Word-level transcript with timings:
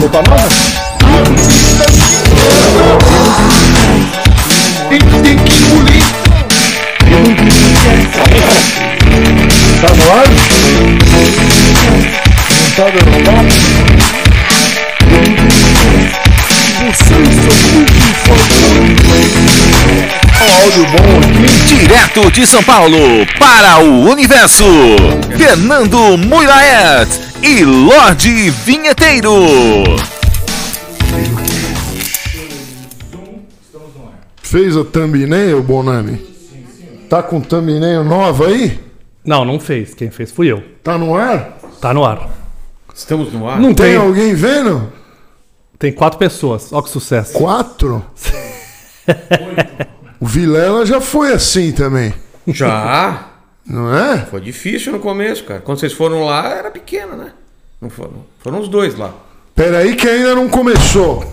roupa 0.00 0.22
nova? 0.22 0.48
Tem, 4.88 5.36
que 5.36 5.62
engolir. 5.62 6.02
Tá 9.80 9.88
no 9.94 10.04
ar? 10.12 10.26
Tá 12.76 12.84
dando 12.84 13.24
papo? 13.24 13.54
Você 16.86 17.14
e 17.20 17.32
seu 17.34 17.54
grupo 17.72 18.32
Um 20.40 20.50
áudio 20.62 20.84
bom 20.86 21.10
aqui. 21.18 21.44
Direto 21.76 22.30
de 22.30 22.46
São 22.46 22.62
Paulo 22.62 23.26
para 23.38 23.78
o 23.84 24.08
universo, 24.08 24.64
Fernando 25.36 26.16
Mulaet 26.16 27.29
e 27.42 27.64
Lorde 27.64 28.50
Vinheteiro. 28.50 29.32
Fez 34.42 34.76
a 34.76 34.84
thumbnail, 34.84 35.62
Bonami? 35.62 36.26
Tá 37.08 37.22
com 37.22 37.40
thumbnail 37.40 38.04
nova 38.04 38.48
aí? 38.48 38.80
Não, 39.24 39.44
não 39.44 39.60
fez. 39.60 39.94
Quem 39.94 40.10
fez 40.10 40.32
fui 40.32 40.48
eu. 40.50 40.62
Tá 40.82 40.98
no 40.98 41.14
ar? 41.14 41.58
Tá 41.80 41.94
no 41.94 42.04
ar. 42.04 42.28
Estamos 42.94 43.32
no 43.32 43.48
ar? 43.48 43.60
Não 43.60 43.72
Tem 43.72 43.86
tem. 43.92 43.96
alguém 43.96 44.34
vendo? 44.34 44.92
Tem 45.78 45.92
quatro 45.92 46.18
pessoas. 46.18 46.72
Ó 46.72 46.82
que 46.82 46.90
sucesso. 46.90 47.32
Quatro? 47.32 48.04
o 50.20 50.26
Vilela 50.26 50.84
já 50.84 51.00
foi 51.00 51.32
assim 51.32 51.72
também, 51.72 52.12
Já? 52.46 53.29
Não 53.66 53.94
é? 53.94 54.18
Foi 54.26 54.40
difícil 54.40 54.92
no 54.92 54.98
começo, 54.98 55.44
cara. 55.44 55.60
Quando 55.60 55.78
vocês 55.78 55.92
foram 55.92 56.24
lá, 56.24 56.54
era 56.54 56.70
pequena, 56.70 57.14
né? 57.14 57.32
Não 57.80 57.88
foram. 57.88 58.24
Foram 58.38 58.60
os 58.60 58.68
dois 58.68 58.96
lá. 58.96 59.14
Peraí 59.54 59.94
que 59.94 60.08
ainda 60.08 60.34
não 60.34 60.48
começou. 60.48 61.24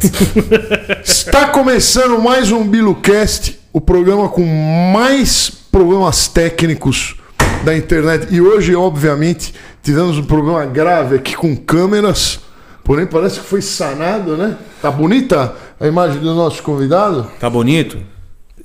Está 1.04 1.50
começando 1.50 2.22
mais 2.22 2.52
um 2.52 2.68
BiluCast, 2.68 3.60
o 3.72 3.80
programa 3.80 4.28
com 4.30 4.46
mais 4.94 5.50
problemas 5.50 6.28
técnicos 6.28 7.16
da 7.64 7.76
internet. 7.76 8.28
E 8.34 8.42
hoje, 8.42 8.76
obviamente, 8.76 9.54
tivemos 9.82 10.18
um 10.18 10.24
problema 10.24 10.66
grave 10.66 11.16
aqui 11.16 11.36
com 11.36 11.56
câmeras. 11.56 12.40
Porém, 12.84 13.06
parece 13.06 13.40
que 13.40 13.46
foi 13.46 13.62
sanado, 13.62 14.38
né? 14.38 14.58
Tá 14.82 14.90
bonita 14.92 15.56
a 15.80 15.88
imagem 15.88 16.20
do 16.20 16.34
nosso 16.34 16.64
convidado? 16.64 17.30
Tá 17.40 17.50
bonito? 17.50 17.98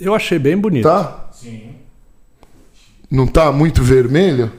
Eu 0.00 0.14
achei 0.14 0.38
bem 0.38 0.56
bonito. 0.56 0.84
Tá? 0.84 1.28
Sim. 1.32 1.81
Não 3.12 3.26
tá 3.26 3.52
muito 3.52 3.82
vermelho? 3.82 4.50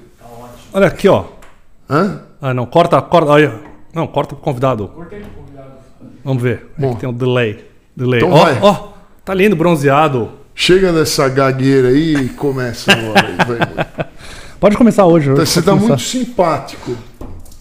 Olha 0.72 0.86
aqui, 0.86 1.08
ó. 1.10 1.26
Hã? 1.90 2.22
Ah, 2.40 2.54
não. 2.54 2.68
Corta, 2.68 3.02
corta. 3.02 3.32
Olha. 3.32 3.52
Não, 3.92 4.06
corta 4.06 4.36
pro 4.36 4.44
convidado. 4.44 4.88
Cortei 4.90 5.22
pro 5.22 5.30
convidado. 5.32 5.72
Vamos 6.24 6.44
ver. 6.44 6.68
Bom. 6.78 6.92
Aqui 6.92 7.00
tem 7.00 7.10
um 7.10 7.14
delay. 7.14 7.66
Delay. 7.98 8.20
Então 8.20 8.32
ó, 8.32 8.44
vai. 8.44 8.60
ó. 8.62 8.90
Tá 9.26 9.34
lindo, 9.34 9.56
bronzeado. 9.56 10.30
Chega 10.54 10.94
dessa 10.94 11.28
gagueira 11.30 11.88
aí 11.88 12.14
e 12.14 12.30
começa 12.30 12.92
agora. 12.92 14.10
Pode 14.60 14.78
começar 14.78 15.06
hoje. 15.08 15.32
hoje 15.32 15.48
Você 15.48 15.60
tá 15.60 15.72
começar. 15.72 15.88
muito 15.88 16.04
simpático. 16.04 16.96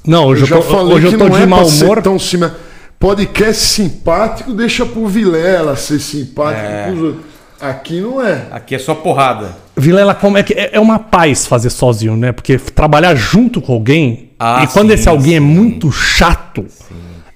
Não, 0.07 0.27
hoje 0.27 0.43
Eu 0.43 0.45
eu, 0.45 0.49
já 0.49 0.57
tô, 0.57 0.63
falei 0.63 0.95
hoje 0.97 1.09
que 1.09 1.15
eu 1.15 1.19
tô 1.19 1.25
não 1.29 1.37
de 1.37 1.43
é 1.43 1.47
mau 1.47 1.67
humor. 1.67 2.03
tão 2.03 2.19
cima. 2.19 2.55
Podcast 2.99 3.63
simpático 3.63 4.53
deixa 4.53 4.85
pro 4.85 5.07
Vilela 5.07 5.75
ser 5.75 5.99
simpático. 6.01 7.17
É. 7.63 7.67
Aqui 7.67 7.99
não 8.01 8.21
é. 8.21 8.49
Aqui 8.51 8.75
é 8.75 8.79
só 8.79 8.95
porrada. 8.95 9.62
Vilela, 9.77 10.15
como 10.15 10.37
é 10.37 10.43
que 10.43 10.53
é 10.53 10.71
é 10.75 10.81
uma 10.81 10.99
paz 10.99 11.47
fazer 11.47 11.71
sozinho, 11.71 12.17
né? 12.17 12.31
Porque 12.33 12.59
trabalhar 12.59 13.15
junto 13.15 13.61
com 13.61 13.73
alguém 13.73 14.31
Ah, 14.39 14.63
e 14.65 14.67
quando 14.67 14.89
sim, 14.89 14.95
esse 14.95 15.09
alguém 15.09 15.37
é 15.37 15.41
sim. 15.41 15.45
muito 15.47 15.91
chato, 15.91 16.67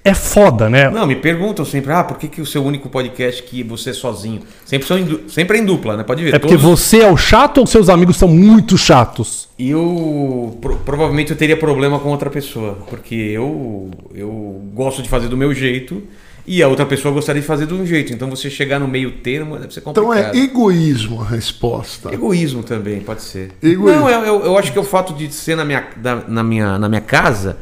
é 0.05 0.13
foda, 0.13 0.69
né? 0.69 0.89
Não, 0.89 1.05
me 1.07 1.15
perguntam 1.15 1.65
sempre, 1.65 1.91
ah, 1.91 2.03
por 2.03 2.17
que, 2.17 2.27
que 2.27 2.39
o 2.39 2.45
seu 2.45 2.63
único 2.63 2.87
podcast 2.89 3.41
que 3.43 3.63
você 3.63 3.89
é 3.89 3.93
sozinho? 3.93 4.41
Sempre, 4.63 4.87
são 4.87 4.97
em 4.99 5.19
sempre 5.27 5.57
é 5.57 5.61
em 5.61 5.65
dupla, 5.65 5.97
né? 5.97 6.03
Pode 6.03 6.23
ver. 6.23 6.33
É 6.35 6.39
porque 6.39 6.55
todos- 6.57 6.79
você 6.81 6.99
é 7.01 7.11
o 7.11 7.17
chato 7.17 7.57
ou 7.57 7.65
seus 7.67 7.89
amigos 7.89 8.15
são 8.17 8.27
muito 8.27 8.77
chatos? 8.77 9.49
E 9.57 9.71
eu 9.71 10.57
pro- 10.61 10.77
provavelmente 10.77 11.31
eu 11.31 11.37
teria 11.37 11.57
problema 11.57 11.97
com 11.99 12.09
outra 12.09 12.29
pessoa, 12.29 12.77
porque 12.89 13.15
eu 13.15 13.89
eu 14.13 14.61
gosto 14.73 15.01
de 15.01 15.09
fazer 15.09 15.27
do 15.27 15.35
meu 15.35 15.53
jeito 15.53 16.03
e 16.47 16.63
a 16.63 16.67
outra 16.69 16.85
pessoa 16.85 17.13
gostaria 17.13 17.41
de 17.41 17.47
fazer 17.47 17.65
de 17.67 17.73
um 17.73 17.85
jeito. 17.85 18.13
Então 18.13 18.29
você 18.29 18.49
chegar 18.49 18.79
no 18.79 18.87
meio 18.87 19.11
termo 19.17 19.57
deve 19.57 19.73
ser 19.73 19.81
Então 19.81 19.93
complicado. 20.05 20.33
é 20.35 20.39
egoísmo 20.39 21.21
a 21.21 21.25
resposta. 21.25 22.13
Egoísmo 22.13 22.63
também, 22.63 23.01
pode 23.01 23.21
ser. 23.21 23.51
Egoísmo. 23.61 24.01
Não, 24.01 24.09
eu, 24.09 24.21
eu, 24.21 24.45
eu 24.45 24.57
acho 24.57 24.71
que 24.71 24.77
é 24.77 24.81
o 24.81 24.85
fato 24.85 25.13
de 25.13 25.31
ser 25.33 25.55
na 25.57 25.65
minha, 25.65 25.85
da- 25.97 26.23
na, 26.27 26.43
minha, 26.43 26.79
na 26.79 26.87
minha 26.87 27.01
casa, 27.01 27.57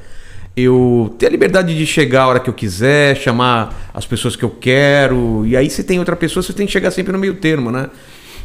eu 0.56 1.14
ter 1.18 1.26
a 1.26 1.30
liberdade 1.30 1.76
de 1.78 1.86
chegar 1.86 2.24
a 2.24 2.28
hora 2.28 2.40
que 2.40 2.50
eu 2.50 2.54
quiser, 2.54 3.18
chamar 3.18 3.90
as 3.94 4.06
pessoas 4.06 4.36
que 4.36 4.44
eu 4.46 4.50
quero, 4.52 5.44
e 5.46 5.58
aí 5.58 5.70
se 5.70 5.84
tem 5.84 5.98
outra 6.00 6.16
pessoa, 6.16 6.42
você 6.44 6.54
tem 6.54 6.66
que 6.66 6.72
chegar 6.72 6.92
sempre 6.92 7.12
no 7.12 7.18
meio 7.20 7.34
termo, 7.36 7.72
né? 7.72 7.90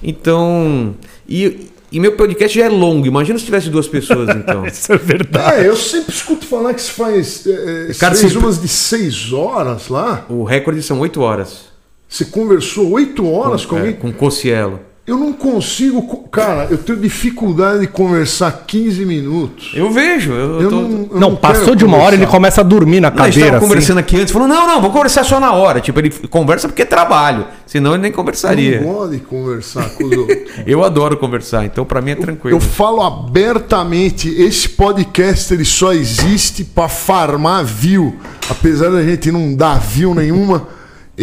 Então. 0.02 0.94
E, 1.28 1.68
e 1.92 1.98
meu 2.00 2.12
podcast 2.12 2.58
já 2.58 2.66
é 2.66 2.68
longo, 2.68 3.06
imagina 3.06 3.38
se 3.38 3.44
tivesse 3.44 3.68
duas 3.70 3.88
pessoas, 3.88 4.28
então. 4.36 4.66
Isso 4.66 4.92
é 4.92 4.96
verdade. 4.98 5.64
É, 5.64 5.68
eu 5.68 5.76
sempre 5.76 6.14
escuto 6.14 6.46
falar 6.46 6.74
que 6.74 6.82
se 6.82 6.90
faz. 6.90 7.46
É, 7.46 7.88
é, 7.90 7.94
Cara, 7.94 8.14
fez 8.14 8.32
se- 8.32 8.38
umas 8.38 8.60
de 8.60 8.68
seis 8.68 9.32
horas 9.32 9.88
lá. 9.88 10.24
O 10.28 10.44
recorde 10.44 10.82
são 10.82 11.00
oito 11.00 11.20
horas. 11.20 11.68
Você 12.08 12.24
conversou 12.24 12.90
oito 12.90 13.28
horas 13.30 13.64
com 13.64 13.76
É, 13.76 13.80
alguém. 13.80 13.94
com 13.94 14.08
o 14.08 14.12
Cocielo. 14.12 14.80
Eu 15.10 15.18
não 15.18 15.32
consigo. 15.32 16.02
co- 16.02 16.18
Cara, 16.30 16.68
eu 16.70 16.78
tenho 16.78 16.98
dificuldade 17.00 17.80
de 17.80 17.86
conversar 17.88 18.64
15 18.66 19.04
minutos. 19.04 19.72
Eu 19.74 19.90
vejo. 19.90 20.30
Eu, 20.32 20.60
Eu 20.60 20.68
tô... 20.70 20.76
não, 20.76 21.08
eu 21.12 21.18
Não, 21.20 21.34
passou 21.36 21.64
quero 21.64 21.76
de 21.76 21.84
uma 21.84 21.96
hora, 21.96 22.14
ele 22.14 22.18
conversar. 22.26 22.30
começa 22.30 22.60
a 22.60 22.64
dormir 22.64 23.00
na 23.00 23.10
Não, 23.10 23.16
a 23.16 23.26
gente 23.26 23.34
cadeira. 23.34 23.46
tava 23.50 23.56
assim. 23.58 23.66
conversando 23.68 23.98
aqui 23.98 24.16
antes, 24.20 24.32
falou: 24.32 24.46
não, 24.46 24.66
não, 24.68 24.76
vamos 24.76 24.92
conversar 24.92 25.24
só 25.24 25.40
na 25.40 25.52
hora. 25.52 25.80
Tipo, 25.80 25.98
ele 25.98 26.10
conversa 26.30 26.68
porque 26.68 26.82
é 26.82 26.84
trabalho. 26.84 27.46
Senão 27.66 27.92
ele 27.94 28.02
nem 28.02 28.10
Eu 28.12 28.16
conversaria. 28.16 28.80
não 28.80 28.92
gosto 28.92 29.10
de 29.12 29.18
conversar 29.18 29.88
com 29.90 30.04
os 30.04 30.16
outros. 30.16 30.38
Eu 30.66 30.84
adoro 30.84 31.16
conversar, 31.16 31.64
então 31.64 31.84
pra 31.84 32.00
mim 32.00 32.12
é 32.12 32.16
tranquilo. 32.16 32.56
Eu 32.56 32.60
falo 32.60 33.00
abertamente, 33.02 34.28
esse 34.28 34.68
podcast 34.68 35.52
ele 35.52 35.64
só 35.64 35.92
existe 35.92 36.62
para 36.64 36.88
farmar 36.88 37.64
view. 37.64 38.14
Apesar 38.48 38.90
da 38.90 39.02
gente 39.02 39.30
não 39.32 39.54
dar 39.54 39.80
view 39.80 40.14
nenhuma, 40.14 40.66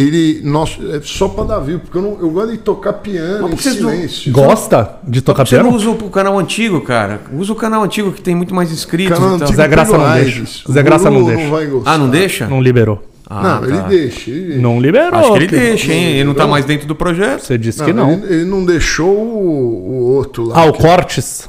ele 0.00 0.40
nós, 0.44 0.78
é 0.92 1.00
só 1.02 1.28
para 1.28 1.44
dar 1.44 1.58
view, 1.60 1.80
porque 1.80 1.98
eu, 1.98 2.02
não, 2.02 2.16
eu 2.20 2.30
gosto 2.30 2.52
de 2.52 2.58
tocar 2.58 2.92
piano 2.94 3.42
Mas 3.42 3.52
em 3.52 3.56
vocês 3.56 3.80
não- 3.80 3.90
silêncio. 3.90 4.32
Gosta 4.32 4.96
de 5.02 5.20
tocar 5.20 5.46
Você 5.46 5.56
não 5.56 5.64
piano? 5.64 5.76
usa 5.76 5.90
o 5.90 6.10
canal 6.10 6.38
antigo, 6.38 6.80
cara. 6.80 7.20
Usa 7.32 7.52
o 7.52 7.56
canal 7.56 7.82
antigo 7.82 8.12
que 8.12 8.22
tem 8.22 8.34
muito 8.34 8.54
mais 8.54 8.70
inscritos. 8.70 9.18
Canal 9.18 9.32
e 9.32 9.42
antigo 9.42 9.56
Zé 9.56 9.66
Graça 9.68 9.98
não 9.98 10.14
deixa. 10.14 10.44
Zé 10.72 10.82
Graça 10.82 11.10
não 11.10 11.24
deixa. 11.24 11.48
vai 11.50 11.66
gostar. 11.66 11.92
Ah, 11.92 11.98
não 11.98 12.08
deixa? 12.08 12.46
Não 12.46 12.60
liberou. 12.62 13.02
Ah, 13.30 13.60
não, 13.60 13.68
ele 13.68 13.76
tá. 13.76 13.88
deixa. 13.88 14.30
Ele, 14.30 14.56
Não 14.56 14.80
liberou. 14.80 15.20
Acho 15.20 15.32
que 15.34 15.38
ele 15.38 15.46
deixa, 15.48 15.92
hein? 15.92 16.12
Ele 16.12 16.24
não 16.24 16.32
tá 16.32 16.44
Não. 16.44 16.50
mais 16.50 16.64
dentro 16.64 16.86
do 16.86 16.94
projeto. 16.94 17.40
Você 17.44 17.58
disse 17.58 17.78
não, 17.80 17.86
que 17.86 17.92
não. 17.92 18.12
Ele, 18.12 18.24
ele 18.34 18.44
não 18.46 18.64
deixou 18.64 19.14
o, 19.14 19.90
o 19.90 20.14
outro 20.14 20.44
lá. 20.44 20.62
Ah, 20.62 20.64
o 20.64 20.72
Cortes. 20.72 21.46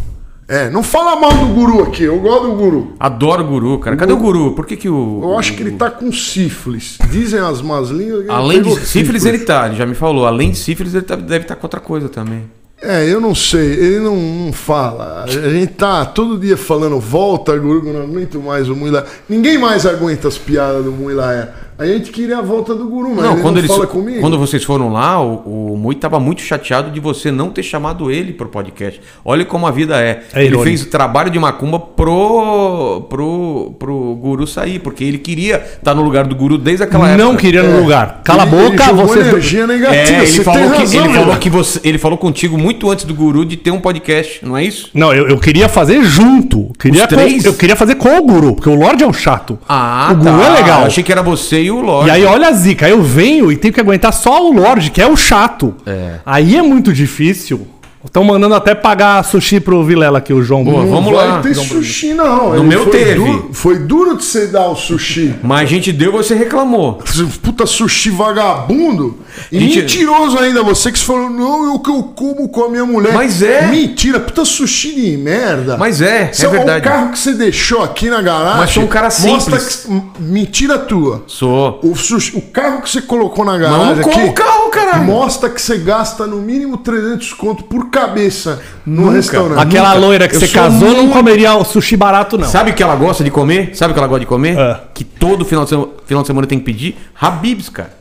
É, 0.49 0.67
não 0.67 0.81
fala 0.81 1.15
mal 1.15 1.31
do 1.31 1.45
guru 1.53 1.83
aqui, 1.83 2.01
eu 2.05 2.19
gosto 2.19 2.47
do 2.47 2.53
guru. 2.55 2.93
Adoro 2.99 3.43
o 3.43 3.47
guru, 3.47 3.77
cara. 3.77 3.95
Cadê 3.95 4.11
o 4.13 4.17
guru? 4.17 4.53
Por 4.55 4.65
que 4.65 4.75
que 4.75 4.89
o. 4.89 5.19
Eu 5.21 5.37
acho 5.37 5.53
que 5.53 5.61
ele 5.61 5.73
tá 5.73 5.91
com 5.91 6.11
sífilis. 6.11 6.97
Dizem 7.11 7.39
as 7.39 7.61
más 7.61 7.89
línguas. 7.89 8.27
Além 8.27 8.63
de 8.63 8.69
pegou 8.69 8.83
sífilis, 8.83 9.25
ele 9.25 9.39
tá. 9.39 9.67
Ele 9.67 9.75
já 9.75 9.85
me 9.85 9.93
falou. 9.93 10.25
Além 10.25 10.49
de 10.49 10.57
sífilis, 10.57 10.95
ele 10.95 11.03
tá- 11.05 11.15
deve 11.15 11.43
estar 11.43 11.55
com 11.55 11.65
outra 11.67 11.79
coisa 11.79 12.09
também. 12.09 12.45
É, 12.81 13.05
eu 13.07 13.19
não 13.19 13.35
sei, 13.35 13.73
ele 13.73 13.99
não, 13.99 14.15
não 14.15 14.53
fala. 14.53 15.25
A 15.25 15.27
gente 15.27 15.73
tá 15.73 16.05
todo 16.05 16.37
dia 16.39 16.55
falando, 16.55 16.97
volta, 16.97 17.55
Guru, 17.57 17.85
eu 17.85 17.93
não 17.93 18.03
aguento 18.03 18.39
mais 18.39 18.69
o 18.69 18.75
Muila. 18.75 19.05
Ninguém 19.27 19.57
mais 19.57 19.85
aguenta 19.85 20.29
as 20.29 20.37
piadas 20.37 20.83
do 20.85 20.91
Muila. 20.91 21.53
A 21.79 21.85
gente 21.85 22.11
queria 22.11 22.39
a 22.39 22.41
volta 22.41 22.75
do 22.75 22.85
Guru, 22.89 23.11
mas 23.15 23.23
não, 23.23 23.31
ele 23.33 23.41
quando, 23.41 23.53
não 23.55 23.61
eles, 23.61 23.71
fala 23.71 23.87
comigo. 23.87 24.19
quando 24.19 24.37
vocês 24.37 24.63
foram 24.65 24.91
lá, 24.91 25.21
o, 25.23 25.71
o 25.73 25.77
Mui 25.77 25.95
tava 25.95 26.19
muito 26.19 26.41
chateado 26.41 26.91
de 26.91 26.99
você 26.99 27.31
não 27.31 27.49
ter 27.51 27.63
chamado 27.63 28.11
ele 28.11 28.33
pro 28.33 28.49
podcast. 28.49 28.99
Olha 29.23 29.45
como 29.45 29.65
a 29.65 29.71
vida 29.71 29.97
é. 30.01 30.23
É 30.33 30.43
ele 30.43 30.57
fez 30.59 30.81
o 30.83 30.89
trabalho 30.89 31.29
de 31.31 31.39
macumba 31.39 31.79
pro, 31.79 33.01
pro, 33.09 33.75
pro 33.79 34.15
Guru 34.15 34.45
sair, 34.45 34.79
porque 34.79 35.05
ele 35.05 35.17
queria 35.17 35.55
estar 35.77 35.95
no 35.95 36.01
lugar 36.01 36.25
do 36.27 36.35
Guru 36.35 36.57
desde 36.57 36.83
aquela 36.83 37.07
época. 37.09 37.23
Não 37.23 37.35
queria 37.37 37.63
no 37.63 37.77
É. 37.77 37.79
lugar. 37.79 38.21
Cala 38.25 38.43
Ele- 38.43 38.55
a 38.55 38.59
ele 38.59 38.69
boca, 38.71 38.83
jogou 38.83 39.07
você. 39.07 39.19
energia 39.21 39.65
negativa. 39.65 39.95
É, 39.95 40.17
ele 40.17 40.27
você 40.27 40.43
falou, 40.43 40.59
tem 40.61 40.71
que, 40.71 40.77
razão, 40.79 41.05
ele, 41.05 41.13
falou 41.13 41.35
que 41.37 41.49
você, 41.49 41.79
ele 41.85 41.97
falou 41.97 42.17
contigo 42.17 42.57
muito 42.57 42.89
antes 42.91 43.05
do 43.05 43.13
Guru 43.13 43.45
de 43.45 43.55
ter 43.55 43.71
um 43.71 43.79
podcast, 43.79 44.45
não 44.45 44.57
é 44.57 44.65
isso? 44.65 44.89
Não, 44.93 45.13
eu, 45.13 45.29
eu 45.29 45.39
queria 45.39 45.69
fazer 45.69 46.03
junto. 46.03 46.71
Queria 46.77 47.03
Os 47.03 47.07
três? 47.07 47.43
com- 47.43 47.47
eu 47.49 47.53
queria 47.53 47.75
fazer 47.77 47.95
com 47.95 48.17
o 48.17 48.21
Guru, 48.21 48.55
porque 48.55 48.69
o 48.69 48.75
Lorde 48.75 49.01
é 49.01 49.07
o 49.07 49.13
chato. 49.13 49.57
Ah, 49.67 50.09
o 50.11 50.15
Guru 50.17 50.41
é 50.41 50.49
legal. 50.49 50.81
Eu 50.81 50.87
achei 50.87 51.01
que 51.03 51.11
era 51.11 51.21
você 51.23 51.61
e 51.63 51.68
o 51.71 51.81
Lorde. 51.81 52.09
E 52.09 52.11
aí, 52.11 52.25
olha 52.25 52.47
a 52.47 52.51
zica. 52.51 52.87
Eu 52.87 53.01
venho 53.01 53.51
e 53.51 53.57
tenho 53.57 53.73
que 53.73 53.79
aguentar 53.79 54.13
só 54.13 54.47
o 54.47 54.53
Lorde, 54.53 54.91
que 54.91 55.01
é 55.01 55.07
o 55.07 55.15
chato. 55.15 55.75
É. 55.85 56.19
Aí 56.25 56.55
é 56.55 56.61
muito 56.61 56.93
difícil. 56.93 57.67
Estão 58.05 58.23
mandando 58.23 58.55
até 58.55 58.73
pagar 58.73 59.21
sushi 59.25 59.59
pro 59.59 59.83
Vilela 59.83 60.19
aqui, 60.19 60.31
o 60.31 60.41
João 60.41 60.63
Boa, 60.63 60.77
Bruno. 60.83 60.91
vamos 60.95 61.13
vai 61.13 61.27
lá. 61.27 61.41
ter 61.41 61.53
sushi, 61.53 62.13
não. 62.13 62.51
No 62.51 62.55
Ele 62.55 62.63
meu 62.63 62.83
foi 62.83 62.91
teve. 62.93 63.15
Duro, 63.15 63.49
foi 63.51 63.79
duro 63.79 64.17
de 64.17 64.23
você 64.23 64.47
dar 64.47 64.67
o 64.69 64.75
sushi. 64.75 65.35
Mas 65.43 65.61
a 65.63 65.65
gente 65.65 65.91
deu, 65.91 66.13
você 66.13 66.33
reclamou. 66.33 66.99
Puta 67.43 67.65
sushi 67.65 68.09
vagabundo. 68.09 69.17
E 69.51 69.59
Gente- 69.59 69.81
mentiroso 69.81 70.37
ainda. 70.39 70.63
Você 70.63 70.91
que 70.93 70.99
falou, 70.99 71.29
não, 71.29 71.75
o 71.75 71.79
que 71.79 71.89
eu 71.89 72.03
como 72.03 72.47
com 72.47 72.63
a 72.63 72.69
minha 72.69 72.85
mulher. 72.85 73.13
Mas 73.13 73.41
é. 73.41 73.67
Mentira, 73.67 74.19
puta 74.19 74.45
sushi 74.45 74.95
de 74.95 75.17
merda. 75.17 75.77
Mas 75.77 76.01
é, 76.01 76.29
Você- 76.31 76.45
é 76.45 76.49
verdade. 76.49 76.79
O 76.87 76.89
carro 76.89 77.11
que 77.11 77.19
você 77.19 77.33
deixou 77.33 77.83
aqui 77.83 78.09
na 78.09 78.21
garagem. 78.21 78.59
Mas 78.59 78.71
sou 78.71 78.83
um 78.83 78.87
cara 78.87 79.05
mostra 79.21 79.59
simples. 79.59 79.85
que- 80.15 80.21
mentira 80.21 80.77
tua. 80.77 81.23
Sou. 81.27 81.79
O, 81.83 81.95
sushi- 81.95 82.37
o 82.37 82.41
carro 82.41 82.81
que 82.81 82.89
você 82.89 83.01
colocou 83.01 83.43
na 83.43 83.51
Mas 83.53 83.61
garagem 83.61 83.89
eu 83.89 83.95
não 83.97 84.03
como 84.03 84.25
aqui. 84.25 84.33
carro, 84.33 84.68
caralho. 84.69 85.03
Mostra 85.05 85.49
que 85.49 85.61
você 85.61 85.77
gasta 85.77 86.25
no 86.27 86.37
mínimo 86.37 86.77
300 86.77 87.33
conto 87.33 87.63
por 87.63 87.89
cabeça 87.89 88.61
no 88.85 89.03
Nunca. 89.03 89.15
restaurante. 89.15 89.59
Aquela 89.59 89.89
Nunca. 89.95 89.99
loira 89.99 90.27
que 90.27 90.35
Eu 90.35 90.39
você 90.39 90.47
sou 90.47 90.61
casou 90.61 90.89
não 90.89 90.95
muito- 91.03 91.13
comeria 91.13 91.53
o 91.55 91.63
sushi 91.63 91.95
barato, 91.97 92.37
não. 92.37 92.47
Sabe 92.47 92.71
o 92.71 92.73
que 92.73 92.81
ela 92.83 92.95
gosta 92.95 93.23
de 93.23 93.31
comer? 93.31 93.75
Sabe 93.75 93.91
o 93.91 93.93
que 93.93 93.99
ela 93.99 94.07
gosta 94.07 94.21
de 94.21 94.25
comer? 94.25 94.57
É. 94.57 94.79
Que 94.93 95.03
todo 95.03 95.43
final 95.45 95.63
de, 95.63 95.69
semana, 95.71 95.89
final 96.05 96.23
de 96.23 96.27
semana 96.27 96.47
tem 96.47 96.59
que 96.59 96.65
pedir? 96.65 96.97
Habibs, 97.19 97.69
cara. 97.69 97.97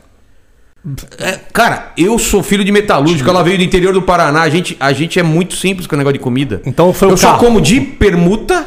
É, 1.17 1.37
cara, 1.51 1.91
eu 1.97 2.17
sou 2.17 2.41
filho 2.41 2.63
de 2.63 2.71
metalúrgico, 2.71 3.29
ela 3.29 3.43
veio 3.43 3.57
do 3.57 3.63
interior 3.63 3.93
do 3.93 4.01
Paraná. 4.01 4.41
A 4.43 4.49
gente, 4.49 4.77
a 4.79 4.93
gente 4.93 5.19
é 5.19 5.23
muito 5.23 5.55
simples 5.55 5.85
com 5.85 5.95
o 5.95 5.97
negócio 5.97 6.13
de 6.17 6.23
comida. 6.23 6.61
Então 6.65 6.93
foi 6.93 7.09
o 7.09 7.11
Eu 7.11 7.17
só 7.17 7.31
carro. 7.31 7.39
como 7.39 7.59
de 7.59 7.81
permuta 7.81 8.65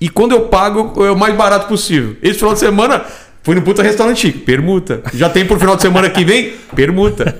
e 0.00 0.08
quando 0.08 0.32
eu 0.32 0.42
pago 0.46 1.04
é 1.04 1.10
o 1.10 1.16
mais 1.16 1.36
barato 1.36 1.66
possível. 1.68 2.16
Esse 2.22 2.38
final 2.38 2.54
de 2.54 2.58
semana 2.60 3.04
fui 3.42 3.54
no 3.54 3.62
puta 3.62 3.82
restaurante 3.82 4.20
chique, 4.20 4.38
permuta. 4.38 5.02
Já 5.14 5.28
tem 5.28 5.44
pro 5.44 5.58
final 5.58 5.76
de 5.76 5.82
semana 5.82 6.08
que 6.10 6.24
vem? 6.24 6.52
Permuta. 6.74 7.36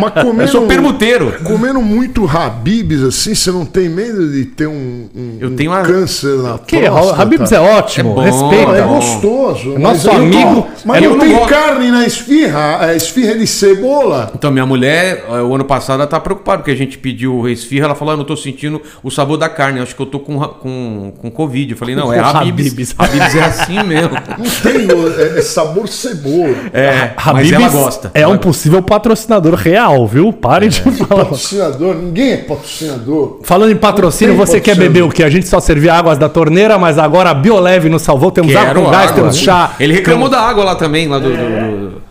Mas 0.00 0.12
comendo, 0.22 0.42
Eu 0.42 0.48
sou 0.48 0.66
permuteiro. 0.66 1.34
comendo 1.44 1.80
muito 1.82 2.24
Habibs 2.28 3.02
assim, 3.02 3.34
você 3.34 3.50
não 3.50 3.64
tem 3.66 3.88
medo 3.88 4.30
de 4.30 4.44
ter 4.44 4.68
um, 4.68 5.08
um- 5.14 5.38
Eu 5.40 5.48
um 5.48 5.56
tenho 5.56 5.72
uma- 5.72 5.82
câncer 5.82 6.36
na 6.38 6.58
Que? 6.58 6.78
próstata? 6.80 7.22
Habibs 7.22 7.52
é 7.52 7.58
ótimo, 7.60 8.10
É 8.12 8.14
bom, 8.14 8.20
respeita. 8.20 8.72
É 8.76 8.82
gostoso. 8.82 9.74
mas 9.78 10.04
Nosso 10.04 10.10
amigo- 10.10 10.66
mas 10.84 11.02
eu 11.02 11.16
não 11.16 11.18
tem 11.18 11.46
carne 11.46 11.90
na 11.90 12.06
esfirra, 12.06 12.78
a 12.86 12.94
esfirra 12.94 13.32
é 13.32 13.38
de 13.38 13.46
cebola. 13.46 14.30
Então, 14.34 14.50
minha 14.52 14.64
mulher, 14.66 15.24
eh, 15.28 15.42
o 15.42 15.54
ano 15.54 15.64
passado, 15.64 15.96
ela 16.00 16.06
tá 16.06 16.20
preocupada, 16.20 16.58
porque 16.58 16.70
a 16.70 16.76
gente 16.76 16.96
pediu 16.96 17.48
esfirra, 17.48 17.86
ela 17.86 17.94
falou, 17.96 18.12
ah, 18.12 18.14
eu 18.14 18.18
não 18.18 18.24
tô 18.24 18.36
sentindo 18.36 18.80
o 19.02 19.10
sabor 19.10 19.36
da 19.36 19.48
carne, 19.48 19.80
acho 19.80 19.96
que 19.96 20.02
eu 20.02 20.06
tô 20.06 20.20
com, 20.20 20.38
com, 20.38 21.12
com 21.18 21.30
Covid. 21.30 21.72
Eu 21.72 21.76
falei, 21.76 21.96
não, 21.96 22.12
é 22.12 22.20
Com 22.22 22.24
Habibs. 22.38 22.94
Habibs. 22.96 23.34
É 23.34 23.42
assim 23.42 23.82
mesmo. 23.82 24.10
Não 24.38 24.72
tem, 24.72 24.86
go- 24.86 25.10
é, 25.34 25.38
é 25.38 25.42
sabor 25.42 25.88
cebola. 25.88 26.54
É, 26.72 27.10
mas 27.16 27.26
Habib's 27.26 27.52
ela 27.52 27.68
gosta. 27.68 28.10
É 28.14 28.26
um 28.26 28.38
possível 28.38 28.82
patrocinador 28.82 29.54
real, 29.54 30.06
viu? 30.06 30.32
Pare 30.32 30.68
de 30.68 30.80
falar. 30.80 31.24
Patrocinador, 31.24 31.94
ninguém 31.96 32.32
é 32.32 32.36
patrocinador. 32.38 33.40
Falando 33.42 33.72
em 33.72 33.76
patrocínio, 33.76 34.34
Não 34.34 34.46
você 34.46 34.60
quer 34.60 34.76
beber 34.76 35.02
o 35.02 35.08
que? 35.10 35.22
A 35.22 35.30
gente 35.30 35.46
só 35.48 35.60
servia 35.60 35.94
águas 35.94 36.18
da 36.18 36.28
torneira, 36.28 36.78
mas 36.78 36.98
agora 36.98 37.30
a 37.30 37.34
Bioleve 37.34 37.88
nos 37.88 38.02
salvou. 38.02 38.30
Temos 38.30 38.54
água 38.54 38.66
Quero 38.68 38.82
com 38.82 38.90
gás, 38.90 39.04
água. 39.10 39.14
temos 39.22 39.36
chá. 39.38 39.74
Ele 39.80 39.94
reclamou 39.94 40.28
da 40.28 40.40
água 40.40 40.64
lá 40.64 40.74
também, 40.74 41.08
lá 41.08 41.18
do... 41.18 41.28
do- 41.30 41.90
do- 41.90 42.10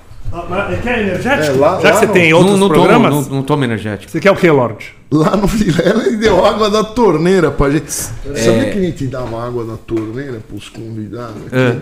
Quer 0.83 0.99
energético? 0.99 1.57
É, 1.57 1.59
lá- 1.59 1.79
Já 1.81 1.89
lá 1.89 1.91
que 1.91 1.99
você 1.99 2.05
não- 2.05 2.13
tem 2.13 2.29
Não, 2.31 2.37
outros 2.37 2.59
não, 2.59 2.67
tomo, 2.69 2.79
programas, 2.79 3.11
não, 3.27 3.35
não 3.37 3.43
tomo 3.43 3.63
energético. 3.63 4.11
você 4.11 4.19
quer 4.19 4.29
o 4.31 4.35
que, 4.35 4.49
Lorde? 4.49 4.93
Lá 5.11 5.35
no 5.35 5.47
Vilela 5.47 6.05
ele 6.05 6.17
deu 6.17 6.45
água 6.45 6.69
da 6.69 6.83
torneira 6.83 7.49
pra 7.49 7.71
gente. 7.71 7.87
É. 8.31 8.35
Sabia 8.35 8.69
que 8.71 8.77
a 8.77 8.81
gente 8.81 9.07
dava 9.07 9.43
água 9.43 9.65
da 9.65 9.75
torneira 9.75 10.39
pros 10.47 10.69
convidados? 10.69 11.51
É. 11.51 11.77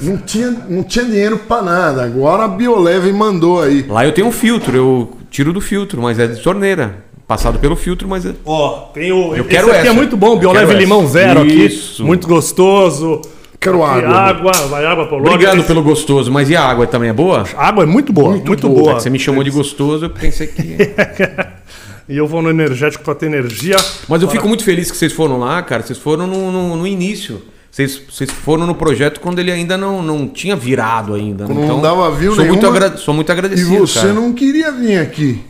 Não, 0.00 0.16
tinha, 0.18 0.50
não 0.68 0.84
tinha 0.84 1.04
dinheiro 1.04 1.38
pra 1.38 1.60
nada. 1.60 2.04
Agora 2.04 2.44
a 2.44 2.48
Bioleve 2.48 3.12
mandou 3.12 3.60
aí. 3.60 3.84
Lá 3.88 4.06
eu 4.06 4.12
tenho 4.12 4.28
um 4.28 4.32
filtro, 4.32 4.76
eu 4.76 5.12
tiro 5.28 5.52
do 5.52 5.60
filtro, 5.60 6.00
mas 6.00 6.18
é 6.20 6.28
de 6.28 6.40
torneira. 6.40 7.02
Passado 7.26 7.58
pelo 7.58 7.74
filtro, 7.74 8.06
mas 8.06 8.24
é... 8.26 8.34
Ó, 8.44 8.90
tem 8.92 9.10
o. 9.10 9.34
Eu 9.34 9.40
esse 9.40 9.48
quero 9.48 9.66
aqui 9.68 9.76
é 9.78 9.80
essa. 9.80 9.92
muito 9.94 10.16
bom, 10.16 10.36
Bioleve 10.38 10.74
limão 10.74 11.00
essa. 11.02 11.12
zero 11.12 11.44
Isso. 11.46 11.94
aqui. 11.94 12.02
Muito 12.04 12.28
gostoso. 12.28 13.22
Quero 13.58 13.82
água. 13.82 14.08
água, 14.10 14.52
vai 14.68 14.84
água 14.84 15.06
pro. 15.06 15.16
Obrigado 15.18 15.64
pelo 15.64 15.82
gostoso, 15.82 16.30
mas 16.30 16.50
e 16.50 16.54
a 16.56 16.62
água 16.64 16.86
também 16.86 17.08
é 17.10 17.12
boa? 17.12 17.44
A 17.56 17.68
água 17.68 17.84
é 17.84 17.86
muito 17.86 18.12
boa, 18.12 18.30
muito, 18.30 18.46
Muito 18.46 18.68
boa. 18.68 18.82
boa. 18.82 19.00
Você 19.00 19.08
me 19.08 19.18
chamou 19.18 19.42
de 19.42 19.50
gostoso, 19.50 20.04
eu 20.06 20.10
pensei 20.10 20.46
que... 20.48 20.76
E 22.12 22.16
eu 22.18 22.26
vou 22.26 22.42
no 22.42 22.50
energético 22.50 23.02
pra 23.02 23.14
ter 23.14 23.26
energia. 23.26 23.76
Mas 24.08 24.20
eu 24.20 24.28
fico 24.28 24.46
muito 24.46 24.64
feliz 24.64 24.90
que 24.90 24.96
vocês 24.96 25.12
foram 25.12 25.38
lá, 25.38 25.62
cara. 25.62 25.82
Vocês 25.82 25.98
foram 25.98 26.26
no, 26.26 26.52
no, 26.52 26.76
no 26.76 26.86
início. 26.86 27.40
Vocês, 27.70 28.00
vocês 28.10 28.30
foram 28.30 28.66
no 28.66 28.74
projeto 28.74 29.18
quando 29.18 29.38
ele 29.38 29.50
ainda 29.50 29.78
não, 29.78 30.02
não 30.02 30.28
tinha 30.28 30.54
virado 30.54 31.14
ainda. 31.14 31.46
Quando 31.46 31.66
não 31.66 31.80
dava 31.80 32.10
view 32.10 32.34
sou 32.34 32.44
muito, 32.44 32.60
nenhuma. 32.60 32.76
agra- 32.84 32.96
sou 32.98 33.14
muito 33.14 33.30
E 33.30 33.32
agradecido, 33.32 33.86
você 33.86 34.00
cara. 34.00 34.12
não 34.12 34.32
queria 34.34 34.70
vir 34.72 34.98
aqui. 34.98 35.40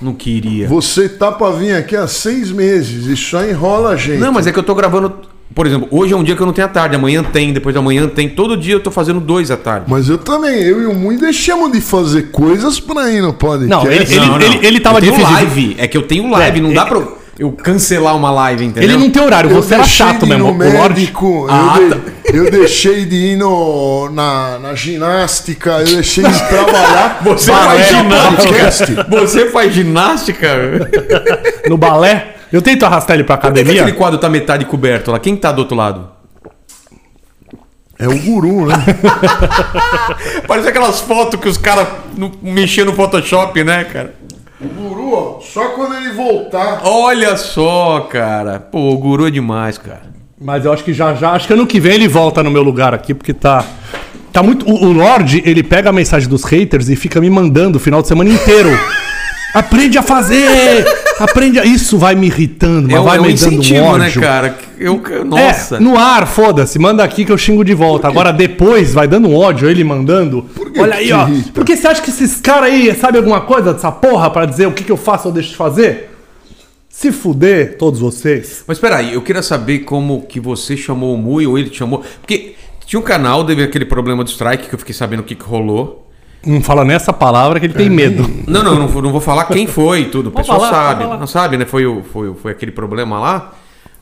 Não 0.00 0.14
queria. 0.14 0.68
Você 0.68 1.08
tá 1.08 1.32
pra 1.32 1.50
vir 1.50 1.74
aqui 1.74 1.96
há 1.96 2.06
seis 2.06 2.52
meses 2.52 3.06
e 3.06 3.16
só 3.16 3.44
enrola 3.44 3.90
a 3.90 3.96
gente. 3.96 4.20
Não, 4.20 4.32
mas 4.32 4.46
é 4.46 4.52
que 4.52 4.58
eu 4.58 4.62
tô 4.62 4.74
gravando... 4.74 5.12
Por 5.54 5.66
exemplo, 5.66 5.88
hoje 5.90 6.12
é 6.12 6.16
um 6.16 6.22
dia 6.24 6.34
que 6.34 6.40
eu 6.42 6.46
não 6.46 6.52
tenho 6.52 6.66
à 6.66 6.70
tarde. 6.70 6.96
Amanhã 6.96 7.22
tem, 7.22 7.52
depois 7.52 7.74
da 7.74 7.80
manhã 7.82 8.08
tem. 8.08 8.28
Todo 8.28 8.56
dia 8.56 8.74
eu 8.74 8.80
tô 8.80 8.90
fazendo 8.90 9.20
dois 9.20 9.50
à 9.50 9.56
tarde. 9.56 9.86
Mas 9.88 10.08
eu 10.08 10.18
também, 10.18 10.60
eu 10.62 10.82
e 10.82 10.86
o 10.86 10.94
Mui 10.94 11.16
deixamos 11.16 11.70
de 11.70 11.80
fazer 11.80 12.30
coisas 12.32 12.80
pra 12.80 13.10
ir 13.10 13.20
no 13.22 13.32
podcast. 13.32 13.68
Não, 13.68 13.86
ele- 13.90 14.04
ele- 14.14 14.44
ele- 14.56 14.66
ele 14.66 14.80
tava 14.80 14.98
eu 14.98 15.02
tenho 15.02 15.12
difícil. 15.14 15.32
live. 15.34 15.76
É 15.78 15.86
que 15.86 15.96
eu 15.96 16.02
tenho 16.02 16.28
live. 16.30 16.58
É, 16.58 16.62
não 16.62 16.72
dá 16.72 16.82
ele- 16.82 16.90
pra 16.90 17.02
eu 17.38 17.52
cancelar 17.52 18.16
uma 18.16 18.30
live, 18.32 18.64
entendeu? 18.64 18.88
Ele 18.90 18.96
não 18.98 19.10
tem 19.10 19.22
horário, 19.22 19.50
Eu 19.50 19.56
você 19.62 19.74
era 19.74 19.82
deixei 19.84 20.06
chato 20.06 20.20
de 20.20 20.26
mesmo. 20.26 20.50
O 20.50 20.54
médico, 20.54 21.46
Ah, 21.48 21.76
eu, 21.80 21.90
tá. 21.90 21.96
de- 21.96 22.02
eu 22.36 22.50
deixei 22.50 23.04
de 23.04 23.14
ir 23.16 23.36
no, 23.36 24.08
na, 24.10 24.58
na 24.58 24.74
ginástica, 24.74 25.70
eu 25.80 25.86
deixei 25.86 26.24
de 26.24 26.48
trabalhar. 26.48 27.20
Você 27.24 27.52
faz 27.52 27.88
ginástica? 27.88 29.06
Você 29.10 29.50
faz 29.50 29.72
ginástica? 29.72 30.48
No 31.68 31.76
balé. 31.76 32.33
Eu 32.52 32.62
tento 32.62 32.84
arrastar 32.86 33.14
ele 33.14 33.24
pra 33.24 33.36
Por 33.36 33.48
que, 33.48 33.54
que 33.54 33.60
academia. 33.60 33.82
aquele 33.82 33.96
quadro 33.96 34.18
tá 34.18 34.28
metade 34.28 34.64
coberto 34.64 35.10
lá? 35.10 35.18
Quem 35.18 35.36
tá 35.36 35.50
do 35.52 35.60
outro 35.60 35.76
lado? 35.76 36.08
É 37.98 38.08
o 38.08 38.18
guru, 38.18 38.66
né? 38.66 38.74
Parece 40.48 40.68
aquelas 40.68 41.00
fotos 41.00 41.40
que 41.40 41.48
os 41.48 41.56
caras 41.56 41.86
mexiam 42.42 42.86
no 42.86 42.92
Photoshop, 42.92 43.62
né, 43.62 43.84
cara? 43.84 44.14
O 44.60 44.66
guru, 44.66 45.14
ó, 45.14 45.40
só 45.40 45.68
quando 45.68 45.94
ele 45.94 46.12
voltar. 46.12 46.80
Olha 46.84 47.36
só, 47.36 48.00
cara. 48.10 48.58
Pô, 48.58 48.90
o 48.92 48.98
guru 48.98 49.26
é 49.28 49.30
demais, 49.30 49.78
cara. 49.78 50.02
Mas 50.40 50.64
eu 50.64 50.72
acho 50.72 50.82
que 50.82 50.92
já 50.92 51.14
já, 51.14 51.30
acho 51.32 51.46
que 51.46 51.52
ano 51.52 51.66
que 51.66 51.78
vem 51.78 51.94
ele 51.94 52.08
volta 52.08 52.42
no 52.42 52.50
meu 52.50 52.62
lugar 52.62 52.92
aqui, 52.94 53.14
porque 53.14 53.32
tá. 53.32 53.64
Tá 54.32 54.42
muito. 54.42 54.68
O, 54.68 54.86
o 54.86 54.92
Lorde, 54.92 55.42
ele 55.46 55.62
pega 55.62 55.90
a 55.90 55.92
mensagem 55.92 56.28
dos 56.28 56.42
haters 56.44 56.88
e 56.88 56.96
fica 56.96 57.20
me 57.20 57.30
mandando 57.30 57.76
o 57.78 57.80
final 57.80 58.02
de 58.02 58.08
semana 58.08 58.30
inteiro. 58.30 58.68
Aprende 59.54 59.96
a 59.96 60.02
fazer! 60.02 60.84
Aprende 61.20 61.60
a. 61.60 61.64
Isso 61.64 61.96
vai 61.96 62.14
me 62.16 62.26
irritando, 62.26 62.88
mas 62.88 62.96
É 62.96 63.00
um, 63.00 63.04
vai 63.04 63.18
é 63.18 63.20
um 63.20 63.24
me 63.24 63.32
dando 63.34 63.46
um 63.48 63.52
incentivo, 63.52 63.84
ódio. 63.86 63.98
né, 64.20 64.26
cara? 64.26 64.58
Eu, 64.78 65.00
nossa. 65.24 65.76
É, 65.76 65.80
no 65.80 65.96
ar, 65.96 66.26
foda-se, 66.26 66.76
manda 66.78 67.04
aqui 67.04 67.24
que 67.24 67.30
eu 67.30 67.38
xingo 67.38 67.64
de 67.64 67.72
volta. 67.72 68.08
Agora 68.08 68.32
depois 68.32 68.92
vai 68.92 69.06
dando 69.06 69.28
um 69.28 69.36
ódio 69.36 69.70
ele 69.70 69.84
mandando. 69.84 70.44
que 70.72 70.80
Olha 70.80 70.96
aí, 70.96 71.12
ó. 71.12 71.28
irrita? 71.28 71.52
Porque 71.54 71.76
você 71.76 71.86
acha 71.86 72.02
que 72.02 72.10
esses 72.10 72.40
caras 72.40 72.70
aí 72.70 72.92
sabem 72.96 73.18
alguma 73.20 73.42
coisa 73.42 73.72
dessa 73.72 73.92
porra 73.92 74.28
pra 74.28 74.44
dizer 74.44 74.66
o 74.66 74.72
que, 74.72 74.82
que 74.82 74.90
eu 74.92 74.96
faço 74.96 75.28
ou 75.28 75.32
deixo 75.34 75.50
de 75.50 75.56
fazer? 75.56 76.10
Se 76.88 77.10
fuder, 77.12 77.76
todos 77.78 78.00
vocês. 78.00 78.64
Mas 78.66 78.78
peraí, 78.78 79.14
eu 79.14 79.22
queria 79.22 79.42
saber 79.42 79.80
como 79.80 80.22
que 80.22 80.38
você 80.40 80.76
chamou 80.76 81.14
o 81.14 81.18
Mui 81.18 81.46
ou 81.46 81.56
ele 81.58 81.70
te 81.70 81.78
chamou. 81.78 82.02
Porque 82.20 82.54
tinha 82.86 82.98
um 82.98 83.02
canal, 83.02 83.44
teve 83.44 83.62
aquele 83.62 83.84
problema 83.84 84.22
do 84.24 84.30
strike 84.30 84.68
que 84.68 84.74
eu 84.74 84.78
fiquei 84.78 84.94
sabendo 84.94 85.20
o 85.20 85.24
que, 85.24 85.34
que 85.34 85.44
rolou. 85.44 86.03
Não 86.46 86.60
fala 86.60 86.84
nessa 86.84 87.12
palavra 87.12 87.58
que 87.60 87.66
ele 87.66 87.74
É, 87.74 87.76
tem 87.76 87.90
medo. 87.90 88.28
Não, 88.46 88.62
não, 88.62 88.74
não, 88.78 88.88
vou- 88.88 89.02
não 89.02 89.10
vou 89.12 89.20
falar 89.20 89.44
quem 89.44 89.66
foi 89.66 90.00
e 90.02 90.04
tudo. 90.06 90.28
O 90.28 90.32
pessoal 90.32 90.60
falar, 90.60 90.72
sabe. 90.72 91.04
Não 91.18 91.26
sabe, 91.26 91.56
né? 91.56 91.64
Foi, 91.64 91.86
o, 91.86 92.02
foi, 92.02 92.28
o- 92.28 92.34
foi 92.34 92.52
aquele 92.52 92.72
problema 92.72 93.18
lá. 93.18 93.52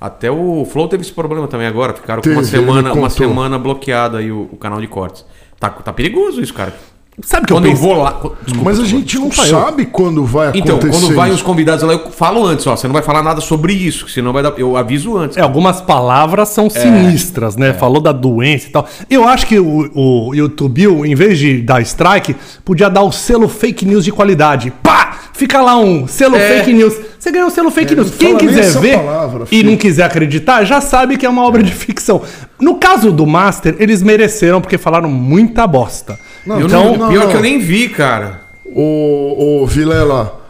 Até 0.01 0.31
o 0.31 0.65
Flow 0.65 0.89
teve 0.89 1.03
esse 1.03 1.13
problema 1.13 1.47
também 1.47 1.67
agora. 1.67 1.93
Ficaram 1.93 2.21
com 2.23 2.29
uma 2.31 2.43
semana, 2.51 2.93
uma 2.99 3.09
semana 3.29 3.59
bloqueada 3.59 4.19
aí 4.19 4.33
o, 4.33 4.49
o 4.53 4.57
canal 4.57 4.81
de 4.81 4.89
cortes. 4.89 5.25
Tá, 5.61 5.71
tá 5.71 5.93
perigoso 5.93 6.41
isso, 6.41 6.53
cara. 6.53 6.75
Sabe 7.21 7.45
o 7.45 7.47
que 7.47 7.53
Quando 7.53 7.67
eu 7.67 7.73
eu 7.73 7.77
vou 7.77 7.95
lá. 8.03 8.11
Desculpa, 8.43 8.71
Mas 8.71 8.81
a 8.81 8.85
gente 8.87 9.19
não 9.19 9.29
Desculpa, 9.29 9.49
eu- 9.49 9.61
sabe 9.61 9.85
quando 9.87 10.25
vai 10.25 10.51
Então, 10.55 10.77
acontecer. 10.77 10.99
quando 11.05 11.15
vai 11.15 11.29
isso. 11.29 11.37
os 11.37 11.43
convidados 11.43 11.85
lá, 11.85 11.93
eu 11.93 12.11
falo 12.11 12.45
antes, 12.47 12.67
ó. 12.67 12.75
Você 12.75 12.87
não 12.89 12.95
vai 12.95 13.03
falar 13.03 13.23
nada 13.23 13.41
sobre 13.43 13.75
isso, 13.75 14.09
senão 14.09 14.33
vai 14.33 14.43
dar. 14.43 14.55
Eu 14.57 14.77
aviso 14.79 15.17
antes. 15.19 15.37
É, 15.37 15.43
algumas 15.43 15.81
palavras 15.83 16.49
são 16.49 16.71
sinistras, 16.71 17.55
né? 17.55 17.75
Falou 17.75 18.01
da 18.01 18.13
doença 18.13 18.67
e 18.67 18.71
tal. 18.71 18.87
Eu 19.11 19.29
acho 19.29 19.47
que 19.47 19.59
o, 19.59 19.91
o 19.95 20.35
YouTube, 20.35 20.87
em 20.87 21.15
vez 21.15 21.39
de 21.39 21.61
dar 21.61 21.83
strike, 21.83 22.35
podia 22.65 22.89
dar 22.89 23.03
o 23.03 23.13
selo 23.13 23.47
fake 23.47 23.85
news 23.85 24.05
de 24.05 24.11
qualidade. 24.11 24.73
Pá! 24.83 25.19
Fica 25.35 25.61
lá 25.61 25.77
um 25.79 26.07
selo 26.07 26.37
É. 26.37 26.59
fake 26.59 26.73
news. 26.73 26.95
Você 27.19 27.31
ganhou 27.31 27.49
o 27.49 27.51
selo 27.51 27.71
fake 27.71 27.93
É, 27.93 27.97
news. 27.97 28.11
Quem 28.19 28.37
quiser 28.37 28.71
ver 28.81 28.97
palavra, 28.99 29.45
e 29.51 29.63
não 29.63 29.77
quiser 29.77 30.05
acreditar, 30.05 30.65
já 30.65 30.81
sabe 30.81 31.17
que 31.17 31.25
é 31.27 31.29
uma 31.29 31.43
obra 31.45 31.63
de 31.63 31.73
ficção. 31.73 32.23
No 32.61 32.77
caso 32.77 33.13
do 33.13 33.27
Master, 33.27 33.77
eles 33.79 34.03
mereceram 34.03 34.61
porque 34.61 34.79
falaram 34.79 35.09
muita 35.11 35.67
bosta. 35.67 36.19
Não, 36.47 36.61
Eu 36.61 36.67
então, 36.67 36.97
não, 36.97 37.09
pior 37.09 37.25
não. 37.25 37.31
que 37.31 37.37
eu 37.37 37.41
nem 37.43 37.59
vi, 37.59 37.89
cara. 37.89 38.43
Ô, 38.75 39.63
ô 39.63 39.67
Vilela, 39.67 40.41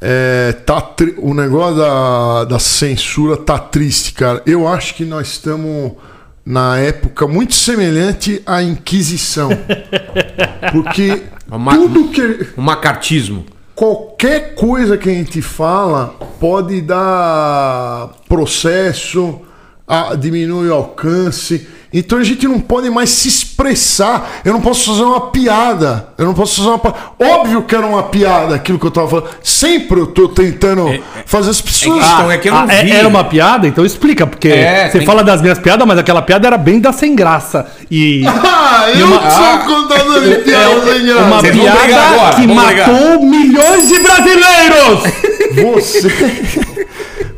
é, 0.00 0.52
tá 0.64 0.80
tri- 0.80 1.14
o 1.18 1.34
negócio 1.34 1.76
da, 1.76 2.44
da 2.44 2.58
censura 2.58 3.36
tá 3.36 3.58
triste, 3.58 4.12
cara. 4.14 4.42
Eu 4.46 4.66
acho 4.68 4.94
que 4.94 5.04
nós 5.04 5.28
estamos 5.28 5.92
na 6.44 6.78
época 6.78 7.26
muito 7.26 7.54
semelhante 7.54 8.42
à 8.46 8.62
Inquisição. 8.62 9.50
Porque 10.72 11.22
Uma- 11.50 11.74
tudo 11.76 12.08
que. 12.08 12.46
Um 12.56 12.62
macartismo. 12.62 13.44
qualquer 13.74 14.54
coisa 14.54 14.96
que 14.96 15.08
a 15.10 15.12
gente 15.14 15.42
fala 15.42 16.14
pode 16.40 16.80
dar 16.80 18.10
processo, 18.28 19.40
a- 19.86 20.14
diminui 20.14 20.68
o 20.68 20.74
alcance. 20.74 21.66
Então 21.94 22.18
a 22.18 22.24
gente 22.24 22.48
não 22.48 22.58
pode 22.58 22.88
mais 22.90 23.10
se 23.10 23.28
expressar. 23.28 24.40
Eu 24.44 24.52
não 24.54 24.60
posso 24.60 24.86
fazer 24.92 25.02
uma 25.02 25.20
piada. 25.30 26.08
Eu 26.16 26.24
não 26.26 26.34
posso 26.34 26.56
fazer 26.56 26.68
uma 26.68 26.78
piada. 26.78 26.98
Óbvio 27.20 27.62
que 27.62 27.74
era 27.74 27.86
uma 27.86 28.02
piada 28.04 28.54
aquilo 28.54 28.78
que 28.78 28.86
eu 28.86 28.90
tava 28.90 29.08
falando. 29.08 29.28
Sempre 29.42 30.00
eu 30.00 30.06
tô 30.06 30.28
tentando 30.28 30.86
fazer 31.26 31.50
as 31.50 31.60
pessoas. 31.60 32.04
Então 32.04 32.30
é 32.30 32.38
que 32.38 32.48
eu 32.48 32.54
não 32.54 32.66
Ah, 32.68 32.72
é- 32.72 32.84
vi. 32.84 32.90
era 32.92 33.06
uma 33.06 33.24
piada? 33.24 33.66
Então 33.68 33.84
explica, 33.84 34.26
porque 34.26 34.48
É, 34.48 34.88
você 34.90 34.98
tem- 34.98 35.06
fala 35.06 35.22
das 35.22 35.42
minhas 35.42 35.58
piadas, 35.58 35.86
mas 35.86 35.98
aquela 35.98 36.22
piada 36.22 36.46
era 36.46 36.56
bem 36.56 36.80
da 36.80 36.92
sem 36.92 37.14
graça. 37.14 37.66
E. 37.90 38.22
Ah, 38.64 38.90
eu 38.98 39.06
uma- 39.06 39.30
sou 39.30 39.44
um 39.44 39.58
contador 39.82 40.20
de 40.22 40.34
piadas 40.36 40.88
é 40.88 40.92
sem 40.98 41.12
uma 41.12 41.40
graça. 41.40 41.40
Vocês 41.42 41.56
vão 41.56 41.72
brigar 41.76 41.86
piada 41.86 42.36
que 42.36 42.46
vamos 42.46 42.64
brigar. 42.64 42.90
matou 42.90 43.22
milhões 43.22 43.88
de 43.88 43.98
brasileiros! 44.00 45.02
Você, 45.62 46.08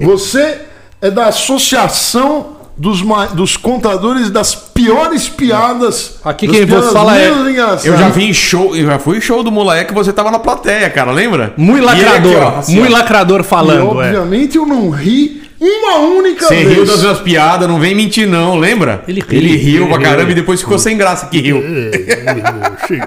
você 0.01 0.59
é 1.03 1.11
da 1.11 1.27
associação 1.27 2.54
dos, 2.77 3.03
ma- 3.03 3.27
dos 3.27 3.57
contadores 3.57 4.31
das 4.31 4.55
piores 4.55 5.29
piadas. 5.29 6.17
Aqui 6.25 6.49
quem 6.49 6.67
piadas 6.67 6.93
fala 6.93 7.19
é- 7.19 7.29
engraçadas. 7.31 7.85
Eu 7.87 7.97
já 7.97 8.09
vi 8.09 8.25
em 8.25 8.33
show, 8.35 8.75
eu 8.75 8.87
já 8.87 8.99
fui 8.99 9.19
em 9.19 9.21
show 9.21 9.43
do 9.43 9.53
Moleque 9.53 9.89
que 9.89 9.95
você 9.95 10.13
tava 10.13 10.31
na 10.31 10.39
plateia, 10.39 10.91
cara, 10.91 11.13
lembra? 11.13 11.53
Muito 11.57 11.83
E 11.83 11.87
lacrador. 11.87 12.33
aqui, 12.33 12.37
ó, 12.37 12.59
assim, 12.59 12.77
muito 12.77 12.93
ó. 12.93 12.97
lacrador 12.99 13.41
E, 13.41 13.45
falando, 13.45 14.03
é. 14.03 14.07
obviamente 14.09 14.57
eu 14.57 14.67
não 14.67 14.91
ri 14.91 15.43
uma 15.61 15.99
única 15.99 16.47
Você 16.47 16.57
vez. 16.57 16.69
riu 16.75 16.85
das 16.85 17.01
minhas 17.01 17.21
piadas, 17.21 17.67
não 17.69 17.79
vem 17.79 17.95
mentir 17.95 18.29
não, 18.29 18.57
lembra? 18.59 19.03
Ele 19.09 19.21
riu, 19.27 19.39
ele 19.39 19.57
riu 19.57 19.83
ele 19.85 19.87
pra 19.87 19.97
riu. 19.99 20.07
caramba 20.11 20.31
e 20.33 20.35
depois 20.35 20.61
ficou 20.61 20.79
sem 20.79 20.97
graça 20.97 21.27
que 21.27 21.41
riu. 21.41 21.63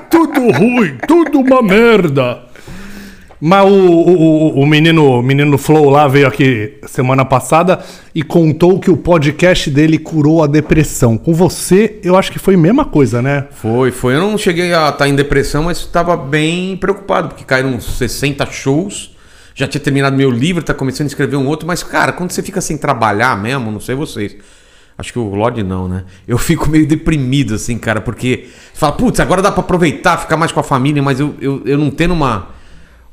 tudo 0.09 0.51
ruim, 0.51 0.95
tudo 1.07 1.39
uma 1.39 1.62
merda. 1.62 2.39
Mas 3.39 3.65
o, 3.65 3.70
o, 3.70 4.60
o- 4.62 4.65
menino, 4.65 5.20
o 5.20 5.22
menino 5.22 5.58
Flow 5.60 5.89
lá 5.91 6.08
veio 6.08 6.27
aqui 6.27 6.74
semana 6.88 7.24
passada 7.24 7.79
e 8.15 8.24
contou 8.24 8.79
que 8.79 8.89
o 8.89 8.98
podcast 8.98 9.70
dele 9.70 10.00
curou 10.00 10.44
a 10.44 10.48
depressão. 10.48 11.17
Com 11.20 11.34
você, 11.36 12.00
eu 12.03 12.15
acho 12.17 12.32
que 12.32 12.39
foi 12.39 12.56
a 12.56 12.58
mesma 12.58 12.84
coisa, 12.84 13.22
né? 13.22 13.46
Foi, 13.51 13.91
foi. 13.91 14.15
Eu 14.15 14.22
não 14.22 14.38
cheguei 14.39 14.74
a 14.74 14.89
estar 14.89 15.08
em 15.08 15.15
depressão, 15.15 15.65
mas 15.65 15.77
estava 15.77 16.17
bem 16.17 16.75
preocupado, 16.77 17.27
porque 17.29 17.44
caíram 17.44 17.70
uns 17.75 17.86
60 17.98 18.44
shows. 18.48 19.15
Já 19.53 19.67
tinha 19.67 19.82
terminado 19.82 20.15
meu 20.17 20.32
livro, 20.32 20.63
tá 20.63 20.74
começando 20.74 21.06
a 21.06 21.10
escrever 21.10 21.36
um 21.36 21.48
outro, 21.48 21.67
mas, 21.67 21.84
cara, 21.84 22.12
quando 22.13 22.32
você 22.32 22.41
fica 22.41 22.60
sem 22.62 22.75
trabalhar 22.77 23.39
mesmo, 23.41 23.72
não 23.72 23.79
sei 23.79 23.94
vocês. 23.96 24.36
Acho 24.98 25.13
que 25.13 25.20
o 25.20 25.36
Lorde 25.36 25.62
não, 25.62 25.88
né? 25.88 26.06
Eu 26.27 26.38
fico 26.39 26.67
meio 26.70 26.88
deprimido, 26.88 27.53
assim, 27.53 27.77
cara, 27.77 28.01
porque 28.01 28.48
fala, 28.74 28.94
putz, 28.94 29.20
agora 29.20 29.44
dá 29.44 29.51
pra 29.51 29.62
aproveitar, 29.62 30.17
ficar 30.17 30.38
mais 30.38 30.51
com 30.51 30.60
a 30.60 30.63
família, 30.63 31.03
mas 31.03 31.20
eu, 31.20 31.36
eu, 31.39 31.62
eu 31.65 31.77
não 31.77 31.91
tendo 31.91 32.15
uma, 32.15 32.50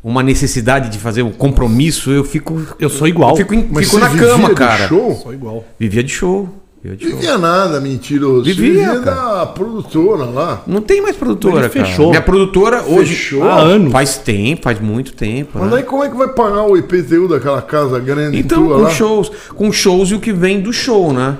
uma 0.04 0.22
necessidade 0.22 0.90
de 0.90 0.98
fazer 0.98 1.22
um 1.22 1.32
compromisso, 1.32 2.10
eu 2.12 2.22
fico. 2.22 2.60
Eu 2.78 2.90
sou 2.90 3.08
igual. 3.08 3.30
Eu 3.30 3.36
fico, 3.38 3.54
em- 3.54 3.66
Mas 3.70 3.86
fico 3.86 3.96
você 3.96 4.04
na 4.04 4.08
vivia 4.10 4.28
cama, 4.28 4.48
de 4.50 4.54
cara. 4.54 4.86
show? 4.86 5.18
Sou 5.22 5.32
igual. 5.32 5.64
Vivia 5.80 6.02
de 6.04 6.12
show. 6.12 6.48
Vivia 6.82 6.98
de 6.98 7.04
show. 7.08 7.16
Vivia 7.16 7.38
nada, 7.38 7.80
mentiroso. 7.80 8.44
Vivia, 8.44 8.70
Vivia 8.92 9.00
cara. 9.00 9.38
da 9.38 9.46
produtora 9.46 10.24
lá. 10.26 10.62
Não 10.66 10.82
tem 10.82 11.00
mais 11.00 11.16
produtora, 11.16 11.54
Ele 11.54 11.68
cara. 11.70 11.86
fechou. 11.86 12.10
Minha 12.10 12.20
produtora 12.20 12.82
hoje. 12.86 13.14
Fechou? 13.14 13.42
Há 13.44 13.58
anos. 13.58 13.90
Faz 13.90 14.18
tempo, 14.18 14.62
faz 14.64 14.78
muito 14.78 15.14
tempo. 15.14 15.52
Mas 15.58 15.70
né? 15.70 15.78
aí 15.78 15.82
como 15.82 16.04
é 16.04 16.10
que 16.10 16.16
vai 16.18 16.28
pagar 16.28 16.64
o 16.66 16.76
IPTU 16.76 17.26
daquela 17.26 17.62
casa 17.62 17.98
grande 17.98 18.38
Então, 18.38 18.62
tua 18.66 18.76
com 18.76 18.82
lá? 18.82 18.90
shows, 18.90 19.32
com 19.54 19.72
shows 19.72 20.10
e 20.10 20.14
o 20.14 20.20
que 20.20 20.34
vem 20.34 20.60
do 20.60 20.70
show, 20.74 21.14
né? 21.14 21.38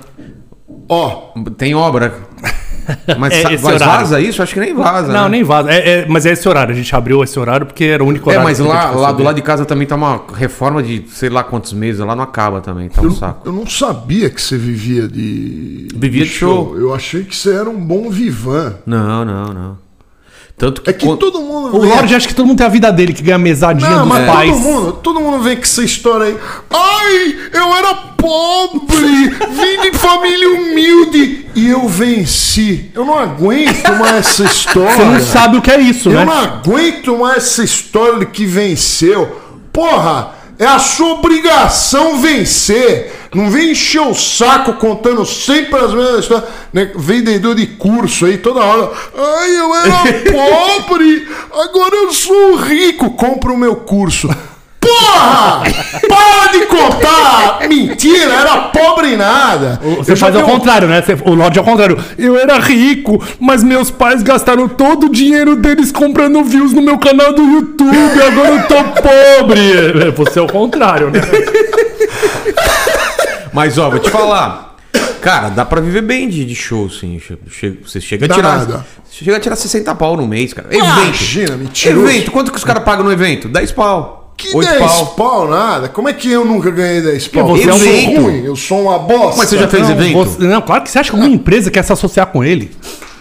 Ó, 0.88 1.33
Tem 1.59 1.75
obra. 1.75 2.14
Mas, 3.19 3.33
É, 3.35 3.43
mas 3.45 3.64
horário. 3.64 3.87
vaza 3.87 4.21
isso? 4.21 4.43
Acho 4.43 4.55
que 4.55 4.61
nem 4.61 4.75
vaza. 4.75 5.12
Não, 5.12 5.25
né? 5.25 5.29
nem 5.31 5.43
vaza. 5.45 5.71
É, 5.71 6.00
é- 6.00 6.07
mas 6.07 6.26
é 6.26 6.33
esse 6.33 6.49
horário. 6.49 6.73
A 6.73 6.76
gente 6.76 6.95
abriu 6.95 7.23
esse 7.23 7.38
horário 7.38 7.67
porque 7.67 7.85
era 7.85 8.03
o 8.03 8.07
único 8.07 8.29
É, 8.31 8.35
horário. 8.35 8.49
mas 8.49 8.59
que 8.61 8.64
a 8.64 8.69
lá, 8.69 8.91
lá 8.91 9.12
do 9.12 9.23
lado 9.23 9.37
de 9.37 9.43
casa 9.43 9.64
também 9.64 9.87
tá 9.87 9.95
uma 9.97 10.21
reforma 10.35 10.83
de 10.83 11.05
sei 11.09 11.29
lá 11.31 11.43
quantos 11.45 11.73
meses. 11.73 12.00
Lá 12.00 12.14
não 12.14 12.25
acaba 12.25 12.61
também, 12.61 12.88
tá 12.88 13.00
um 13.00 13.05
eu, 13.07 13.11
saco. 13.12 13.43
eu 13.49 13.53
não 13.53 13.67
sabia 13.67 14.29
que 14.31 14.41
você 14.41 14.57
vivia 14.59 15.09
de. 15.09 15.88
Vivia 15.95 16.25
de 16.25 16.31
show. 16.31 16.76
Eu 16.79 16.95
achei 16.95 17.25
que 17.25 17.35
você 17.37 17.55
era 17.55 17.69
um 17.71 17.79
bom 17.85 18.11
vivan. 18.11 18.75
Não, 18.87 19.25
não, 19.25 19.55
não. 19.55 19.84
Tanto 20.56 20.82
que. 20.82 20.90
É 20.90 20.92
que 20.92 21.04
quando- 21.04 21.18
todo 21.18 21.40
mundo. 21.40 21.76
O 21.76 21.84
Lorde 21.84 22.14
acha 22.14 22.28
que 22.28 22.34
todo 22.34 22.46
mundo 22.46 22.58
tem 22.58 22.66
a 22.66 22.70
vida 22.70 22.92
dele, 22.92 23.12
que 23.12 23.23
ganha 23.23 23.37
mesadinha 23.38 23.90
Não, 23.90 23.99
dos 24.00 24.08
mas 24.08 24.26
pais. 24.30 24.50
todo 24.52 24.61
mundo, 24.61 24.92
todo 25.02 25.20
mundo 25.20 25.42
vem 25.42 25.56
com 25.56 25.62
essa 25.62 25.82
história 25.82 26.26
aí. 26.26 26.37
Ai, 26.70 27.37
eu 27.52 27.75
era 27.75 27.94
pobre, 27.94 29.28
vim 29.30 29.80
de 29.90 29.99
família 29.99 30.50
humilde 30.52 31.46
e 31.56 31.68
eu 31.68 31.88
venci. 31.88 32.90
Eu 32.94 33.04
não 33.04 33.18
aguento 33.18 33.88
mais 33.99 34.16
essa 34.28 34.44
história. 34.46 34.94
Você 34.96 35.04
não 35.04 35.20
sabe 35.20 35.56
o 35.58 35.62
que 35.62 35.70
é 35.70 35.80
isso, 35.80 36.08
Eu 36.08 36.14
né? 36.20 36.25
não 36.25 36.32
aguento 36.32 37.18
mais 37.18 37.38
essa 37.38 37.64
história 37.64 38.20
de 38.20 38.26
que 38.26 38.46
venceu. 38.46 39.40
Porra, 39.73 40.30
é 40.58 40.66
a 40.66 40.78
sua 40.78 41.14
obrigação 41.14 42.18
vencer. 42.20 43.12
Não 43.35 43.50
vem 43.50 43.73
encher 43.73 44.00
o 44.03 44.14
saco 44.14 44.75
contando 44.75 45.25
sempre 45.26 45.79
as 45.81 45.93
mesmas 45.93 46.21
histórias. 46.21 46.49
Né? 46.73 46.91
Vendedor 46.95 47.55
de 47.55 47.67
curso 47.67 48.26
aí 48.26 48.38
toda 48.38 48.61
hora. 48.61 48.91
Ai, 49.17 49.57
eu 49.59 49.75
era 49.75 49.95
pobre, 50.87 51.29
agora 51.53 51.95
eu 51.97 52.12
sou 52.12 52.57
rico. 52.57 53.11
Compra 53.11 53.53
o 53.53 53.57
meu 53.59 53.76
curso. 53.76 54.29
Porra! 54.81 55.62
Para 56.07 56.53
de 56.53 56.67
contar! 56.67 57.67
Mentira, 57.67 58.31
era 58.35 58.57
pobre 58.69 59.17
nada. 59.17 59.81
Você 59.97 60.14
faz 60.14 60.37
ao 60.37 60.43
contrário, 60.43 60.87
né? 60.87 61.00
Você- 61.00 61.17
o 61.25 61.35
Lorde 61.35 61.59
é 61.59 61.61
ao 61.61 61.64
contrário. 61.64 61.99
Eu 62.19 62.38
era 62.38 62.59
rico, 62.59 63.19
mas 63.41 63.62
meus 63.64 63.91
pais 63.91 64.23
gastaram 64.23 64.69
todo 64.69 65.07
o 65.07 65.09
dinheiro 65.11 65.57
deles 65.57 65.91
comprando 65.91 66.45
views 66.45 66.75
no 66.75 66.83
meu 66.83 66.99
canal 66.99 67.33
do 67.33 67.43
YouTube. 67.43 67.97
Agora 68.26 68.50
eu 68.50 68.62
tô 68.69 68.85
pobre. 69.00 70.11
Você 70.19 70.38
é 70.38 70.43
o 70.43 70.47
contrário, 70.49 71.11
né? 71.11 71.21
Mas, 73.54 73.78
ó, 73.78 73.88
vou 73.88 73.99
te 74.00 74.11
falar. 74.11 74.76
Cara, 75.23 75.49
dá 75.49 75.64
pra 75.64 75.80
viver 75.80 76.02
bem 76.02 76.28
de, 76.28 76.44
de 76.44 76.54
show, 76.54 76.90
sim. 76.90 77.18
Você 77.82 78.00
chega 78.00 78.26
a 78.26 78.28
Dá 78.28 78.34
tirar. 78.34 78.58
nada. 78.58 78.87
Você 79.08 79.25
chega 79.25 79.37
a 79.37 79.40
tirar 79.40 79.56
60 79.56 79.94
pau 79.94 80.16
no 80.18 80.26
mês, 80.28 80.52
cara. 80.52 80.68
Evento. 80.68 80.84
Imagina, 80.84 81.56
mentiroso. 81.56 82.06
Evento. 82.06 82.30
Quanto 82.30 82.50
que 82.50 82.58
os 82.58 82.64
caras 82.64 82.84
pagam 82.84 83.04
no 83.04 83.11
evento? 83.12 83.49
10 83.49 83.73
pau. 83.73 84.34
Que 84.37 84.54
8 84.54 84.68
10 84.68 84.80
pau. 84.80 85.06
pau. 85.14 85.49
nada? 85.49 85.88
Como 85.88 86.08
é 86.08 86.12
que 86.12 86.30
eu 86.30 86.44
nunca 86.44 86.70
ganhei 86.70 87.00
10 87.00 87.28
pau? 87.28 87.46
você 87.46 87.64
eu 87.64 87.70
é 87.70 87.75
um 87.75 87.78
sou 87.78 87.88
evento. 87.88 88.20
ruim, 88.23 88.44
eu 88.44 88.56
sou 88.56 88.82
uma 88.82 88.99
bosta. 88.99 89.37
Mas 89.38 89.49
você 89.49 89.58
já 89.58 89.68
fez 89.68 89.84
Não, 89.84 89.90
evento? 89.94 90.16
você- 90.25 90.44
não, 90.44 90.61
claro 90.61 90.82
que 90.82 90.90
você 90.90 90.99
acha 90.99 91.11
que 91.11 91.16
alguma 91.16 91.32
empresa 91.34 91.70
quer 91.70 91.84
se 91.84 91.92
associar 91.92 92.26
com 92.26 92.44
ele. 92.44 92.70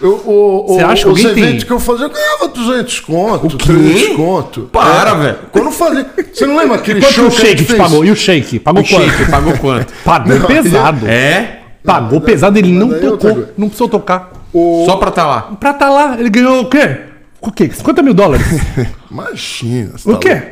Eu, 0.04 0.20
o, 0.26 0.66
Você 0.68 0.84
acha 0.84 1.02
que 1.04 1.08
os 1.08 1.24
alguém 1.24 1.34
tem- 1.34 1.58
que 1.58 1.70
eu 1.72 1.80
fazia, 1.80 2.04
eu 2.04 2.10
ganhava 2.10 2.48
200 2.48 3.00
conto, 3.00 3.56
quê? 3.56 3.66
300 3.66 4.16
conto. 4.16 4.60
Para, 4.70 5.10
É. 5.10 5.14
velho. 5.14 5.38
Quando 5.50 5.64
eu 5.64 5.72
fazia... 5.72 6.06
Você 6.32 6.46
não 6.46 6.58
lembra 6.58 6.76
aquele 6.76 7.00
Quanto 7.00 7.12
show 7.14 7.26
o 7.26 7.30
que 7.30 7.36
Shake 7.40 7.64
te 7.64 7.74
pagou? 7.74 8.04
E 8.04 8.10
o 8.10 8.16
Shake? 8.16 8.58
Pagou 8.58 8.82
O 8.82 8.86
quanto? 8.86 9.10
Shake 9.10 9.30
pagou 9.30 9.56
quanto? 9.58 9.92
Pagou 10.04 10.38
Não, 10.38 10.46
pesado. 10.46 11.08
É? 11.08 11.60
Pagou 11.82 12.20
pesado, 12.20 12.58
ele 12.58 12.70
não 12.72 12.94
é 12.94 12.98
tocou. 12.98 13.46
Não 13.56 13.68
precisou 13.68 13.88
tocar. 13.88 14.30
O... 14.52 14.84
Só 14.86 14.96
pra 14.96 15.10
tá 15.10 15.26
lá. 15.26 15.42
Pra 15.58 15.72
tá 15.72 15.88
lá, 15.88 16.16
ele 16.20 16.28
ganhou 16.28 16.60
o 16.60 16.68
quê? 16.68 16.98
O 17.40 17.50
quê? 17.50 17.70
50 17.72 18.02
mil 18.02 18.12
dólares? 18.14 18.46
Imagina. 19.10 19.92
você 19.96 20.10
o 20.10 20.12
tá 20.12 20.18
quê? 20.18 20.42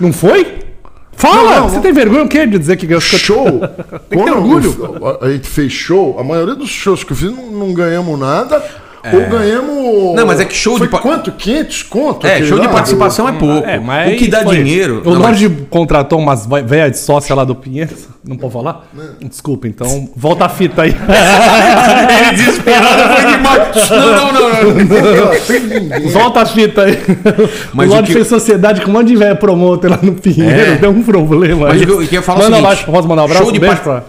Não 0.00 0.12
foi? 0.14 0.60
Fala! 1.16 1.36
Não, 1.36 1.60
não, 1.60 1.68
você 1.68 1.76
não. 1.76 1.82
tem 1.82 1.92
vergonha 1.92 2.24
o 2.24 2.28
quê 2.28 2.46
de 2.46 2.58
dizer 2.58 2.76
que 2.76 2.86
ganhou 2.86 3.00
50 3.00 3.24
Show. 3.24 3.44
ter 4.08 4.16
Quando 4.16 4.32
orgulho. 4.36 4.98
eu- 5.00 5.18
a 5.20 5.30
gente 5.30 5.46
fez 5.48 5.70
show, 5.72 6.18
a 6.18 6.24
maioria 6.24 6.54
dos 6.54 6.68
shows 6.70 7.04
que 7.04 7.12
eu 7.12 7.16
fiz 7.16 7.30
não, 7.30 7.50
não 7.50 7.72
ganhamos 7.74 8.18
nada. 8.18 8.62
Ou 9.12 9.26
ganhamos. 9.28 10.14
Não, 10.16 10.26
mas 10.26 10.40
é 10.40 10.44
que 10.46 10.54
show 10.54 10.78
Foi 10.78 10.86
de 10.86 10.90
pa- 10.90 10.98
quanto? 10.98 11.30
500 11.30 11.82
conto? 11.82 12.26
É, 12.26 12.42
show 12.42 12.58
de 12.58 12.68
participação 12.68 13.28
é 13.28 13.32
pouco. 13.32 13.68
É, 13.68 13.78
mas 13.78 14.14
o 14.14 14.16
que 14.16 14.28
dá 14.28 14.42
foi. 14.42 14.56
dinheiro. 14.62 15.02
O 15.04 15.10
Não, 15.14 15.20
mas- 15.20 15.40
contratou 15.68 16.18
umas 16.18 16.46
velhas 16.46 16.92
de 16.92 16.98
sócia 16.98 17.34
lá 17.34 17.44
do 17.44 17.54
Pinheiros. 17.54 18.08
Não 18.26 18.38
pode 18.38 18.54
falar? 18.54 18.88
Desculpa, 19.20 19.68
então 19.68 20.08
volta 20.16 20.46
a 20.46 20.48
fita 20.48 20.82
aí. 20.82 20.96
Ele 20.96 22.36
desesperado 22.36 23.14
foi 23.14 23.30
demais. 23.30 23.90
Não, 23.90 24.32
não, 24.32 24.32
não. 24.32 24.74
não. 24.74 26.00
Não 26.00 26.08
volta 26.10 26.40
a 26.40 26.46
fita 26.46 26.82
aí. 26.84 26.98
Mas 27.74 27.90
o 27.90 27.92
Lorde 27.92 28.06
que- 28.08 28.14
fez 28.14 28.26
sociedade 28.26 28.80
com 28.80 28.90
um 28.90 28.94
monte 28.94 29.08
de 29.08 29.16
velha 29.16 29.34
promoter 29.34 29.88
lá 29.88 29.98
no 30.00 30.14
Pinheiro. 30.14 30.72
É. 30.72 30.76
Deu 30.76 30.90
um 30.90 31.02
problema 31.02 31.68
Mas 31.68 31.76
aí. 31.76 31.82
o 31.82 31.86
que 31.86 31.92
eu- 31.92 32.02
eu 32.02 32.08
ia 32.12 32.22
falar 32.22 32.38
é 32.44 32.46
o 32.46 32.50
Manda 32.50 32.56
seguinte, 32.68 32.86
lá, 32.86 32.92
posso 32.94 33.08
mandar 33.08 33.22
um 33.22 33.24
abraço? 33.26 33.42
show 33.44 33.52
de 33.52 33.58
um 33.58 33.60
beijo 33.60 33.82
pra... 33.82 34.02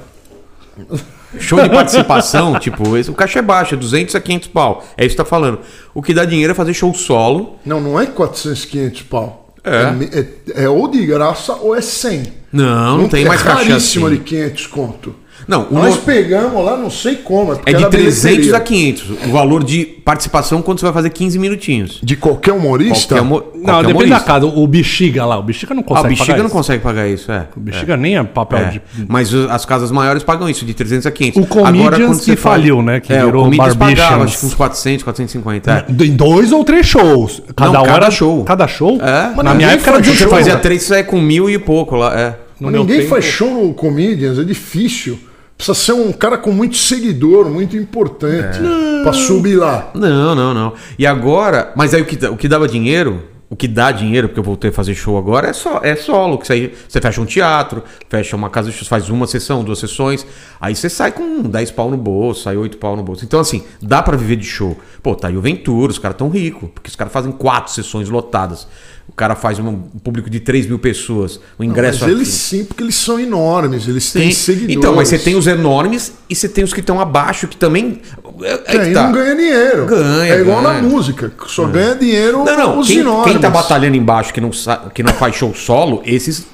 Show 1.40 1.62
de 1.62 1.70
participação, 1.70 2.58
tipo, 2.60 2.96
esse- 2.98 3.10
o 3.12 3.14
caixa 3.14 3.40
é 3.40 3.42
baixo, 3.42 3.76
é 3.76 3.78
200 3.78 4.16
a 4.16 4.20
500 4.20 4.48
pau. 4.50 4.86
É 4.98 5.06
isso 5.06 5.16
que 5.16 5.22
tá 5.22 5.26
falando. 5.26 5.60
O 5.94 6.02
que 6.02 6.14
dá 6.14 6.26
dinheiro 6.26 6.52
é 6.52 6.56
fazer 6.56 6.74
show 6.74 6.94
solo. 6.94 7.56
Não, 7.66 7.80
não 7.82 8.00
é 8.00 8.06
400, 8.06 8.66
500 8.66 9.02
pau. 9.04 9.42
É. 9.64 9.90
me- 9.92 10.06
é, 10.14 10.64
é 10.66 10.70
ou 10.70 10.88
de 10.88 11.04
graça 11.06 11.54
ou 11.56 11.76
é 11.76 11.82
100. 11.82 12.24
Não, 12.54 13.00
não, 13.00 13.10
tem 13.10 13.26
é 13.26 13.28
mais 13.28 13.42
caixa 13.42 13.64
raríssimo 13.70 14.06
assim. 14.08 14.16
de 14.18 14.22
500 14.24 14.68
conto. 14.68 15.16
Não, 15.48 15.68
o 15.70 15.74
Nós 15.76 15.96
no- 15.96 16.02
pegamos 16.02 16.66
lá, 16.66 16.76
não 16.76 16.90
sei 16.90 17.16
como. 17.18 17.56
porque 17.56 17.70
é 17.70 17.74
de 17.74 17.82
era 17.84 17.90
300 17.92 18.22
bilheteria. 18.24 18.58
a 18.58 18.60
500. 18.60 19.10
O 19.28 19.32
valor 19.32 19.64
de 19.64 19.86
participação 19.86 20.62
quando 20.62 20.80
você 20.80 20.86
vai 20.86 20.94
fazer 20.94 21.10
15 21.12 21.38
minutinhos. 21.38 22.00
De 22.02 22.16
qualquer 22.16 22.52
humorista? 22.54 23.16
Qualquer 23.16 23.24
mo- 23.28 23.44
Não, 23.56 23.64
qualquer 23.64 23.88
depende 23.88 23.94
da 24.10 24.16
humorista. 24.18 24.24
casa. 24.26 24.46
O 24.48 24.68
Bexiga 24.68 25.26
lá, 25.26 25.38
o 25.38 25.44
Bexiga 25.44 25.74
não 25.74 25.82
Ah, 25.82 25.86
consegue 25.86 26.06
o 26.06 26.10
Bexiga 26.10 26.26
pagar 26.26 26.38
não 26.40 26.46
isso. 26.48 26.56
consegue 26.56 26.84
pagar 26.84 27.08
isso, 27.08 27.32
é. 27.32 27.48
O 27.56 27.60
Bexiga 27.60 27.98
nem 27.98 28.18
é 28.18 28.24
papel 28.24 28.60
É. 28.60 28.70
de... 28.72 28.82
Mas 29.08 29.34
as 29.34 29.66
casas 29.66 29.92
maiores 29.92 30.24
pagam 30.24 30.50
isso, 30.50 30.66
de 30.66 30.74
300 30.74 31.06
a 31.06 31.12
500. 31.12 31.44
O 31.44 31.46
Comedians 31.48 31.96
quando 31.98 32.14
você 32.16 32.32
que 32.32 32.38
faliu, 32.38 32.82
né, 32.82 33.00
que 33.00 33.14
é, 33.14 33.24
virou 33.24 33.42
o 33.42 33.46
Comedians 33.46 33.76
pagava, 33.76 34.24
acho 34.24 34.40
que 34.40 34.46
uns 34.48 34.54
400, 34.54 35.04
450. 35.04 35.86
É. 35.88 36.06
Em 36.06 36.16
dois 36.16 36.52
ou 36.52 36.64
três 36.64 36.86
shows. 36.88 37.42
Cada 37.56 37.72
Não, 37.72 37.82
um 37.82 37.86
cada 37.86 37.98
era 38.06 38.12
show. 38.12 38.44
Cada 38.44 38.68
show? 38.68 39.00
É. 39.02 39.44
Na 39.44 39.54
minha 39.54 39.70
época 39.70 39.92
era 39.92 40.02
de 40.02 40.08
show. 40.10 40.28
Você 40.28 40.28
fazia 40.28 40.56
três, 40.58 40.84
sai 40.84 41.04
com 41.04 41.20
mil 41.22 41.50
e 41.50 41.58
pouco 41.60 41.96
lá, 41.96 42.20
é. 42.20 42.36
No 42.60 42.72
ninguém 42.72 43.06
faz 43.08 43.26
show 43.26 43.50
no 43.68 43.74
Comedians, 43.74 44.40
é 44.40 44.44
difícil. 44.44 45.20
Precisa 45.58 45.74
ser 45.76 45.94
um 45.94 46.12
cara 46.12 46.38
com 46.38 46.52
muito 46.52 46.76
seguidor, 46.76 47.50
muito 47.50 47.78
importante. 47.78 48.60
Pra 49.04 49.14
subir 49.14 49.56
lá. 49.56 49.92
Não, 49.94 50.36
não, 50.36 50.54
não. 50.54 50.74
E 50.98 51.06
agora, 51.06 51.72
mas 51.76 51.94
aí 51.94 52.02
o 52.02 52.06
que, 52.06 52.26
o 52.26 52.36
que 52.36 52.48
dava 52.48 52.68
dinheiro, 52.68 53.24
o 53.50 53.56
que 53.56 53.68
dá 53.68 53.92
dinheiro, 53.92 54.28
porque 54.28 54.40
eu 54.40 54.44
voltei 54.44 54.70
a 54.70 54.74
fazer 54.74 54.96
show 54.96 55.18
agora, 55.18 55.48
é, 55.48 55.54
só, 55.54 55.80
é 55.82 55.96
solo. 55.96 56.38
Que 56.38 56.48
você, 56.48 56.74
você 56.88 57.00
fecha 57.00 57.22
um 57.22 57.26
teatro, 57.26 57.84
fecha 58.10 58.36
uma 58.36 58.50
casa 58.50 58.70
de 58.70 58.76
shows, 58.76 58.88
faz 58.88 59.10
uma 59.10 59.28
sessão, 59.28 59.64
duas 59.64 59.80
sessões, 59.80 60.26
aí 60.60 60.76
você 60.76 60.90
sai 60.90 61.12
com 61.12 61.44
10 61.44 61.72
pau 61.72 61.90
no 61.90 61.98
bolso, 61.98 62.44
sai 62.44 62.58
8 62.58 62.78
pau 62.78 62.98
no 62.98 63.04
bolso. 63.04 63.24
Então, 63.24 63.40
assim, 63.40 63.64
dá 63.82 64.02
pra 64.02 64.18
viver 64.18 64.36
de 64.36 64.46
show. 64.46 64.78
Pô, 65.02 65.16
tá 65.16 65.28
aí 65.28 65.38
o 65.38 65.42
Ventura, 65.42 65.92
os 65.92 66.00
caras 66.00 66.18
tão 66.18 66.30
ricos, 66.30 66.70
porque 66.74 66.90
os 66.90 66.96
caras 66.96 67.14
fazem 67.14 67.32
quatro 67.32 67.72
sessões 67.72 68.10
lotadas. 68.10 68.68
O 69.08 69.14
cara 69.16 69.36
faz 69.36 69.60
um, 69.60 69.74
público 70.04 70.30
de 70.30 70.40
3 70.40 70.66
mil 70.68 70.78
pessoas. 70.80 71.40
O 71.58 71.64
ingresso 71.64 72.02
Mas 72.04 72.12
eles 72.12 72.28
sim, 72.28 72.66
porque 72.66 72.84
eles 72.84 72.96
são 72.96 73.20
enormes, 73.20 73.88
eles 73.88 74.12
têm 74.12 74.24
Tem- 74.24 74.32
seguidores. 74.32 74.76
Então, 74.76 74.96
mas 74.96 75.08
você 75.08 75.18
tem 75.20 75.36
os 75.36 75.48
enormes 75.48 76.14
e 76.30 76.36
você 76.36 76.50
tem 76.50 76.64
os 76.64 76.74
que 76.74 76.80
estão 76.82 77.00
abaixo, 77.00 77.48
que 77.48 77.56
também. 77.56 78.02
É, 78.42 78.54
é 78.54 78.58
Que 78.58 78.78
aí 78.78 78.94
tá. 78.94 79.04
não 79.06 79.14
ganha 79.14 79.36
dinheiro. 79.36 79.86
Ganha, 79.86 80.34
É 80.34 80.42
igual 80.42 80.62
ganha. 80.62 80.82
na 80.82 80.88
música, 80.88 81.32
só 81.48 81.66
ganha 81.66 81.96
dinheiro 81.96 82.44
Não, 82.44 82.58
não. 82.58 82.80
os 82.80 82.88
Quem, 82.88 82.98
enormes. 83.00 83.32
quem 83.32 83.40
tá 83.42 83.50
batalhando 83.50 83.96
embaixo 83.96 84.34
que 84.34 84.42
não, 84.42 84.50
que 84.94 85.02
não 85.04 85.14
faz 85.14 85.36
show 85.36 85.54
solo, 85.56 86.02
esses 86.06 86.48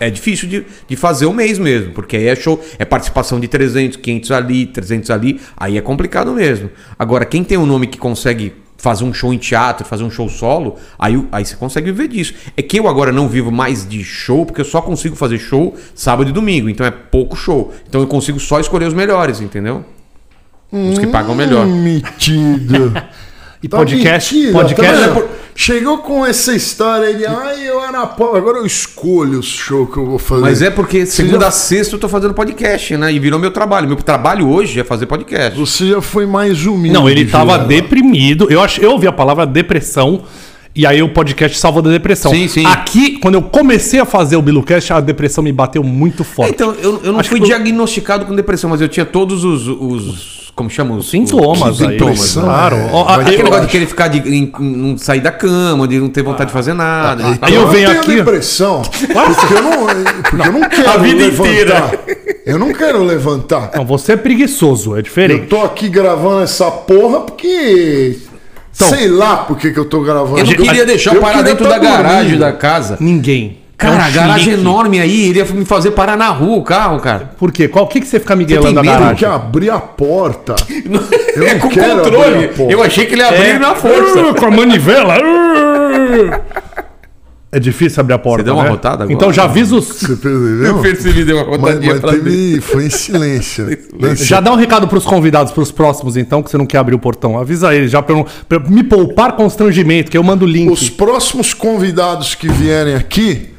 é 0.00 0.10
difícil 0.10 0.48
de, 0.48 0.66
de 0.88 0.96
fazer 0.96 1.24
o 1.26 1.32
mês 1.32 1.58
mesmo. 1.58 1.92
Porque 1.94 2.16
aí 2.16 2.26
é 2.26 2.34
show, 2.36 2.62
é 2.78 2.84
participação 2.84 3.38
de 3.40 3.46
300, 3.48 3.96
500 3.98 4.30
ali, 4.32 4.66
300 4.66 5.10
ali. 5.10 5.40
Aí 5.56 5.78
é 5.78 5.80
complicado 5.80 6.32
mesmo. 6.32 6.68
Agora, 6.98 7.24
quem 7.24 7.42
tem 7.44 7.56
um 7.56 7.64
nome 7.64 7.86
que 7.86 7.96
consegue 7.96 8.52
fazer 8.84 9.02
um 9.04 9.14
show 9.14 9.32
em 9.32 9.38
teatro, 9.38 9.86
fazer 9.86 10.04
um 10.04 10.10
show 10.10 10.28
solo, 10.28 10.76
aí, 10.98 11.26
aí 11.32 11.44
você 11.44 11.56
consegue 11.56 11.90
viver 11.90 12.06
disso. 12.08 12.34
É 12.54 12.60
que 12.60 12.78
eu 12.78 12.86
agora 12.86 13.10
não 13.10 13.26
vivo 13.26 13.50
mais 13.50 13.88
de 13.88 14.04
show, 14.04 14.44
porque 14.44 14.60
eu 14.60 14.64
só 14.64 14.82
consigo 14.82 15.16
fazer 15.16 15.38
show 15.38 15.74
sábado 15.94 16.28
e 16.28 16.32
domingo. 16.32 16.68
Então 16.68 16.86
é 16.86 16.90
pouco 16.90 17.34
show. 17.34 17.72
Então 17.88 18.02
eu 18.02 18.06
consigo 18.06 18.38
só 18.38 18.60
escolher 18.60 18.86
os 18.86 18.92
melhores, 18.92 19.40
entendeu? 19.40 19.82
Os 20.70 20.98
que 20.98 21.06
pagam 21.06 21.34
melhor. 21.34 21.66
Hum, 21.66 21.82
Metido. 21.82 22.92
E 23.62 23.68
Tá 23.68 23.78
podcast, 23.78 24.34
metido, 24.34 24.52
podcast 24.52 25.00
tá 25.00 25.08
vendo? 25.08 25.28
Chegou 25.56 25.98
com 25.98 26.26
essa 26.26 26.52
história 26.54 27.06
aí 27.08 27.16
de 27.16 27.24
ai, 27.26 27.68
eu 27.68 27.80
era 27.82 28.04
pobre, 28.06 28.38
agora 28.38 28.58
eu 28.58 28.66
escolho 28.66 29.38
os 29.38 29.46
shows 29.46 29.88
que 29.92 29.96
eu 29.98 30.04
vou 30.04 30.18
fazer. 30.18 30.40
Mas 30.42 30.60
é 30.62 30.68
porque 30.70 31.06
segunda 31.06 31.42
já- 31.42 31.46
a 31.48 31.50
sexta 31.52 31.94
eu 31.94 32.00
tô 32.00 32.08
fazendo 32.08 32.34
podcast, 32.34 32.96
né? 32.96 33.12
E 33.12 33.18
virou 33.20 33.38
meu 33.38 33.52
trabalho. 33.52 33.86
Meu 33.86 33.96
trabalho 33.96 34.48
hoje 34.48 34.80
é 34.80 34.84
fazer 34.84 35.06
podcast. 35.06 35.56
Você 35.58 35.86
já 35.88 36.00
foi 36.02 36.26
mais 36.26 36.66
humilde. 36.66 36.92
Não, 36.92 37.08
ele 37.08 37.24
tava 37.26 37.56
deprimido. 37.58 38.48
Eu, 38.50 38.60
ach... 38.60 38.78
eu 38.78 38.90
ouvi 38.90 39.06
a 39.06 39.12
palavra 39.12 39.46
depressão. 39.46 40.22
E 40.76 40.84
aí 40.84 41.00
o 41.00 41.08
podcast 41.08 41.56
salvou 41.56 41.80
da 41.80 41.90
depressão. 41.90 42.32
Sim, 42.32 42.48
sim. 42.48 42.66
Aqui, 42.66 43.18
quando 43.20 43.34
eu 43.36 43.42
comecei 43.42 44.00
a 44.00 44.04
fazer 44.04 44.34
o 44.34 44.42
Bilocast, 44.42 44.92
a 44.92 44.98
depressão 44.98 45.44
me 45.44 45.52
bateu 45.52 45.84
muito 45.84 46.24
forte. 46.24 46.50
Então, 46.50 46.74
eu, 46.82 47.00
eu 47.04 47.12
não 47.12 47.20
Acho 47.20 47.28
fui 47.28 47.38
que- 47.38 47.46
diagnosticado 47.46 48.26
com 48.26 48.34
depressão, 48.34 48.68
mas 48.70 48.80
eu 48.80 48.88
tinha 48.88 49.06
todos 49.06 49.44
os. 49.44 49.68
os 49.68 50.43
como 50.54 50.70
chama? 50.70 50.94
Os 50.94 51.10
Sintomas 51.10 51.80
os 51.80 51.82
aí. 51.82 51.92
sintomas. 51.92 52.36
né? 52.36 52.42
Claro. 52.42 52.76
É, 52.76 53.12
Aquele 53.20 53.36
eu- 53.40 53.44
negócio 53.44 53.66
de 53.66 53.70
querer 53.72 53.86
ficar 53.86 54.08
de, 54.08 54.18
em- 54.34 54.52
não 54.60 54.96
sair 54.96 55.20
da 55.20 55.32
cama, 55.32 55.86
de 55.88 55.98
não 55.98 56.08
ter 56.08 56.22
vontade 56.22 56.46
de 56.48 56.52
fazer 56.52 56.72
nada. 56.74 57.24
Aí 57.42 57.54
eu 57.54 57.62
Eu 57.62 57.68
venho 57.68 57.88
tenho 57.88 58.00
aqui- 58.00 58.14
depressão. 58.16 58.82
Porque 58.82 59.54
eu 59.54 59.62
não, 59.62 59.86
porque 60.22 60.48
eu 60.48 60.52
não 60.52 60.68
quero 60.68 60.90
A 60.90 60.96
vida 60.98 61.24
levantar. 61.24 61.50
inteira. 61.50 62.00
Eu 62.46 62.58
não 62.58 62.72
quero 62.72 63.02
levantar. 63.02 63.70
Não, 63.74 63.84
você 63.86 64.12
é 64.12 64.16
preguiçoso, 64.16 64.94
é 64.94 64.98
Eu 64.98 65.02
diferente. 65.02 65.46
tô 65.46 65.62
aqui 65.62 65.88
gravando 65.88 66.42
essa 66.42 66.70
porra 66.70 67.20
porque. 67.20 68.18
Então- 68.76 68.88
sei 68.88 69.08
lá 69.08 69.36
por 69.38 69.56
que, 69.56 69.70
que 69.72 69.78
eu 69.78 69.84
tô 69.84 70.00
gravando. 70.02 70.38
Eu 70.40 70.44
não 70.46 70.52
queria 70.52 70.84
deixar 70.84 71.14
eu 71.14 71.20
parar 71.20 71.38
queria 71.38 71.50
dentro 71.54 71.64
tá 71.68 71.70
da 71.70 71.78
garagem 71.78 72.22
dormindo. 72.22 72.40
da 72.40 72.52
casa. 72.52 72.96
Ninguém. 73.00 73.58
Cara, 73.84 73.94
É 73.94 73.98
um 73.98 74.00
a 74.06 74.10
garagem 74.10 74.44
chilique. 74.44 74.60
enorme 74.60 75.00
aí, 75.00 75.28
iria 75.28 75.44
me 75.44 75.64
fazer 75.64 75.90
parar 75.92 76.16
na 76.16 76.28
rua 76.28 76.56
o 76.58 76.62
carro, 76.62 76.98
cara. 77.00 77.30
Por 77.38 77.52
quê? 77.52 77.68
Qual 77.68 77.86
que, 77.86 78.00
que 78.00 78.06
você 78.06 78.18
fica 78.18 78.34
Você 78.34 78.38
miguelando 78.38 78.68
tem 78.68 78.78
a 78.78 78.82
medo 78.82 78.92
garagem? 78.94 79.16
Que 79.16 79.24
abrir 79.24 79.70
a 79.70 79.78
porta. 79.80 80.54
é 80.68 81.52
não 81.54 81.60
com 81.60 81.68
quero 81.68 81.96
controle. 82.02 82.24
abrir 82.34 82.44
a 82.44 82.48
porta. 82.52 82.72
Eu 82.72 82.82
achei 82.82 83.06
que 83.06 83.14
ele 83.14 83.22
ia 83.22 83.28
abrir 83.28 83.40
É. 83.50 83.58
na 83.58 83.74
força. 83.74 84.20
Uh, 84.20 84.34
com 84.34 84.46
a 84.46 84.50
manivela. 84.50 85.16
Uh. 85.18 86.64
É 87.52 87.60
difícil 87.60 88.00
abrir 88.00 88.14
a 88.14 88.18
porta. 88.18 88.38
Você 88.42 88.46
deu 88.46 88.54
uma 88.54 88.64
né? 88.64 88.70
rotada 88.70 89.04
agora? 89.04 89.12
Então 89.12 89.32
já 89.32 89.44
avisa 89.44 89.76
os. 89.76 89.84
Você 89.86 90.16
percebeu? 90.16 90.78
percebi, 90.80 91.24
deu 91.24 91.36
uma 91.36 91.44
Mas, 91.46 91.60
rotadinha 91.60 91.92
mas 91.92 92.00
pra 92.00 92.10
dentro. 92.10 92.24
teve, 92.24 92.60
foi 92.60 92.86
em 92.86 92.90
silêncio. 92.90 93.78
Já 94.16 94.40
dá 94.40 94.50
um 94.52 94.56
recado 94.56 94.88
pros 94.88 95.04
convidados, 95.04 95.52
pros 95.52 95.70
próximos, 95.70 96.16
então, 96.16 96.42
que 96.42 96.50
você 96.50 96.58
não 96.58 96.66
quer 96.66 96.78
abrir 96.78 96.96
o 96.96 96.98
portão. 96.98 97.38
Avisa 97.38 97.72
eles 97.72 97.92
já 97.92 98.02
pra, 98.02 98.12
eu 98.12 98.18
não- 98.18 98.26
pra 98.48 98.58
eu 98.58 98.68
me 98.68 98.82
poupar 98.82 99.36
constrangimento, 99.36 100.10
que 100.10 100.18
eu 100.18 100.22
mando 100.24 100.44
o 100.44 100.48
link. 100.48 100.68
Os 100.68 100.90
próximos 100.90 101.54
convidados 101.54 102.34
que 102.34 102.48
vierem 102.48 102.96
aqui 102.96 103.53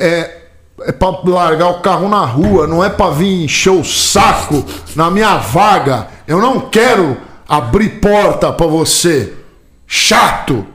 é, 0.00 0.38
é 0.82 0.92
pra 0.92 1.10
largar 1.24 1.68
o 1.68 1.80
carro 1.80 2.08
na 2.08 2.24
rua, 2.24 2.66
não 2.66 2.82
é 2.82 2.88
pra 2.88 3.10
vir 3.10 3.44
encher 3.44 3.70
o 3.70 3.84
saco 3.84 4.64
na 4.96 5.10
minha 5.10 5.36
vaga. 5.36 6.08
Eu 6.26 6.40
não 6.40 6.60
quero 6.60 7.16
abrir 7.48 8.00
porta 8.00 8.52
pra 8.52 8.66
você. 8.66 9.34
Chato! 9.86 10.66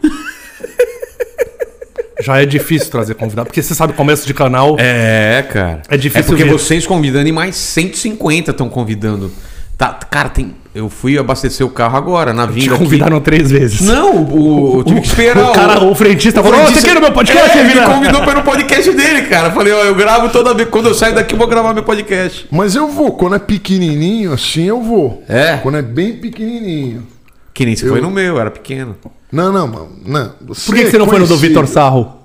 Já 2.22 2.42
é 2.42 2.46
difícil 2.46 2.90
trazer 2.90 3.14
convidado, 3.16 3.48
porque 3.48 3.62
você 3.62 3.76
sabe, 3.76 3.94
começo 3.94 4.26
de 4.26 4.34
canal. 4.34 4.78
É, 4.80 5.46
cara. 5.52 5.82
É 5.90 5.98
difícil 5.98 6.22
É 6.22 6.24
porque 6.24 6.44
ver. 6.46 6.52
vocês 6.52 6.88
convidando 6.88 7.28
e 7.28 7.32
mais 7.32 7.56
150 7.58 8.52
estão 8.52 8.70
convidando. 8.70 9.32
Tá, 9.78 9.90
cara, 10.10 10.30
tem. 10.30 10.56
Eu 10.76 10.90
fui 10.90 11.18
abastecer 11.18 11.66
o 11.66 11.70
carro 11.70 11.96
agora, 11.98 12.34
na 12.34 12.46
Te 12.46 12.52
vinda 12.54 12.76
aqui. 12.76 12.84
convidaram 12.84 13.22
três 13.22 13.50
vezes. 13.50 13.80
Não, 13.80 14.24
o, 14.26 14.80
eu 14.80 14.84
tive 14.84 15.00
que 15.00 15.08
esperar. 15.08 15.50
o 15.50 15.54
cara- 15.54 15.82
o 15.86 15.96
frentista 15.96 16.44
falou, 16.44 16.60
"Ô, 16.60 16.66
você 16.66 16.82
quer 16.86 16.96
no 16.96 17.00
meu 17.00 17.14
podcast, 17.14 17.50
É, 17.58 17.62
ele 17.62 17.68
me 17.70 17.74
Vila?" 17.76 17.86
convidou 17.94 18.22
para 18.24 18.40
o 18.40 18.44
podcast 18.44 18.92
dele, 18.92 19.22
cara. 19.24 19.52
Falei, 19.52 19.72
ó, 19.72 19.86
eu 19.86 19.96
gravo 19.96 20.28
toda 20.30 20.54
vez. 20.54 20.68
Quando 20.68 20.88
eu 20.90 20.94
sair 20.94 21.16
daqui, 21.16 21.34
eu 21.34 21.38
vou 21.40 21.48
gravar 21.48 21.74
meu 21.74 21.84
podcast. 21.84 22.46
Mas 22.52 22.76
eu 22.76 22.90
vou, 22.90 23.14
quando 23.14 23.36
é 23.36 23.40
pequenininho 23.40 24.34
assim, 24.34 24.64
eu 24.66 24.82
vou. 24.82 25.24
É? 25.30 25.58
Quando 25.64 25.78
é 25.78 25.82
bem 25.82 26.18
pequenininho. 26.18 27.08
Que 27.54 27.66
nem 27.66 27.74
você 27.74 27.88
foi 27.88 28.02
no 28.02 28.12
meu, 28.12 28.38
era 28.38 28.52
pequeno. 28.52 28.98
Não, 29.32 29.54
não, 29.54 29.68
mano. 29.70 29.90
Não. 30.06 30.32
Você 30.48 30.66
Por 30.66 30.76
que, 30.76 30.84
que 30.84 30.90
você 30.92 30.98
é 30.98 31.00
não 31.00 31.08
foi 31.08 31.20
no 31.20 31.26
do 31.26 31.30
conhecido. 31.30 31.48
Vitor 31.48 31.68
Sarro? 31.68 32.16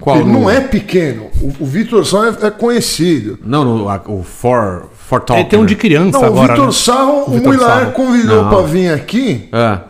Qual 0.00 0.18
Ele 0.20 0.30
não 0.30 0.48
é 0.48 0.60
pequeno. 0.60 1.28
O, 1.40 1.64
o 1.64 1.66
Vitor 1.66 2.04
Sá 2.06 2.26
é, 2.42 2.46
é 2.46 2.50
conhecido. 2.50 3.38
Não, 3.44 3.64
no, 3.64 3.88
a- 3.88 4.00
o 4.06 4.22
For, 4.22 4.88
for 5.04 5.20
Talk. 5.20 5.40
Ele 5.40 5.48
tem 5.48 5.58
um 5.58 5.62
né? 5.62 5.68
de 5.68 5.76
criança 5.76 6.18
Não, 6.18 6.24
agora. 6.24 6.52
o 6.52 6.54
Vitor 6.54 6.66
né? 6.66 6.72
Sarro, 6.72 7.24
o 7.26 7.30
Muilaer 7.40 7.78
Sarro. 7.80 7.92
convidou 7.92 8.42
Não. 8.42 8.48
pra 8.50 8.62
vir 8.62 8.92
aqui 8.92 9.48
Ah. 9.52 9.80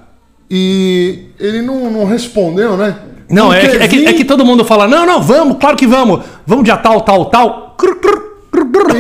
e 0.51 1.27
ele 1.39 1.63
não, 1.63 1.91
não 1.91 2.05
respondeu, 2.05 2.77
né? 2.77 2.97
Não, 3.31 3.53
é, 3.53 3.61
quer 3.61 3.71
que, 3.71 3.77
é, 3.77 3.89
que, 3.89 4.07
é 4.07 4.13
que 4.13 4.25
todo 4.25 4.45
mundo 4.45 4.65
fala: 4.65 4.87
não, 4.87 5.07
não, 5.07 5.23
vamos, 5.23 5.57
claro 5.59 5.77
que 5.77 5.87
vamos. 5.87 6.21
Vamos 6.47 6.65
dia 6.65 6.77
tal, 6.77 7.01
tal, 7.01 7.25
tal. 7.27 7.75
Crr, 7.79 7.95
crr, 7.97 8.11
crr. 8.11 8.23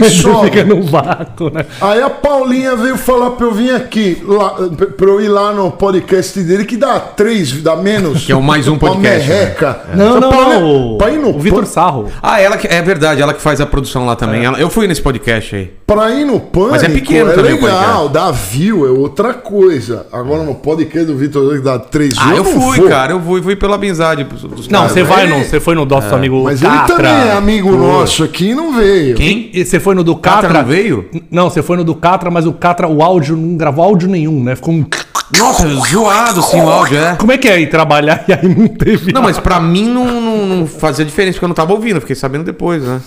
E 0.00 0.10
sobe. 0.10 0.50
Fica 0.50 0.64
no 0.64 0.82
vácuo, 0.82 1.50
né? 1.50 1.64
Aí 1.80 2.00
a 2.02 2.10
Paulinha 2.10 2.74
veio 2.76 2.96
falar 2.96 3.30
pra 3.30 3.46
eu 3.46 3.52
vir 3.52 3.74
aqui, 3.74 4.22
lá, 4.26 4.50
pra 4.96 5.06
eu 5.08 5.20
ir 5.20 5.28
lá 5.28 5.52
no 5.52 5.70
podcast 5.70 6.40
dele, 6.40 6.64
que 6.64 6.76
dá 6.76 6.98
três, 7.00 7.52
dá 7.62 7.76
menos. 7.76 8.24
Que 8.24 8.32
é 8.32 8.36
o 8.36 8.42
mais 8.42 8.66
um 8.68 8.72
uma 8.72 8.78
podcast, 8.80 9.28
né? 9.28 9.34
merreca. 9.38 9.80
Não, 9.94 10.10
Essa 10.10 10.20
não, 10.20 10.30
Paulinha- 10.30 10.60
não. 10.60 10.98
Pra 10.98 11.10
ir 11.10 11.18
no 11.18 11.30
O 11.30 11.38
Vitor 11.38 11.66
Sarro. 11.66 12.10
Ah, 12.22 12.40
ela 12.40 12.56
que, 12.56 12.66
é 12.66 12.82
verdade, 12.82 13.22
ela 13.22 13.32
que 13.34 13.40
faz 13.40 13.60
a 13.60 13.66
produção 13.66 14.04
lá 14.06 14.16
também. 14.16 14.44
Ela- 14.44 14.58
eu 14.58 14.68
fui 14.70 14.86
nesse 14.86 15.02
podcast 15.02 15.54
aí. 15.56 15.72
Pra 15.86 16.10
ir 16.12 16.24
no 16.24 16.40
Pânico 16.40 16.70
Mas 16.72 16.82
é 16.82 16.88
pequeno 16.88 17.30
é 17.30 17.34
também 17.34 17.54
legal, 17.60 18.08
dá 18.08 18.30
view, 18.30 18.86
é 18.86 18.90
outra 18.90 19.34
coisa. 19.34 20.06
Agora 20.12 20.42
no 20.42 20.54
podcast 20.54 21.06
do 21.06 21.16
Vitor 21.16 21.56
que 21.56 21.60
dá 21.62 21.78
três 21.78 22.16
Ah, 22.18 22.30
eu, 22.30 22.42
não 22.42 22.44
fui, 22.44 22.78
vou. 22.78 22.88
cara. 22.88 23.12
Eu 23.12 23.20
fui, 23.20 23.42
fui 23.42 23.54
pela 23.56 23.74
amizade 23.76 24.24
dos 24.24 24.66
Não, 24.68 24.88
você 24.88 25.02
vai 25.02 25.26
no. 25.26 25.44
Você 25.44 25.60
foi 25.60 25.74
no 25.74 25.84
nosso 25.84 26.14
amigo 26.14 26.42
Mas 26.42 26.60
Catra. 26.60 26.94
ele 26.94 27.02
também 27.08 27.28
é 27.28 27.32
amigo 27.32 27.70
nosso 27.72 28.24
aqui 28.24 28.48
e 28.50 28.54
não 28.54 28.74
veio. 28.76 29.14
Quem? 29.14 29.50
Você 29.64 29.80
foi 29.80 29.94
no 29.94 30.04
do 30.04 30.16
Catra 30.16 30.42
Catra. 30.42 30.62
não 30.62 30.68
veio? 30.68 31.10
Não, 31.30 31.50
você 31.50 31.62
foi 31.62 31.76
no 31.76 31.84
do 31.84 31.94
Catra, 31.94 32.30
mas 32.30 32.46
o 32.46 32.52
Catra, 32.52 32.86
o 32.88 33.02
áudio 33.02 33.36
não 33.36 33.56
gravou 33.56 33.84
áudio 33.84 34.08
nenhum, 34.08 34.42
né? 34.42 34.56
Ficou 34.56 34.74
um. 34.74 34.86
Nossa, 35.38 35.66
zoado 35.68 36.42
sim 36.42 36.60
o 36.60 36.68
áudio, 36.68 36.98
é. 36.98 37.16
Como 37.16 37.32
é 37.32 37.38
que 37.38 37.48
é 37.48 37.60
ir 37.60 37.68
trabalhar 37.68 38.24
e 38.28 38.32
aí 38.32 38.46
não 38.48 38.68
teve. 38.68 39.12
Não, 39.12 39.22
mas 39.22 39.38
pra 39.38 39.58
mim 39.58 39.88
não, 39.88 40.20
não, 40.20 40.46
não 40.46 40.66
fazia 40.66 41.04
diferença, 41.04 41.34
porque 41.34 41.44
eu 41.44 41.48
não 41.48 41.54
tava 41.54 41.72
ouvindo, 41.72 41.96
eu 41.96 42.00
fiquei 42.00 42.14
sabendo 42.16 42.44
depois, 42.44 42.82
né? 42.82 43.00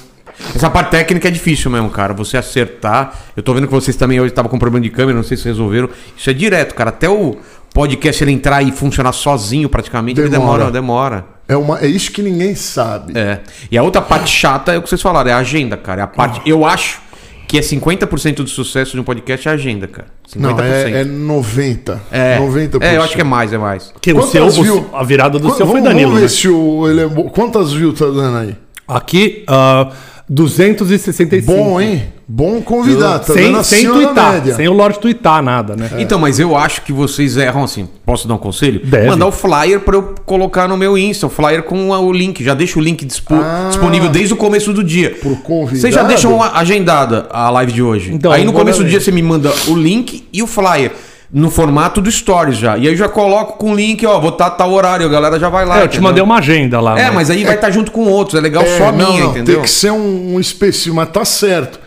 Essa 0.56 0.70
parte 0.70 0.92
técnica 0.92 1.28
é 1.28 1.32
difícil 1.32 1.72
mesmo, 1.72 1.90
cara. 1.90 2.14
Você 2.14 2.38
acertar. 2.38 3.14
Eu 3.36 3.42
tô 3.42 3.54
vendo 3.54 3.68
que 3.68 3.74
vocês 3.74 3.96
também 3.96 4.20
hoje 4.20 4.30
estavam 4.32 4.50
com 4.52 4.60
problema 4.60 4.84
de 4.84 4.90
câmera, 4.90 5.16
não 5.16 5.24
sei 5.24 5.36
se 5.38 5.46
resolveram. 5.46 5.90
Isso 6.16 6.30
é 6.30 6.34
direto, 6.34 6.76
cara. 6.76 6.90
Até 6.90 7.10
o 7.10 7.38
podcast 7.74 8.24
ele 8.24 8.32
entrar 8.32 8.62
e 8.62 8.72
funcionar 8.72 9.14
sozinho 9.14 9.68
praticamente, 9.70 10.20
ele 10.20 10.30
Demora. 10.30 10.72
demora, 10.72 10.72
demora. 10.72 11.37
É, 11.48 11.56
uma, 11.56 11.80
é 11.80 11.88
isso 11.88 12.12
que 12.12 12.22
ninguém 12.22 12.56
sabe. 12.56 13.18
É. 13.18 13.40
E 13.72 13.78
a 13.78 13.84
outra 13.84 14.02
parte 14.02 14.30
chata 14.30 14.74
é 14.74 14.78
o 14.78 14.82
que 14.82 14.90
vocês 14.90 15.02
falaram, 15.02 15.30
é 15.30 15.34
a 15.34 15.38
agenda, 15.38 15.78
cara. 15.78 16.02
É 16.02 16.04
a 16.04 16.08
parte. 16.08 16.42
Eu 16.46 16.66
acho 16.66 17.02
que 17.48 17.58
é 17.58 17.62
50% 17.62 18.36
do 18.36 18.50
sucesso 18.50 18.92
de 18.92 19.00
um 19.00 19.04
podcast 19.04 19.48
é 19.48 19.52
a 19.52 19.54
agenda, 19.54 19.88
cara. 19.88 20.08
50%. 20.30 20.40
Não, 20.42 20.60
é, 20.60 21.02
é 21.02 21.04
90. 21.06 22.02
É, 22.12 22.38
90%. 22.40 22.82
é, 22.82 22.98
eu 22.98 23.02
acho 23.04 23.16
que 23.16 23.22
é 23.22 23.24
mais, 23.24 23.54
é 23.54 23.58
mais. 23.58 23.94
Que 24.02 24.12
o 24.14 24.22
seu, 24.24 24.50
view- 24.50 24.90
a 24.94 25.04
virada 25.04 25.40
do 25.40 25.48
Qu- 25.50 25.56
seu 25.56 25.66
foi 25.68 25.80
Danilo. 25.82 26.12
Vamos 26.12 26.20
ver 26.20 26.22
né? 26.24 26.28
se 26.28 26.50
o, 26.50 26.90
ele 26.90 27.02
é. 27.02 27.10
Quantas 27.32 27.72
views 27.72 27.98
tá 27.98 28.06
dando 28.08 28.38
aí? 28.38 28.56
Aqui, 28.88 29.44
ah, 29.48 29.90
265. 30.30 31.46
Bom, 31.46 31.80
hein? 31.82 32.04
Bom 32.30 32.62
convidado. 32.62 33.26
Tá 33.26 33.34
sem 33.34 33.52
dando 33.52 33.64
sem 33.64 33.86
twittar, 33.90 34.34
o 34.70 34.74
Lorde 34.74 35.00
twittar 35.00 35.42
nada, 35.42 35.78
né? 35.78 35.90
Então, 35.98 36.20
mas 36.20 36.40
eu 36.40 36.58
acho 36.58 36.82
que 36.82 36.92
vocês 36.92 37.38
erram 37.38 37.64
assim. 37.64 37.88
Posso 38.06 38.28
dar 38.28 38.34
um 38.34 38.38
conselho? 38.38 38.82
Deve. 38.86 39.08
Mandar 39.08 39.28
o 39.28 39.32
flyer 39.32 39.80
pra 39.80 39.96
eu 39.96 40.14
colocar 40.26 40.68
no 40.68 40.76
meu 40.76 40.98
Insta, 40.98 41.28
o 41.28 41.30
flyer 41.30 41.64
com 41.64 41.90
o 41.90 42.12
link. 42.12 42.44
Já 42.44 42.54
deixa 42.54 42.78
o 42.78 42.82
link 42.82 43.06
dispo- 43.06 43.34
Ah. 43.34 43.68
disponível 43.70 44.10
desde 44.10 44.34
o 44.34 44.38
começo 44.38 44.74
do 44.74 44.84
dia. 44.84 45.12
Pro 45.22 45.38
convidado? 45.38 45.80
Vocês 45.80 45.96
já 45.96 46.04
deixam 46.04 46.42
agendada 46.44 47.28
a 47.32 47.50
live 47.50 47.72
de 47.72 47.82
hoje. 47.82 48.14
Então, 48.14 48.30
aí 48.32 48.44
no 48.44 48.52
começo 48.52 48.84
do 48.84 48.90
dia 48.90 49.00
você 49.00 49.12
me 49.12 49.22
manda 49.24 49.50
o 49.70 49.76
link 49.76 50.28
e 50.34 50.44
o 50.44 50.48
flyer. 50.48 50.92
No 51.32 51.52
formato 51.52 52.00
do 52.00 52.10
Stories 52.10 52.58
já. 52.58 52.78
E 52.78 52.88
aí 52.88 52.94
eu 52.94 52.96
já 52.96 53.10
coloco 53.10 53.58
com 53.58 53.72
o 53.74 53.76
link, 53.76 54.06
ó, 54.06 54.18
vou 54.20 54.30
estar 54.30 54.50
tal 54.52 54.72
horário, 54.72 55.06
a 55.06 55.10
galera 55.10 55.38
já 55.38 55.50
vai 55.50 55.66
lá. 55.66 55.80
É, 55.80 55.84
eu 55.84 55.88
te 55.88 55.96
entendeu? 55.98 56.04
mandei 56.04 56.24
uma 56.24 56.38
agenda 56.38 56.80
lá. 56.80 56.98
É, 56.98 57.04
né? 57.04 57.12
mas 57.12 57.30
aí 57.30 57.44
vai 57.44 57.56
estar 57.56 57.70
junto 57.70 57.92
com 57.92 58.06
outros. 58.08 58.38
É 58.40 58.42
legal 58.42 58.64
É, 58.64 58.78
só 58.78 58.88
a 58.88 58.92
não, 58.94 59.12
minha, 59.12 59.24
não, 59.26 59.32
entendeu? 59.32 59.56
Tem 59.56 59.64
que 59.64 59.70
ser 59.70 59.92
um, 59.92 60.36
um 60.36 60.40
específico, 60.40 60.96
mas 60.96 61.10
tá 61.10 61.26
certo. 61.26 61.80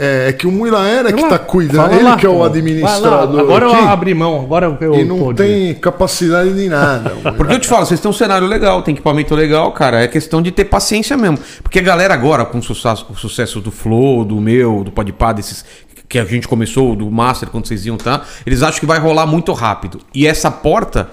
É, 0.00 0.28
é 0.28 0.32
que 0.32 0.46
o 0.46 0.52
Muiraera 0.52 1.12
que 1.12 1.22
tá 1.22 1.28
lá, 1.30 1.38
cuidando, 1.40 1.76
fala 1.82 1.94
ele 1.94 2.04
lá, 2.04 2.16
que 2.16 2.24
é 2.24 2.28
o 2.28 2.44
administrador 2.44 3.40
Agora 3.40 3.66
aqui, 3.66 3.76
eu 3.76 3.88
abri 3.88 4.14
mão, 4.14 4.40
agora 4.42 4.78
eu 4.80 4.94
e 4.94 5.04
não 5.04 5.18
tô 5.18 5.32
de- 5.32 5.42
tem 5.42 5.74
capacidade 5.74 6.52
de 6.54 6.68
nada. 6.68 7.10
Porque 7.36 7.54
eu 7.54 7.58
te 7.58 7.66
falo, 7.66 7.84
vocês 7.84 7.98
têm 7.98 8.08
um 8.08 8.14
cenário 8.14 8.46
legal, 8.46 8.80
tem 8.82 8.94
equipamento 8.94 9.34
legal, 9.34 9.72
cara. 9.72 10.00
É 10.04 10.06
questão 10.06 10.40
de 10.40 10.52
ter 10.52 10.66
paciência 10.66 11.16
mesmo. 11.16 11.38
Porque 11.64 11.80
a 11.80 11.82
galera 11.82 12.14
agora, 12.14 12.44
com 12.44 12.58
o 12.58 12.62
sucesso, 12.62 13.06
o 13.10 13.16
sucesso 13.16 13.60
do 13.60 13.72
Flow, 13.72 14.24
do 14.24 14.40
meu, 14.40 14.84
do 14.84 14.92
Podpah, 14.92 15.32
desses 15.32 15.64
que 16.08 16.18
a 16.18 16.24
gente 16.24 16.48
começou, 16.48 16.96
do 16.96 17.10
Master, 17.10 17.48
quando 17.50 17.66
vocês 17.66 17.84
iam, 17.84 17.96
tá? 17.96 18.22
Eles 18.46 18.62
acham 18.62 18.80
que 18.80 18.86
vai 18.86 18.98
rolar 18.98 19.26
muito 19.26 19.52
rápido. 19.52 20.00
E 20.14 20.26
essa 20.26 20.50
porta 20.50 21.10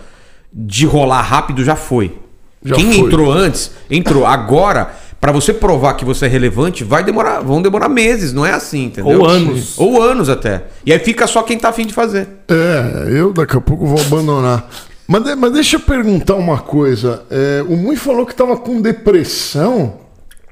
de 0.54 0.86
rolar 0.86 1.22
rápido 1.22 1.64
já 1.64 1.76
foi. 1.76 2.18
Já 2.64 2.76
Quem 2.76 2.94
foi. 2.94 3.08
entrou 3.08 3.32
antes, 3.32 3.72
entrou. 3.92 4.26
Agora, 4.26 4.96
pra 5.20 5.32
você 5.32 5.54
provar 5.54 5.96
que 5.96 6.06
você 6.06 6.26
é 6.26 6.30
relevante, 6.30 6.84
vai 6.84 7.04
demorar, 7.04 7.42
vão 7.42 7.62
demorar 7.62 7.90
meses, 7.90 8.32
não 8.32 8.46
é 8.46 8.54
assim, 8.54 8.86
entendeu? 8.86 9.20
Ou 9.20 9.28
anos. 9.28 9.78
Ou 9.78 10.02
anos 10.02 10.30
até. 10.30 10.64
E 10.86 10.94
aí 10.94 11.00
fica 11.00 11.28
só 11.28 11.44
quem 11.44 11.58
tá 11.58 11.70
afim 11.70 11.86
de 11.86 11.94
fazer. 11.94 12.28
É, 12.48 13.08
eu 13.10 13.34
daqui 13.34 13.58
a 13.58 13.62
pouco 13.62 13.86
vou 13.86 14.00
abandonar. 14.00 14.70
Mas, 15.08 15.36
mas 15.36 15.52
deixa 15.54 15.76
eu 15.76 15.82
perguntar 15.82 16.36
uma 16.36 16.60
coisa. 16.60 17.24
É, 17.30 17.64
o 17.68 17.76
Mui 17.76 17.96
falou 17.96 18.26
que 18.26 18.34
tava 18.34 18.58
com 18.58 18.82
depressão. 18.82 20.05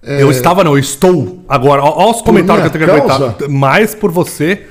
Eu 0.05 0.29
estava, 0.31 0.63
não, 0.63 0.73
eu 0.73 0.79
estou 0.79 1.43
agora. 1.47 1.81
Ó 1.81 2.11
os 2.11 2.21
comentários 2.21 2.69
que 2.69 2.75
eu 2.77 2.79
tenho 2.79 2.85
que 2.85 3.01
aguentar. 3.01 3.49
Mais 3.49 3.95
por 3.95 4.11
você 4.11 4.63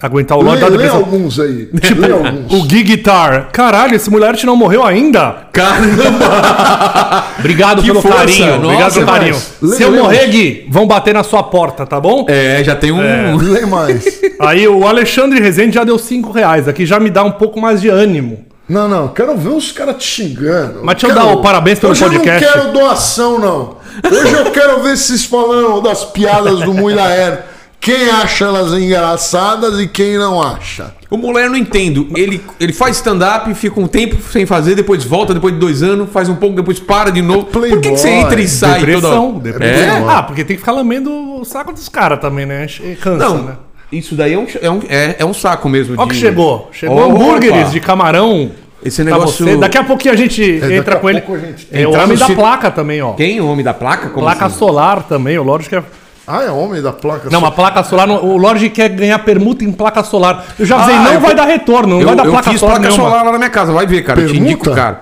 aguentar 0.00 0.38
o 0.38 0.42
Lorde 0.42 0.60
da 0.60 0.68
depressão. 0.68 0.98
alguns 0.98 1.40
aí. 1.40 1.68
Tipo, 1.80 2.04
alguns. 2.04 2.52
o 2.52 2.62
Gui 2.66 2.82
Guitar. 2.82 3.48
Caralho, 3.52 3.94
esse 3.96 4.08
mulher 4.10 4.34
não 4.44 4.54
morreu 4.56 4.84
ainda? 4.84 5.48
Caramba! 5.52 7.24
Obrigado 7.38 7.80
Que 7.82 7.88
pelo 7.88 8.02
força, 8.02 8.18
carinho. 8.18 8.46
nossa, 8.46 8.64
obrigado 8.66 8.92
pelo 8.94 9.06
mas 9.06 9.14
carinho. 9.18 9.36
lê- 9.62 9.76
Se 9.76 9.82
eu 9.82 9.90
lê 9.90 10.00
morrer, 10.02 10.24
uns. 10.26 10.30
Gui, 10.30 10.66
vão 10.70 10.86
bater 10.86 11.14
na 11.14 11.22
sua 11.22 11.42
porta, 11.42 11.86
tá 11.86 12.00
bom? 12.00 12.26
É, 12.28 12.62
já 12.64 12.74
tem 12.76 12.92
um. 12.92 13.36
Lê 13.38 13.64
mais. 13.66 14.20
Aí 14.40 14.66
o 14.68 14.86
Alexandre 14.86 15.40
Rezende 15.40 15.74
já 15.74 15.84
deu 15.84 15.98
5 15.98 16.30
reais. 16.32 16.68
Aqui 16.68 16.84
já 16.84 16.98
me 17.00 17.10
dá 17.10 17.22
um 17.24 17.32
pouco 17.32 17.60
mais 17.60 17.80
de 17.80 17.88
ânimo. 17.88 18.44
Não, 18.68 18.86
não, 18.86 19.08
quero 19.08 19.34
ver 19.36 19.48
os 19.48 19.72
caras 19.72 19.96
te 19.96 20.04
xingando. 20.06 20.80
Mas 20.82 20.96
deixa 20.96 21.06
eu 21.06 21.14
Quero- 21.14 21.26
dar 21.26 21.32
o 21.32 21.40
parabéns 21.40 21.78
pelo 21.78 21.96
podcast. 21.96 22.44
Eu 22.44 22.50
não 22.50 22.60
quero 22.64 22.72
doação, 22.72 23.38
não. 23.38 23.77
Hoje 24.04 24.32
eu 24.34 24.50
quero 24.52 24.82
ver 24.82 24.96
vocês 24.96 25.24
falando 25.24 25.80
das 25.80 26.04
piadas 26.04 26.60
do 26.60 26.72
Muiraer. 26.74 27.44
Quem 27.80 28.10
acha 28.10 28.44
elas 28.44 28.72
engraçadas 28.72 29.78
e 29.78 29.86
quem 29.86 30.18
não 30.18 30.42
acha. 30.42 30.92
O 31.08 31.16
mulher 31.16 31.48
não 31.48 31.56
entendo. 31.56 32.08
Ele, 32.16 32.40
ele 32.58 32.72
faz 32.72 32.96
stand-up, 32.96 33.52
fica 33.54 33.78
um 33.80 33.86
tempo 33.86 34.16
sem 34.32 34.44
fazer, 34.44 34.74
depois 34.74 35.04
volta, 35.04 35.32
depois 35.32 35.54
de 35.54 35.60
dois 35.60 35.82
anos, 35.82 36.10
faz 36.10 36.28
um 36.28 36.34
pouco, 36.34 36.56
depois 36.56 36.80
para 36.80 37.10
de 37.10 37.22
novo. 37.22 37.44
Por 37.44 37.62
que, 37.62 37.76
que 37.78 37.90
você 37.90 38.08
entra 38.10 38.40
e 38.40 38.48
sai 38.48 38.80
depressão. 38.80 39.34
toda 39.34 39.52
depressão. 39.52 40.10
É? 40.10 40.14
Ah, 40.14 40.22
porque 40.24 40.44
tem 40.44 40.56
que 40.56 40.60
ficar 40.60 40.72
lambendo 40.72 41.10
o 41.40 41.44
saco 41.44 41.72
dos 41.72 41.88
caras 41.88 42.20
também, 42.20 42.44
né? 42.46 42.66
Cansa, 43.00 43.16
Não, 43.28 43.42
né? 43.42 43.56
isso 43.92 44.14
daí 44.16 44.34
é 44.34 44.38
um, 44.38 44.46
é 44.60 44.70
um, 44.70 44.80
é, 44.88 45.16
é 45.20 45.24
um 45.24 45.32
saco 45.32 45.68
mesmo. 45.68 45.94
Ó 45.96 46.04
que 46.06 46.14
de- 46.14 46.20
chegou. 46.20 46.68
Chegou 46.72 46.98
Opa! 46.98 47.06
hambúrgueres 47.14 47.70
de 47.70 47.78
camarão. 47.80 48.50
Esse 48.88 49.04
negócio- 49.04 49.44
você. 49.46 49.56
Daqui 49.56 49.78
a 49.78 49.84
pouquinho 49.84 50.14
a 50.14 50.16
gente 50.16 50.58
daqui 50.60 50.74
entra 50.74 50.96
a 50.96 50.98
com 50.98 51.08
ele. 51.08 51.18
a 51.26 51.38
gente- 51.38 51.68
É 51.72 51.86
o 51.86 51.92
homem 51.92 52.16
da 52.18 52.28
placa 52.30 52.70
também, 52.70 53.00
ó. 53.00 53.12
Quem? 53.12 53.40
O 53.40 53.46
homem 53.48 53.64
da 53.64 53.72
placa? 53.74 54.08
Como 54.10 54.24
Placa 54.26 54.46
assim? 54.46 54.58
solar 54.58 55.02
também, 55.04 55.38
o 55.38 55.42
Lorde 55.42 55.68
quer. 55.68 55.82
Ah, 56.26 56.42
é 56.42 56.50
homem 56.50 56.82
da 56.82 56.92
placa. 56.92 57.30
Não, 57.30 57.38
uma 57.38 57.50
placa 57.50 57.82
solar. 57.82 58.06
não- 58.06 58.22
O 58.22 58.36
Lorde 58.36 58.68
quer 58.68 58.90
ganhar 58.90 59.18
permuta 59.20 59.64
em 59.64 59.72
placa 59.72 60.02
solar. 60.04 60.44
Eu 60.58 60.66
já 60.66 60.76
avisei, 60.76 60.94
Ah, 60.94 61.02
não 61.02 61.12
eu 61.14 61.20
vai 61.20 61.34
dar 61.34 61.46
retorno, 61.46 61.94
não 61.94 62.00
eu, 62.00 62.06
vai 62.08 62.16
dar 62.16 62.26
eu 62.26 62.32
placa 62.32 62.50
fiz 62.50 62.60
solar 62.60 62.74
placa 62.76 62.88
nenhuma. 62.90 63.08
solar 63.08 63.24
lá 63.24 63.32
na 63.32 63.38
minha 63.38 63.48
casa, 63.50 63.72
vai 63.72 63.86
ver, 63.86 64.02
cara. 64.02 64.20
Eu 64.20 64.26
te 64.26 64.32
Permuta? 64.32 64.52
indico, 64.52 64.74
cara. 64.74 65.00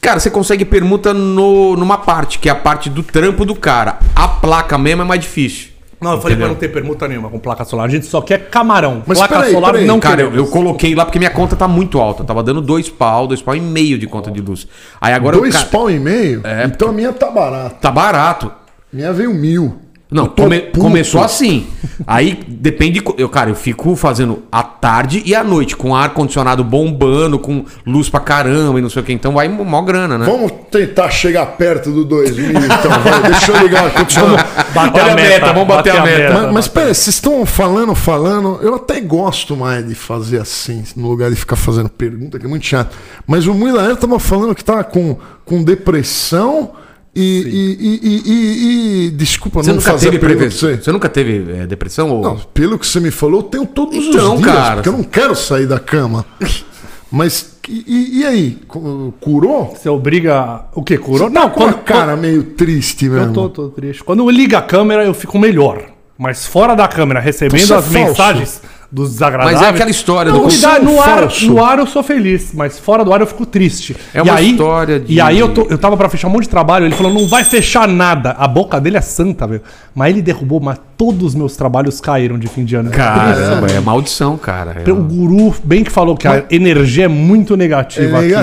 Cara, 0.00 0.20
você 0.20 0.30
consegue 0.30 0.64
permuta 0.64 1.12
no, 1.12 1.74
numa 1.76 1.98
parte, 1.98 2.38
que 2.38 2.48
é 2.48 2.52
a 2.52 2.54
parte 2.54 2.88
do 2.88 3.02
trampo 3.02 3.44
do 3.44 3.56
cara. 3.56 3.98
A 4.14 4.28
placa 4.28 4.78
mesmo 4.78 5.02
é 5.02 5.04
mais 5.04 5.20
difícil. 5.20 5.67
Não, 6.00 6.12
eu 6.12 6.20
falei 6.20 6.34
Entendeu? 6.36 6.48
pra 6.48 6.54
não 6.54 6.60
ter 6.60 6.68
permuta 6.68 7.08
nenhuma 7.08 7.28
com 7.28 7.38
placa 7.38 7.64
solar. 7.64 7.86
A 7.86 7.90
gente 7.90 8.06
só 8.06 8.20
quer 8.20 8.48
camarão. 8.48 9.02
Mas 9.04 9.18
placa 9.18 9.34
peraí, 9.36 9.52
solar 9.52 9.72
peraí, 9.72 9.86
não 9.86 9.98
Cara, 9.98 10.22
eu, 10.22 10.34
eu 10.34 10.46
coloquei 10.46 10.94
lá 10.94 11.04
porque 11.04 11.18
minha 11.18 11.30
conta 11.30 11.56
tá 11.56 11.66
muito 11.66 11.98
alta. 11.98 12.22
Tava 12.22 12.42
dando 12.42 12.60
dois 12.60 12.88
pau, 12.88 13.26
dois 13.26 13.42
pau 13.42 13.56
e 13.56 13.60
meio 13.60 13.98
de 13.98 14.06
conta 14.06 14.30
de 14.30 14.40
luz. 14.40 14.66
Aí 15.00 15.12
agora 15.12 15.36
Dois 15.36 15.54
eu, 15.54 15.66
pau 15.66 15.90
e 15.90 15.98
meio? 15.98 16.40
É, 16.44 16.64
então 16.64 16.90
a 16.90 16.92
minha 16.92 17.12
tá 17.12 17.30
barata. 17.30 17.76
tá 17.80 17.90
barato. 17.90 18.52
Minha 18.92 19.12
veio 19.12 19.34
mil. 19.34 19.80
Não, 20.10 20.26
come- 20.26 20.60
começou 20.78 21.22
assim. 21.22 21.66
Aí 22.06 22.40
depende. 22.48 23.02
Eu, 23.18 23.28
cara, 23.28 23.50
eu 23.50 23.54
fico 23.54 23.94
fazendo 23.94 24.42
a 24.50 24.62
tarde 24.62 25.22
e 25.26 25.34
a 25.34 25.44
noite, 25.44 25.76
com 25.76 25.94
ar 25.94 26.14
condicionado 26.14 26.64
bombando, 26.64 27.38
com 27.38 27.62
luz 27.86 28.08
pra 28.08 28.18
caramba 28.20 28.78
e 28.78 28.82
não 28.82 28.88
sei 28.88 29.02
o 29.02 29.04
que. 29.04 29.12
Então 29.12 29.34
vai 29.34 29.48
mó 29.48 29.82
grana, 29.82 30.16
né? 30.16 30.24
Vamos 30.24 30.50
tentar 30.70 31.10
chegar 31.10 31.44
perto 31.58 31.90
do 31.90 32.06
2000, 32.06 32.48
então. 32.50 33.00
vai, 33.02 33.22
deixa 33.30 33.52
eu 33.52 33.58
ligar 33.62 33.82
o 33.82 33.86
ar-condicionado. 33.86 34.48
Bater 34.74 35.02
Olha 35.02 35.12
a 35.12 35.14
meta, 35.16 35.46
vamos 35.52 35.68
bater 35.68 35.90
a 35.96 36.02
meta. 36.02 36.34
Mas, 36.42 36.52
mas 36.54 36.68
pera, 36.68 36.86
vocês 36.94 37.08
estão 37.08 37.44
falando, 37.44 37.94
falando. 37.94 38.60
Eu 38.62 38.76
até 38.76 39.00
gosto 39.02 39.54
mais 39.54 39.86
de 39.86 39.94
fazer 39.94 40.40
assim, 40.40 40.84
no 40.96 41.08
lugar 41.08 41.28
de 41.28 41.36
ficar 41.36 41.56
fazendo 41.56 41.90
pergunta, 41.90 42.38
que 42.38 42.46
é 42.46 42.48
muito 42.48 42.64
chato. 42.64 42.96
Mas 43.26 43.46
o 43.46 43.52
Muilaer 43.52 43.94
tava 43.96 44.18
falando 44.18 44.54
que 44.54 44.64
tava 44.64 44.84
com, 44.84 45.18
com 45.44 45.62
depressão 45.62 46.70
e, 47.20 47.42
e, 47.42 47.76
e, 47.80 48.00
e- 48.02 48.22
e- 48.32 49.06
e- 49.06 49.10
Desculpa, 49.10 49.62
Você 49.62 49.70
não 49.70 49.76
nunca 49.76 49.90
fazer 49.92 50.06
teve 50.06 50.18
prevenção? 50.18 50.68
você. 50.70 50.76
Você 50.82 50.92
nunca 50.92 51.08
teve 51.08 51.52
é, 51.62 51.66
depressão? 51.66 52.10
Ou... 52.10 52.22
Não, 52.22 52.36
pelo 52.54 52.78
que 52.78 52.86
você 52.86 53.00
me 53.00 53.10
falou, 53.10 53.40
eu 53.40 53.44
tenho 53.44 53.66
todos 53.66 53.96
Então, 53.96 54.34
os 54.34 54.40
dias, 54.40 54.52
cara. 54.54 54.74
porque 54.76 54.88
eu 54.88 54.92
não 54.92 55.02
quero 55.04 55.34
sair 55.34 55.66
da 55.66 55.78
cama. 55.78 56.24
Mas 57.10 57.56
e, 57.68 58.20
e- 58.20 58.26
aí? 58.26 58.58
Cu- 58.68 59.12
Curou? 59.20 59.74
Você 59.76 59.88
obriga. 59.88 60.62
O 60.74 60.82
quê? 60.82 60.96
Curou? 60.98 61.28
Não, 61.30 61.42
Não, 61.42 61.50
com 61.50 61.64
a 61.64 61.72
quando. 61.72 61.84
cara 61.84 62.16
meio 62.16 62.42
triste 62.42 63.08
mesmo. 63.08 63.26
Eu 63.28 63.32
tô, 63.32 63.48
tô 63.48 63.68
triste. 63.68 64.04
Quando 64.04 64.28
liga 64.30 64.58
a 64.58 64.62
câmera, 64.62 65.04
eu 65.04 65.14
fico 65.14 65.38
melhor. 65.38 65.82
Mas 66.16 66.46
fora 66.46 66.74
da 66.74 66.88
câmera, 66.88 67.20
recebendo 67.20 67.60
Você 67.60 67.72
é 67.72 67.76
as 67.76 67.84
falso. 67.84 67.98
mensagens 68.08 68.62
dos 68.90 69.10
desagradáveis. 69.10 69.60
Mas 69.60 69.66
é 69.68 69.70
aquela 69.70 69.90
história 69.90 70.32
Não, 70.32 70.42
do- 70.46 70.46
me 70.52 70.56
dá- 70.58 70.78
no, 70.78 71.00
ar, 71.00 71.18
falso. 71.20 71.46
no 71.46 71.62
ar 71.62 71.78
eu 71.78 71.86
sou 71.86 72.02
feliz, 72.02 72.52
mas 72.54 72.78
fora 72.78 73.04
do 73.04 73.12
ar 73.12 73.20
eu 73.20 73.26
fico 73.26 73.44
triste. 73.44 73.94
É 74.14 74.18
E 74.18 74.22
uma 74.22 74.34
aí- 74.34 74.50
história 74.52 74.98
de- 74.98 75.12
E 75.12 75.20
aí 75.20 75.38
eu, 75.38 75.52
tô, 75.52 75.66
eu 75.68 75.76
tava 75.76 75.96
pra 75.96 76.08
fechar 76.08 76.26
um 76.28 76.30
monte 76.30 76.44
de 76.44 76.48
trabalho, 76.48 76.86
ele 76.86 76.94
falou, 76.94 77.12
não 77.12 77.26
vai 77.28 77.44
fechar 77.44 77.86
nada. 77.86 78.30
A 78.38 78.48
boca 78.48 78.80
dele 78.80 78.96
é 78.96 79.00
santa, 79.02 79.46
velho. 79.46 79.60
Mas 79.94 80.10
ele 80.12 80.22
derrubou, 80.22 80.58
mas 80.58 80.78
todos 80.96 81.22
os 81.22 81.34
meus 81.34 81.54
trabalhos 81.56 82.00
caíram 82.00 82.38
de 82.38 82.46
fim 82.48 82.64
de 82.64 82.76
ano. 82.76 82.90
Caramba, 82.90 83.66
é 83.70 83.78
maldição, 83.80 84.38
cara. 84.38 84.82
É 84.86 84.90
O 84.90 84.96
guru 84.96 85.54
bem 85.62 85.84
que 85.84 85.90
falou 85.90 86.16
que 86.16 86.26
a 86.26 86.44
energia 86.50 87.04
é 87.04 87.08
muito 87.08 87.54
É 87.54 87.56
negativa 87.58 88.18
aqui. 88.18 88.34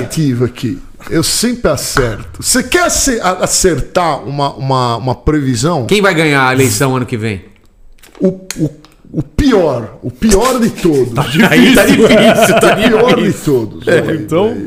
aqui. 0.44 0.80
Eu 1.10 1.24
sempre 1.24 1.70
acerto. 1.72 2.42
Você 2.42 2.64
quer 2.64 2.84
acertar 3.42 4.24
uma, 4.24 4.54
uma, 4.54 4.98
uma 4.98 5.16
previsão? 5.16 5.86
Quem 5.86 6.02
vai 6.02 6.14
ganhar 6.14 6.48
a 6.48 6.54
eleição 6.54 6.96
ano 6.96 7.06
que 7.06 7.18
vem? 7.18 7.46
O, 8.20 8.28
o, 8.58 8.70
o 9.18 9.24
pior, 9.24 9.98
o 10.04 10.12
pior 10.12 10.60
de 10.60 10.70
todos. 10.70 11.14
Aí 11.50 11.74
tá 11.76 11.86
difícil, 11.86 12.60
tá 12.60 12.74
o 12.74 12.76
pior 12.90 13.16
de 13.16 13.24
difícil. 13.24 13.54
todos. 13.54 13.86
Vai, 13.86 14.16
então- 14.16 14.58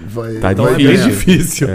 vai, 0.00 0.34
Tá 0.34 0.52
vai, 0.54 0.74
É 0.74 0.76
ganhar. 0.76 0.76
bem 0.76 1.08
difícil. 1.08 1.68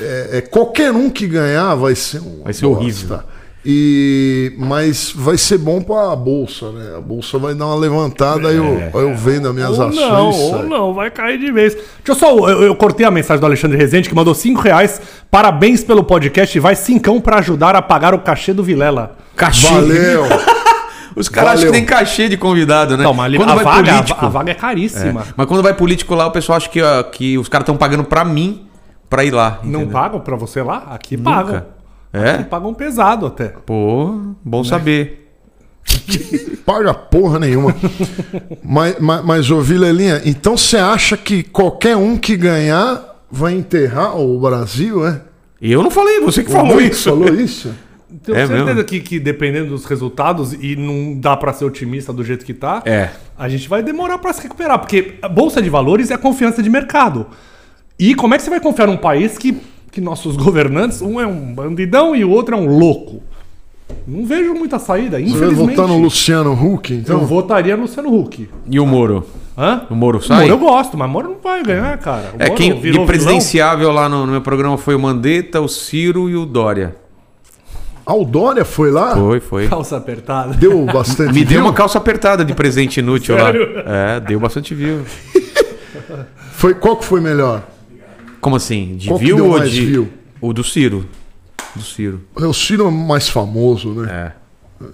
É, 0.00 0.38
é, 0.38 0.40
qualquer 0.40 0.92
um 0.92 1.10
que 1.10 1.26
ganhar 1.26 1.74
vai 1.74 1.94
ser 1.94 2.20
um. 2.20 2.42
Vai 2.44 2.52
ser 2.52 2.66
horrível. 2.66 3.20
E, 3.64 4.54
mas 4.58 5.12
vai 5.14 5.38
ser 5.38 5.56
bom 5.56 5.80
para 5.80 6.10
a 6.12 6.16
bolsa, 6.16 6.72
né? 6.72 6.96
A 6.96 7.00
bolsa 7.00 7.38
vai 7.38 7.54
dar 7.54 7.66
uma 7.66 7.76
levantada, 7.76 8.48
aí, 8.48 8.56
eu, 8.56 8.64
aí 8.92 9.02
eu 9.08 9.14
vendo 9.16 9.46
as 9.48 9.54
minhas 9.54 9.78
Ou 9.78 9.86
ações. 9.86 9.96
não, 10.00 10.30
ou 10.32 10.62
não, 10.64 10.94
vai 10.94 11.12
cair 11.12 11.38
de 11.38 11.52
vez. 11.52 11.72
Deixa 11.74 11.86
eu 12.08 12.14
só. 12.16 12.36
Eu, 12.50 12.62
eu 12.64 12.74
cortei 12.74 13.06
a 13.06 13.10
mensagem 13.10 13.40
do 13.40 13.46
Alexandre 13.46 13.78
Rezende, 13.78 14.08
que 14.08 14.14
mandou 14.16 14.34
5 14.34 14.60
reais. 14.60 15.00
Parabéns 15.30 15.84
pelo 15.84 16.02
podcast 16.02 16.56
e 16.56 16.60
vai 16.60 16.74
cincão 16.74 17.20
pra 17.20 17.38
ajudar 17.38 17.76
a 17.76 17.82
pagar 17.82 18.14
o 18.14 18.18
cachê 18.18 18.52
do 18.52 18.64
Vilela. 18.64 19.16
Cachê. 19.36 19.68
Valeu! 19.68 20.24
Os 21.14 21.28
caras 21.28 21.52
acham 21.52 21.66
que 21.66 21.72
tem 21.72 21.84
cachê 21.84 22.28
de 22.28 22.36
convidado, 22.36 22.96
né? 22.96 23.04
Não, 23.04 23.14
mas 23.14 23.34
quando 23.36 23.50
a, 23.50 23.54
vai 23.54 23.64
vaga, 23.64 23.92
político. 23.92 24.26
a, 24.26 24.28
vaga 24.28 24.50
é 24.50 24.54
caríssima. 24.54 25.22
É, 25.22 25.34
Mas 25.36 25.46
quando 25.46 25.62
vai 25.62 25.74
político 25.74 26.14
lá, 26.14 26.26
o 26.26 26.30
pessoal 26.30 26.56
acha 26.56 26.68
que, 26.68 26.82
ó, 26.82 27.02
que 27.02 27.38
os 27.38 27.48
caras 27.48 27.64
estão 27.64 27.76
pagando 27.76 28.04
pra 28.04 28.24
mim 28.24 28.66
pra 29.08 29.24
ir 29.24 29.30
lá. 29.30 29.60
Não 29.62 29.80
entendeu? 29.80 29.88
pagam 29.92 30.20
pra 30.20 30.36
você 30.36 30.62
lá? 30.62 30.86
Aqui 30.90 31.16
Nunca. 31.16 31.30
pagam. 31.30 31.66
É? 32.12 32.30
Aqui 32.30 32.44
pagam 32.44 32.74
pesado 32.74 33.26
até. 33.26 33.48
Pô, 33.48 34.20
bom 34.44 34.64
saber. 34.64 35.30
Paga 36.64 36.94
porra 36.94 37.38
nenhuma. 37.38 37.74
mas, 38.64 38.96
mas, 39.00 39.24
mas, 39.24 39.50
ô 39.50 39.60
Vilelinha, 39.60 40.22
então 40.24 40.56
você 40.56 40.76
acha 40.76 41.16
que 41.16 41.42
qualquer 41.42 41.96
um 41.96 42.16
que 42.16 42.36
ganhar 42.36 43.16
vai 43.30 43.54
enterrar 43.54 44.16
o 44.16 44.38
Brasil, 44.38 45.06
é? 45.06 45.20
Eu 45.60 45.82
não 45.82 45.90
falei, 45.90 46.20
você 46.20 46.42
que 46.42 46.50
O 46.50 46.52
falou 46.52 46.80
isso. 46.80 47.10
Falou 47.10 47.34
isso? 47.34 47.72
Tenho 48.24 48.36
É 48.38 48.46
certeza 48.46 48.64
mesmo? 48.74 48.84
que, 48.84 49.00
que 49.00 49.18
dependendo 49.18 49.70
dos 49.70 49.84
resultados, 49.84 50.52
e 50.52 50.76
não 50.76 51.18
dá 51.18 51.36
pra 51.36 51.52
ser 51.52 51.64
otimista 51.64 52.12
do 52.12 52.22
jeito 52.24 52.44
que 52.44 52.52
tá, 52.54 52.82
É. 52.84 53.10
a 53.38 53.48
gente 53.48 53.68
vai 53.68 53.82
demorar 53.82 54.18
pra 54.18 54.32
se 54.32 54.42
recuperar. 54.42 54.78
Porque 54.78 55.14
a 55.22 55.28
Bolsa 55.28 55.62
de 55.62 55.70
Valores 55.70 56.10
é 56.10 56.14
a 56.14 56.18
confiança 56.18 56.62
de 56.62 56.68
mercado. 56.68 57.26
E 57.98 58.14
como 58.14 58.34
é 58.34 58.38
que 58.38 58.42
você 58.44 58.50
vai 58.50 58.60
confiar 58.60 58.86
num 58.86 58.96
país 58.96 59.38
que, 59.38 59.56
que 59.90 60.00
nossos 60.00 60.36
governantes, 60.38 61.00
um 61.02 61.20
é 61.20 61.26
um 61.26 61.54
bandidão 61.54 62.14
e 62.16 62.24
o 62.24 62.30
outro 62.30 62.54
é 62.54 62.58
um 62.58 62.66
louco? 62.66 63.22
Não 64.06 64.24
vejo 64.24 64.54
muita 64.54 64.78
saída, 64.78 65.18
Você 65.18 65.22
vai 65.24 65.30
infelizmente. 65.32 65.76
votar 65.76 65.86
no 65.86 65.98
Luciano 66.00 66.52
Huck, 66.52 66.92
Eu 66.94 66.98
então? 67.00 67.26
votaria 67.26 67.76
no 67.76 67.82
Luciano 67.82 68.14
Huck. 68.14 68.48
E 68.68 68.80
o 68.80 68.86
Moro? 68.86 69.26
Hã? 69.56 69.82
O 69.90 69.94
Moro 69.94 70.16
O 70.18 70.22
sai? 70.22 70.48
Moro 70.48 70.52
eu 70.54 70.58
gosto, 70.58 70.96
mas 70.96 71.10
Moro 71.10 71.28
não 71.28 71.36
vai 71.42 71.62
ganhar, 71.62 71.96
cara. 71.98 72.32
O 72.32 72.42
É, 72.42 72.46
Moro 72.46 72.54
quem 72.56 72.80
virou 72.80 73.00
de 73.02 73.06
presidenciável 73.06 73.92
lá 73.92 74.08
no, 74.08 74.24
no 74.24 74.32
meu 74.32 74.40
programa 74.40 74.78
foi 74.78 74.94
o 74.94 74.98
Mandetta, 74.98 75.60
o 75.60 75.68
Ciro 75.68 76.30
e 76.30 76.34
o 76.36 76.46
Dória. 76.46 76.96
Ah, 78.04 78.14
o 78.14 78.24
Dória 78.24 78.64
foi 78.64 78.90
lá? 78.90 79.14
Foi, 79.14 79.38
foi. 79.40 79.68
Calça 79.68 79.96
apertada. 79.96 80.54
Deu 80.54 80.84
bastante 80.86 81.30
Me 81.34 81.40
deu 81.44 81.58
view? 81.58 81.60
uma 81.62 81.72
calça 81.72 81.98
apertada 81.98 82.44
de 82.44 82.52
presente 82.54 82.98
inútil 83.00 83.36
Sério? 83.36 83.74
lá. 83.76 83.82
É, 83.86 84.20
deu 84.20 84.40
bastante 84.40 84.74
view. 84.74 85.02
Foi, 86.52 86.74
qual 86.74 86.96
que 86.96 87.04
foi 87.04 87.20
melhor? 87.20 87.66
Como 88.40 88.54
assim? 88.54 88.94
De 88.96 89.08
Qual 89.08 89.18
que 89.18 89.24
view 89.24 89.36
deu 89.36 89.46
ou 89.46 89.58
mais 89.58 89.70
de. 89.70 89.84
view? 89.84 90.08
O 90.40 90.52
do 90.52 90.62
Ciro. 90.62 91.06
Do 91.74 91.82
Ciro. 91.82 92.20
O 92.36 92.52
Ciro 92.52 92.86
é 92.86 92.90
mais 92.90 93.28
famoso, 93.28 93.90
né? 93.94 94.32
É. 94.80 94.86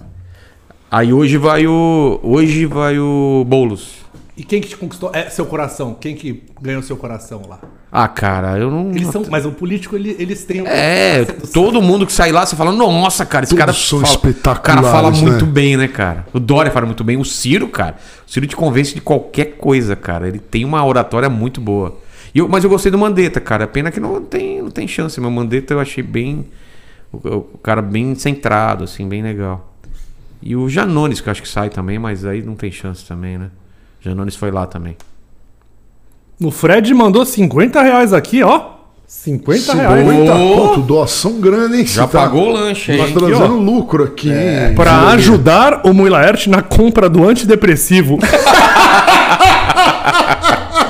Aí 0.89 1.13
hoje 1.13 1.37
vai 1.37 1.67
o. 1.67 2.19
Hoje 2.23 2.65
vai 2.65 2.97
o 2.97 3.43
Boulos. 3.47 3.97
E 4.39 4.43
quem 4.43 4.61
que 4.61 4.69
te 4.69 4.77
conquistou? 4.77 5.11
É 5.13 5.29
seu 5.29 5.45
coração. 5.45 5.93
Quem 5.99 6.15
que 6.15 6.43
ganhou 6.61 6.81
seu 6.81 6.95
coração 6.95 7.41
lá? 7.45 7.59
Ah, 7.91 8.07
cara, 8.07 8.57
eu 8.57 8.71
não. 8.71 8.89
Eles 8.91 9.09
são, 9.09 9.25
mas 9.29 9.45
o 9.45 9.51
político, 9.51 9.97
ele- 9.97 10.15
eles 10.17 10.45
têm. 10.45 10.65
É, 10.65 11.25
todo 11.53 11.81
mundo 11.81 12.05
que 12.05 12.13
sai 12.13 12.31
lá, 12.31 12.45
você 12.45 12.55
fala, 12.55 12.71
nossa, 12.71 13.25
cara, 13.25 13.43
esse 13.43 13.49
Todos 13.53 13.59
cara 13.59 13.73
são 13.73 13.99
fala, 13.99 14.13
espetaculares, 14.13 14.59
O 14.59 14.61
cara 14.63 14.81
fala 14.95 15.11
né? 15.11 15.17
muito 15.29 15.45
bem, 15.45 15.75
né, 15.75 15.89
cara? 15.89 16.25
O 16.31 16.39
Dória 16.39 16.71
fala 16.71 16.85
muito 16.85 17.03
bem. 17.03 17.17
O 17.17 17.25
Ciro, 17.25 17.67
cara, 17.67 17.97
o 18.25 18.31
Ciro 18.31 18.47
te 18.47 18.55
convence 18.55 18.95
de 18.95 19.01
qualquer 19.01 19.57
coisa, 19.57 19.93
cara. 19.93 20.25
Ele 20.27 20.39
tem 20.39 20.63
uma 20.63 20.85
oratória 20.85 21.27
muito 21.29 21.59
boa. 21.59 21.97
E 22.33 22.39
eu- 22.39 22.47
mas 22.47 22.63
eu 22.63 22.69
gostei 22.69 22.89
do 22.91 22.97
Mandetta, 22.97 23.41
cara. 23.41 23.67
Pena 23.67 23.91
que 23.91 23.99
não 23.99 24.21
tem, 24.21 24.61
não 24.61 24.71
tem 24.71 24.87
chance. 24.87 25.19
Mas 25.19 25.29
o 25.29 25.33
Mandetta 25.33 25.73
eu 25.73 25.81
achei 25.81 26.01
bem. 26.03 26.45
O, 27.11 27.17
o 27.17 27.57
cara 27.61 27.81
bem 27.81 28.15
centrado, 28.15 28.85
assim, 28.85 29.05
bem 29.05 29.21
legal. 29.21 29.73
E 30.41 30.55
o 30.55 30.69
Janones, 30.69 31.19
que 31.19 31.27
eu 31.27 31.31
acho 31.31 31.41
que 31.41 31.49
sai 31.49 31.69
também, 31.69 31.99
mas 31.99 32.23
aí 32.23 32.41
não 32.41 32.55
tem 32.55 32.71
chance 32.71 33.03
também, 33.05 33.37
né? 33.37 33.49
Janones 34.01 34.35
foi 34.35 34.51
lá 34.51 34.65
também. 34.65 34.95
O 36.41 36.51
Fred 36.51 36.93
mandou 36.93 37.25
50 37.25 37.81
reais 37.81 38.13
aqui, 38.13 38.41
ó. 38.43 38.77
50 39.05 39.73
reais. 39.73 40.07
50 40.07 40.35
Ô! 40.35 40.55
conto, 40.55 40.81
doação 40.81 41.33
grande, 41.41 41.77
hein? 41.79 41.85
Já 41.85 42.07
tá- 42.07 42.19
pagou 42.21 42.47
o 42.49 42.51
lanche. 42.53 42.95
Tá 42.95 43.07
hein? 43.07 43.13
trazendo 43.13 43.55
ó. 43.55 43.59
lucro 43.59 44.03
aqui, 44.03 44.29
hein? 44.29 44.73
Pra 44.75 44.91
Vilelinha? 44.91 45.13
ajudar 45.15 45.81
o 45.85 45.93
Muilaert 45.93 46.47
na 46.47 46.61
compra 46.61 47.09
do 47.09 47.27
antidepressivo. 47.27 48.17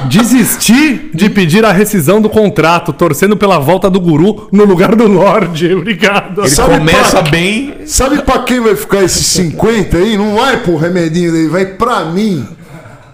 Desistir 0.08 1.12
de 1.14 1.30
pedir 1.30 1.64
a 1.66 1.72
rescisão 1.72 2.20
do 2.22 2.30
contrato, 2.30 2.92
torcendo 2.92 3.38
pela 3.38 3.60
volta 3.60 3.90
do 3.90 4.00
guru 4.00 4.48
no 4.52 4.66
lugar 4.66 4.96
do 4.96 5.08
Lorde. 5.08 5.74
Obrigado. 5.76 6.42
Ele 6.42 6.50
Sabe 6.50 6.78
começa 6.78 7.22
pra- 7.22 7.30
bem. 7.32 7.76
Sabe 7.86 8.22
pra 8.24 8.40
quem 8.40 8.60
vai 8.60 8.76
ficar 8.76 9.04
esses 9.04 9.26
50 9.28 9.98
aí? 9.98 10.18
Não 10.18 10.36
vai 10.36 10.58
pro 10.58 10.76
remedinho 10.78 11.32
dele, 11.32 11.48
vai 11.50 11.66
pra 11.66 12.06
mim. 12.06 12.46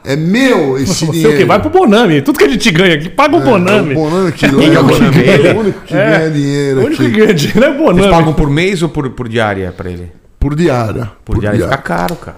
É 0.06 0.16
meu 0.16 0.78
esse 0.78 1.06
Você 1.06 1.12
dinheiro. 1.12 1.34
o 1.34 1.38
quê? 1.38 1.46
Vai 1.46 1.60
pro 1.60 1.70
Bonami. 1.70 2.22
Tudo 2.22 2.38
que 2.38 2.46
a 2.46 2.50
gente 2.50 2.70
ganha 2.72 2.96
aqui, 2.96 3.10
paga 3.10 3.36
o 3.38 3.40
Bonami. 3.42 3.94
É 3.94 3.98
o 3.98 4.00
Bonami 4.00 4.32
que 4.32 4.46
é 4.46 4.50
o. 4.50 4.52
Bonami? 4.54 5.24
É 5.28 5.54
o 5.54 5.60
único 5.60 5.82
que 5.82 5.94
É. 5.96 6.10
ganha 6.18 6.30
dinheiro 6.32 6.80
O 6.82 6.86
único 6.86 7.02
que 7.02 7.08
aqui. 7.08 7.18
ganha 7.18 7.34
dinheiro 7.34 7.64
é 7.64 7.68
Eles 7.70 7.78
Bonami. 7.78 8.10
pagam 8.12 8.34
por 8.34 8.50
mês 8.50 8.82
ou 8.84 8.90
por, 8.90 9.10
por 9.12 9.28
diária 9.28 9.74
pra 9.76 9.90
ele? 9.90 10.12
Por 10.40 10.56
diária. 10.56 11.12
Por, 11.26 11.40
diária 11.40 11.60
fica 11.64 11.78
caro, 11.78 12.16
cara. 12.16 12.38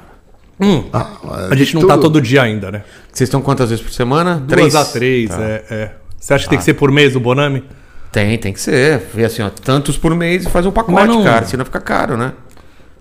Ah, 0.93 1.07
mas 1.23 1.51
A 1.51 1.55
gente 1.55 1.73
não 1.75 1.81
tudo- 1.81 1.89
tá 1.93 1.97
todo 1.99 2.19
dia 2.21 2.41
ainda, 2.41 2.71
né? 2.71 2.83
Vocês 3.11 3.27
estão 3.27 3.41
quantas 3.41 3.69
vezes 3.69 3.83
por 3.83 3.91
semana? 3.91 4.41
Duas 4.47 4.75
a 4.75 4.83
três, 4.85 5.29
é, 5.31 5.63
é. 5.69 5.91
Você 6.19 6.33
acha 6.33 6.45
que 6.45 6.49
tem 6.49 6.57
que 6.57 6.63
ser 6.65 6.73
por 6.73 6.91
mês 6.91 7.15
o 7.15 7.19
Bonami? 7.19 7.63
Tem, 8.11 8.37
tem 8.39 8.51
que 8.53 8.59
ser. 8.59 9.01
Vê 9.13 9.25
assim, 9.25 9.43
ó, 9.43 9.49
tantos 9.49 9.97
por 9.97 10.15
mês 10.15 10.45
e 10.45 10.49
faz 10.49 10.65
um 10.65 10.71
pacote, 10.71 11.07
não- 11.07 11.23
cara. 11.23 11.45
Senão 11.45 11.63
fica 11.65 11.79
caro, 11.79 12.17
né? 12.17 12.31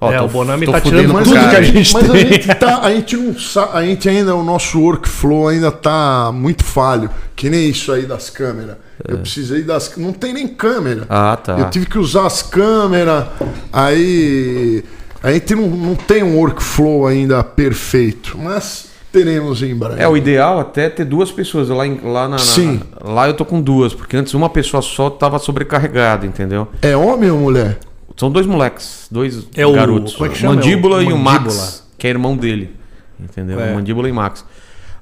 Ó, 0.00 0.12
É, 0.12 0.18
tô- 0.18 0.24
o 0.24 0.28
Bonami 0.28 0.66
tá 0.66 0.80
tirando 0.80 1.12
Mas, 1.12 1.24
tudo 1.26 1.38
a 1.38 1.40
cara, 1.40 1.50
que 1.52 1.56
a 1.56 1.62
gente, 1.62 1.92
mas 1.94 2.10
a 2.10 2.12
tem. 2.12 2.26
gente 2.32 2.54
tá, 2.54 2.80
a 2.82 2.90
gente 2.92 3.16
não 3.16 3.38
sabe, 3.38 3.70
a 3.78 3.82
gente 3.82 4.08
ainda, 4.08 4.34
o 4.34 4.42
nosso 4.44 4.78
workflow 4.80 5.48
ainda 5.48 5.72
tá 5.72 6.30
muito 6.34 6.64
falho. 6.64 7.08
Que 7.34 7.48
nem 7.48 7.68
isso 7.70 7.90
aí 7.92 8.02
das 8.04 8.28
câmeras. 8.28 8.76
Eu 9.06 9.18
precisei 9.18 9.62
das. 9.62 9.92
Não 9.96 10.12
tem 10.12 10.32
nem 10.34 10.48
câmera. 10.48 11.02
É. 11.02 11.06
Ah, 11.08 11.36
tá. 11.42 11.58
Eu 11.58 11.70
tive 11.70 11.86
que 11.86 11.98
usar 11.98 12.26
as 12.26 12.42
câmeras. 12.42 13.24
Aí. 13.72 14.82
A 15.22 15.32
gente 15.32 15.54
não, 15.54 15.66
não 15.68 15.94
tem 15.94 16.22
um 16.22 16.36
workflow 16.36 17.06
ainda 17.06 17.42
perfeito. 17.42 18.36
Mas 18.38 18.86
teremos 19.12 19.62
em 19.62 19.74
breve. 19.74 20.00
É, 20.02 20.06
o 20.08 20.16
ideal 20.16 20.60
até 20.60 20.84
é 20.86 20.88
ter 20.90 21.04
duas 21.04 21.30
pessoas. 21.30 21.68
Lá, 21.68 21.86
em- 21.86 22.00
lá, 22.02 22.22
na, 22.24 22.36
na- 22.36 22.38
Sim. 22.38 22.80
lá 23.02 23.26
eu 23.26 23.34
tô 23.34 23.44
com 23.44 23.60
duas, 23.60 23.92
porque 23.94 24.16
antes 24.16 24.34
uma 24.34 24.48
pessoa 24.50 24.82
só 24.82 25.08
tava 25.10 25.38
sobrecarregada, 25.38 26.26
entendeu? 26.26 26.68
É 26.82 26.96
homem 26.96 27.30
ou 27.30 27.38
mulher? 27.38 27.78
São 28.16 28.30
dois 28.30 28.46
moleques, 28.46 29.06
dois 29.10 29.46
É 29.56 29.66
o- 29.66 29.72
garotos. 29.72 30.14
como 30.14 30.26
é 30.26 30.32
que 30.32 30.38
chama? 30.38 30.54
Mandíbula 30.54 31.02
É 31.02 31.06
o 31.06 31.10
e 31.10 31.12
o. 31.12 31.18
Max, 31.18 31.84
que 31.98 32.06
é 32.06 32.10
irmão 32.10 32.36
dele. 32.36 32.74
Entendeu? 33.18 33.58
É. 33.60 33.72
Mandíbula 33.74 34.08
e 34.08 34.12
Max. 34.12 34.44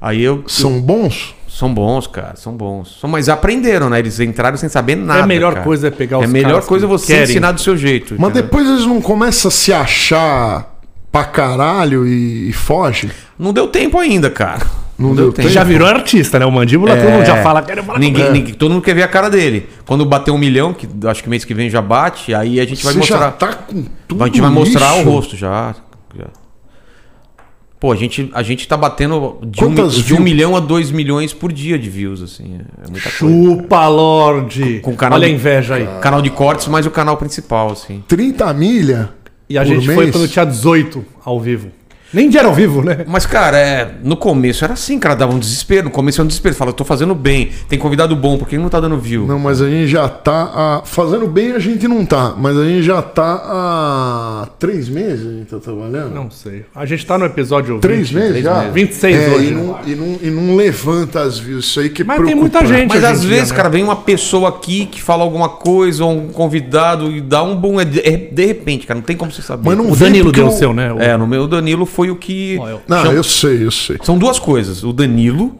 Aí 0.00 0.22
eu. 0.22 0.44
São 0.46 0.80
bons? 0.80 1.34
São 1.48 1.72
bons, 1.72 2.08
cara, 2.08 2.34
são 2.34 2.52
bons. 2.56 2.98
São, 3.00 3.08
mas 3.08 3.28
aprenderam, 3.28 3.88
né? 3.88 4.00
Eles 4.00 4.18
entraram 4.18 4.56
sem 4.56 4.68
saber 4.68 4.96
nada. 4.96 5.22
a 5.22 5.26
melhor 5.26 5.52
cara. 5.52 5.64
coisa 5.64 5.86
é 5.86 5.90
pegar 5.90 6.18
os 6.18 6.24
É 6.24 6.26
a 6.26 6.28
melhor 6.28 6.50
caras 6.50 6.66
coisa 6.66 6.86
que 6.86 6.90
você 6.92 7.06
querem. 7.12 7.24
ensinar 7.30 7.52
do 7.52 7.60
seu 7.60 7.76
jeito. 7.76 8.14
Mas 8.18 8.30
entendeu? 8.30 8.42
depois 8.42 8.68
eles 8.68 8.84
não 8.86 9.00
começam 9.00 9.48
a 9.48 9.52
se 9.52 9.72
achar 9.72 10.74
pra 11.12 11.24
caralho 11.24 12.04
e, 12.06 12.48
e 12.48 12.52
foge? 12.52 13.08
Não 13.38 13.52
deu 13.52 13.68
tempo 13.68 13.98
ainda, 13.98 14.28
cara. 14.30 14.66
Não 14.98 15.14
deu 15.14 15.32
tempo. 15.32 15.48
Já 15.48 15.64
virou 15.64 15.88
artista, 15.88 16.38
né? 16.38 16.46
O 16.46 16.52
Mandíbula, 16.52 16.96
todo 16.96 17.10
mundo 17.10 17.24
já 17.26 17.42
fala. 17.42 17.62
Quero 17.62 17.82
falar 17.82 17.98
É. 17.98 18.00
Ninguém, 18.00 18.26
com- 18.26 18.32
ninguém- 18.32 18.54
todo 18.54 18.70
mundo 18.72 18.82
quer 18.82 18.94
ver 18.94 19.02
a 19.02 19.08
cara 19.08 19.28
dele. 19.28 19.68
Quando 19.84 20.04
bater 20.04 20.30
um 20.30 20.38
milhão, 20.38 20.72
que 20.72 20.86
acho 21.08 21.22
que 21.22 21.28
mês 21.28 21.44
que 21.44 21.52
vem 21.52 21.68
já 21.68 21.82
bate, 21.82 22.32
aí 22.34 22.60
a 22.60 22.64
gente 22.64 22.84
vai 22.84 22.92
Você 22.94 23.02
já 23.02 23.16
mostrar. 23.16 23.32
tá 23.32 23.52
com 23.54 23.84
tudo 24.06 24.22
a 24.22 24.26
gente 24.26 24.40
vai 24.40 24.50
mostrar 24.50 24.98
isso? 24.98 25.08
o 25.08 25.12
rosto 25.12 25.36
já. 25.36 25.74
já. 26.16 26.26
Pô, 27.80 27.92
a 27.92 27.96
gente, 27.96 28.30
a 28.32 28.42
gente 28.42 28.66
tá 28.66 28.76
batendo 28.78 29.38
de 29.42 29.62
um, 29.62 29.74
de 29.88 30.14
um 30.14 30.20
milhão 30.20 30.56
a 30.56 30.60
dois 30.60 30.90
milhões 30.90 31.34
por 31.34 31.52
dia 31.52 31.78
de 31.78 31.90
views, 31.90 32.22
assim. 32.22 32.60
É 32.82 32.90
muita 32.90 33.10
coisa. 33.10 33.34
Chupa, 33.34 33.86
Lorde. 33.88 34.80
Com 34.80 34.96
canal 34.96 35.18
Olha 35.18 35.26
a 35.26 35.28
de- 35.28 35.34
inveja 35.34 35.74
aí. 35.74 35.86
Canal 36.00 36.22
de 36.22 36.30
cortes, 36.30 36.66
mas 36.68 36.86
o 36.86 36.90
canal 36.90 37.16
principal, 37.18 37.72
assim. 37.72 38.02
30 38.08 38.50
milha. 38.54 39.10
E 39.50 39.58
a 39.58 39.62
por 39.62 39.66
gente 39.68 39.84
foi 39.86 39.96
mês? 40.04 40.10
quando 40.16 40.26
tinha 40.28 40.46
18 40.46 41.04
ao 41.22 41.38
vivo. 41.38 41.68
Nem 42.14 42.28
dia 42.30 42.40
era 42.40 42.48
ao 42.48 42.54
vivo, 42.54 42.82
né? 42.82 43.04
Mas, 43.06 43.26
cara, 43.26 43.58
é, 43.58 43.94
no 44.02 44.16
começo 44.16 44.64
era 44.64 44.74
assim, 44.74 44.98
cara, 44.98 45.14
dava 45.14 45.32
um 45.34 45.38
desespero. 45.38 45.84
No 45.84 45.90
começo 45.90 46.20
era 46.20 46.24
um 46.24 46.28
desespero. 46.28 46.54
Fala, 46.54 46.70
eu 46.70 46.74
tô 46.74 46.84
fazendo 46.84 47.14
bem, 47.14 47.50
tem 47.68 47.78
convidado 47.78 48.14
bom, 48.16 48.38
por 48.38 48.48
que 48.48 48.56
não 48.56 48.68
tá 48.68 48.80
dando 48.80 48.96
view? 48.98 49.26
Não, 49.26 49.38
mas 49.38 49.60
a 49.60 49.68
gente 49.68 49.88
já 49.88 50.08
tá. 50.08 50.50
ah, 50.54 50.82
fazendo 50.84 51.26
bem 51.26 51.52
a 51.52 51.58
gente 51.58 51.86
não 51.88 52.04
tá, 52.06 52.34
mas 52.36 52.56
a 52.56 52.64
gente 52.64 52.82
já 52.82 53.02
tá 53.02 53.42
há 53.44 54.48
três 54.58 54.88
meses 54.88 55.26
a 55.26 55.30
gente 55.30 55.46
tá 55.50 55.58
trabalhando. 55.58 56.14
Não 56.14 56.30
sei. 56.30 56.64
A 56.74 56.86
gente 56.86 57.04
tá 57.04 57.18
no 57.18 57.24
episódio 57.24 57.74
20. 57.74 57.82
Três 57.82 58.10
meses 58.12 58.42
já? 58.42 58.58
meses. 58.58 58.74
26 58.74 59.16
É, 59.16 59.28
hoje. 59.30 59.46
E 59.46 59.50
não, 59.50 59.78
e, 59.86 59.94
não, 59.94 60.18
e 60.22 60.30
não 60.30 60.56
levanta 60.56 61.20
as 61.22 61.38
views. 61.38 61.64
Isso 61.66 61.80
aí 61.80 61.88
que 61.88 62.02
é 62.02 62.04
Mas 62.04 62.24
tem 62.24 62.34
muita 62.34 62.64
gente. 62.64 62.88
Mas 62.88 63.04
às 63.04 63.24
vezes, 63.24 63.50
né? 63.50 63.56
cara, 63.56 63.68
vem 63.68 63.82
uma 63.82 63.96
pessoa 63.96 64.48
aqui 64.48 64.86
que 64.86 65.00
fala 65.02 65.22
alguma 65.22 65.48
coisa, 65.48 66.04
ou 66.04 66.12
um 66.12 66.28
convidado, 66.28 67.10
e 67.10 67.20
dá 67.20 67.42
um 67.42 67.56
bom. 67.56 67.80
É 67.80 67.84
de, 67.84 68.00
é 68.00 68.44
repente, 68.46 68.86
cara, 68.86 68.98
não 68.98 69.04
tem 69.04 69.16
como 69.16 69.32
você 69.32 69.42
saber. 69.42 69.68
Mas 69.68 69.76
não 69.78 69.90
O 69.90 69.96
Danilo 69.96 70.26
porque 70.26 70.40
deu 70.40 70.48
o 70.48 70.52
eu- 70.52 70.56
seu, 70.56 70.72
né? 70.72 70.92
O- 70.92 71.00
É, 71.00 71.16
no 71.16 71.26
meu 71.26 71.46
Danilo 71.46 71.84
foi 71.86 72.03
o 72.10 72.16
que. 72.16 72.54
Eu- 72.54 72.82
Não, 72.88 73.12
eu 73.12 73.22
sei, 73.24 73.64
eu 73.64 73.70
sei. 73.70 73.98
São 74.02 74.18
duas 74.18 74.38
coisas. 74.38 74.82
O 74.84 74.92
Danilo, 74.92 75.58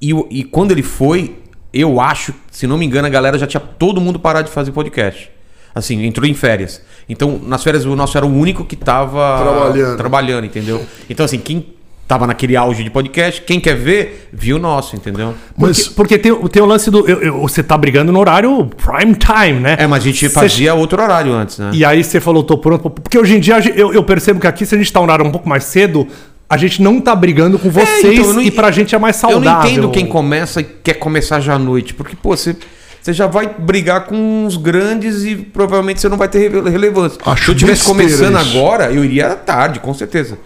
e, 0.00 0.10
e 0.30 0.44
quando 0.44 0.72
ele 0.72 0.82
foi, 0.82 1.36
eu 1.72 2.00
acho, 2.00 2.32
se 2.50 2.66
não 2.66 2.76
me 2.78 2.84
engano, 2.86 3.06
a 3.06 3.10
galera 3.10 3.38
já 3.38 3.46
tinha 3.46 3.60
todo 3.60 4.00
mundo 4.00 4.18
parado 4.18 4.48
de 4.48 4.54
fazer 4.54 4.72
podcast. 4.72 5.30
Assim, 5.74 6.04
entrou 6.06 6.26
em 6.26 6.32
férias. 6.32 6.80
Então, 7.06 7.38
nas 7.46 7.62
férias, 7.62 7.84
o 7.84 7.94
nosso 7.94 8.16
era 8.16 8.24
o 8.24 8.32
único 8.34 8.64
que 8.64 8.74
tava 8.76 9.38
Trabalhando. 9.42 9.96
trabalhando, 9.98 10.44
entendeu? 10.46 10.84
Então, 11.10 11.24
assim, 11.26 11.38
quem 11.38 11.74
tava 12.06 12.26
naquele 12.26 12.54
auge 12.56 12.84
de 12.84 12.90
podcast, 12.90 13.42
quem 13.42 13.58
quer 13.58 13.74
ver, 13.76 14.28
viu 14.32 14.56
o 14.56 14.58
nosso, 14.60 14.94
entendeu? 14.94 15.34
Mas 15.58 15.88
Porque, 15.88 16.18
porque 16.18 16.18
tem, 16.18 16.48
tem 16.48 16.62
o 16.62 16.66
lance 16.66 16.90
do. 16.90 17.08
eu- 17.08 17.20
eu- 17.20 17.40
você 17.40 17.62
tá 17.62 17.76
brigando 17.76 18.12
no 18.12 18.20
horário 18.20 18.70
prime 18.76 19.14
time, 19.16 19.60
né? 19.60 19.76
É, 19.78 19.86
mas 19.86 20.02
a 20.02 20.06
gente 20.06 20.20
Cê- 20.20 20.28
fazia 20.28 20.72
outro 20.74 21.02
horário 21.02 21.32
antes, 21.32 21.58
né? 21.58 21.70
E 21.72 21.84
aí 21.84 22.04
você 22.04 22.20
falou, 22.20 22.42
tô 22.44 22.56
pronto. 22.58 22.88
Porque 22.90 23.18
hoje 23.18 23.36
em 23.36 23.40
dia 23.40 23.58
eu, 23.74 23.92
eu 23.92 24.04
percebo 24.04 24.38
que 24.40 24.46
aqui, 24.46 24.64
se 24.64 24.74
a 24.74 24.78
gente 24.78 24.92
tá 24.92 25.00
um 25.00 25.02
horário 25.02 25.24
um 25.24 25.32
pouco 25.32 25.48
mais 25.48 25.64
cedo, 25.64 26.06
a 26.48 26.56
gente 26.56 26.80
não 26.80 27.00
tá 27.00 27.12
brigando 27.16 27.58
com 27.58 27.68
vocês 27.68 28.04
então, 28.14 28.26
eu 28.26 28.34
não 28.34 28.42
e 28.42 28.52
pra 28.52 28.70
gente 28.70 28.94
é 28.94 28.98
mais 28.98 29.16
Eu 29.22 29.30
saudável. 29.30 29.50
não 29.64 29.66
entendo 29.68 29.90
quem 29.90 30.06
começa 30.06 30.60
e 30.60 30.64
quer 30.64 30.94
começar 30.94 31.40
já 31.40 31.54
à 31.54 31.58
noite. 31.58 31.92
Porque, 31.92 32.14
pô, 32.14 32.36
você, 32.36 32.54
você 33.02 33.12
já 33.12 33.26
vai 33.26 33.48
brigar 33.58 34.02
com 34.06 34.46
os 34.46 34.56
grandes 34.56 35.24
e 35.24 35.34
provavelmente 35.34 36.00
você 36.00 36.08
não 36.08 36.16
vai 36.16 36.28
ter 36.28 36.38
rele- 36.50 36.70
relevância. 36.70 37.18
Acho 37.26 37.46
Se 37.46 37.50
eu 37.50 37.54
estivesse 37.54 37.84
começando 37.84 38.38
isso. 38.40 38.56
agora, 38.58 38.92
eu 38.92 39.04
iria 39.04 39.32
à 39.32 39.34
tarde, 39.34 39.80
com 39.80 39.92
certeza. 39.92 40.38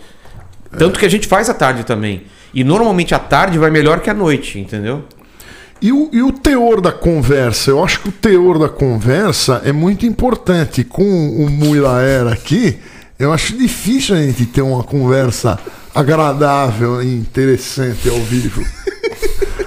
Tanto 0.78 0.98
que 0.98 1.06
a 1.06 1.08
gente 1.10 1.26
faz 1.26 1.48
à 1.50 1.54
tarde 1.54 1.84
também. 1.84 2.22
E 2.54 2.62
normalmente 2.64 3.14
à 3.14 3.18
tarde 3.18 3.58
vai 3.58 3.70
melhor 3.70 4.00
que 4.00 4.10
à 4.10 4.14
noite, 4.14 4.58
entendeu? 4.58 5.04
E 5.82 5.92
o, 5.92 6.10
e 6.12 6.22
o 6.22 6.30
teor 6.32 6.80
da 6.80 6.92
conversa? 6.92 7.70
Eu 7.70 7.82
acho 7.82 8.00
que 8.00 8.08
o 8.08 8.12
teor 8.12 8.58
da 8.58 8.68
conversa 8.68 9.62
é 9.64 9.72
muito 9.72 10.04
importante. 10.04 10.84
Com 10.84 11.02
o 11.02 11.48
Muilaera 11.48 12.32
aqui, 12.32 12.78
eu 13.18 13.32
acho 13.32 13.56
difícil 13.56 14.14
a 14.14 14.18
gente 14.18 14.44
ter 14.46 14.62
uma 14.62 14.82
conversa 14.84 15.58
agradável 15.94 17.02
e 17.02 17.14
interessante 17.14 18.08
ao 18.08 18.18
vivo. 18.18 18.62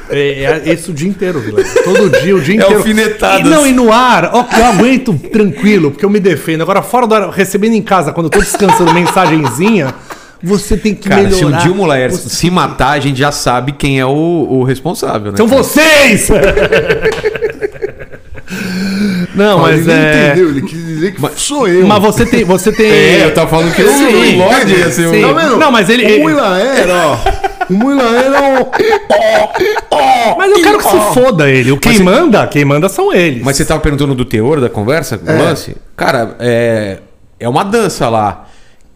É, 0.10 0.62
é 0.66 0.74
isso 0.74 0.92
o 0.92 0.94
dia 0.94 1.10
inteiro, 1.10 1.40
Vilela. 1.40 1.68
Todo 1.84 2.22
dia, 2.22 2.36
o 2.36 2.40
dia 2.42 2.54
É 2.54 2.58
inteiro. 2.58 2.78
alfinetadas. 2.78 3.40
E 3.48 3.50
não, 3.50 3.66
e 3.66 3.72
no 3.72 3.92
ar, 3.92 4.30
ó, 4.32 4.46
eu 4.56 4.66
aguento 4.66 5.14
tranquilo, 5.32 5.90
porque 5.90 6.06
eu 6.06 6.10
me 6.10 6.20
defendo. 6.20 6.62
Agora, 6.62 6.84
fora 6.84 7.08
do 7.08 7.16
ar, 7.16 7.30
recebendo 7.32 7.74
em 7.74 7.82
casa, 7.82 8.12
quando 8.12 8.28
eu 8.28 8.30
tô 8.30 8.40
descansando 8.40 8.94
mensagenzinha, 8.94 9.94
você 10.44 10.76
tem 10.78 10.94
que 10.94 11.08
Cara, 11.08 11.24
melhorar. 11.24 11.62
se 11.62 11.70
o 11.70 11.76
Mulaer 11.76 12.12
Você- 12.12 12.30
se 12.30 12.50
matar, 12.52 12.92
a 12.92 13.00
gente 13.00 13.18
já 13.18 13.32
sabe 13.32 13.72
quem 13.72 14.00
é 14.00 14.06
o, 14.06 14.10
o 14.50 14.64
responsável, 14.64 15.32
né? 15.32 15.38
São 15.38 15.48
vocês! 15.48 16.30
não, 19.36 19.60
Mas 19.60 19.80
mas 19.86 19.88
ele 19.88 19.92
é. 20.06 20.28
entendeu, 20.28 20.50
ele 20.50 20.62
quis 20.62 20.86
dizer 20.86 21.14
que 21.16 21.22
sou 21.40 21.68
eu. 21.68 21.88
Mas 21.88 22.02
você 22.02 22.26
tem. 22.26 22.44
Você 22.44 22.72
tem... 22.72 22.84
É, 22.94 23.26
eu 23.26 23.34
tava 23.34 23.50
falando 23.50 23.74
que 23.74 23.82
o 23.82 23.88
Sim, 23.90 24.38
Lorde 24.38 24.74
ia 24.74 24.92
ser 24.92 25.08
o-. 25.08 25.34
Tá? 25.34 25.58
Não, 25.58 25.72
mas 25.72 25.90
ele. 25.90 26.18
O 26.18 26.22
Muilaera, 26.22 26.94
ó. 27.08 27.18
O 27.70 27.74
Muilaera 27.74 28.38
é 28.38 28.60
o. 28.60 28.68
Ó, 29.92 30.36
Mas 30.38 30.52
eu 30.52 30.62
quero 30.62 30.78
que 30.80 30.84
se 30.84 31.00
foda 31.14 31.50
ele. 31.50 31.72
O 31.72 31.78
Quem 31.78 31.94
você- 31.98 32.04
manda, 32.04 32.46
quem 32.48 32.66
manda 32.66 32.90
são 32.90 33.14
eles. 33.14 33.42
Mas 33.44 33.56
você 33.58 33.66
tava 33.66 33.80
perguntando 33.80 34.14
do 34.14 34.26
teor 34.26 34.60
da 34.60 34.70
conversa, 34.70 35.18
do 35.18 35.32
lance? 35.32 35.76
Cara, 35.96 36.36
é, 36.40 36.98
é 37.40 37.48
uma 37.50 37.64
dança 37.64 38.10
lá. 38.10 38.48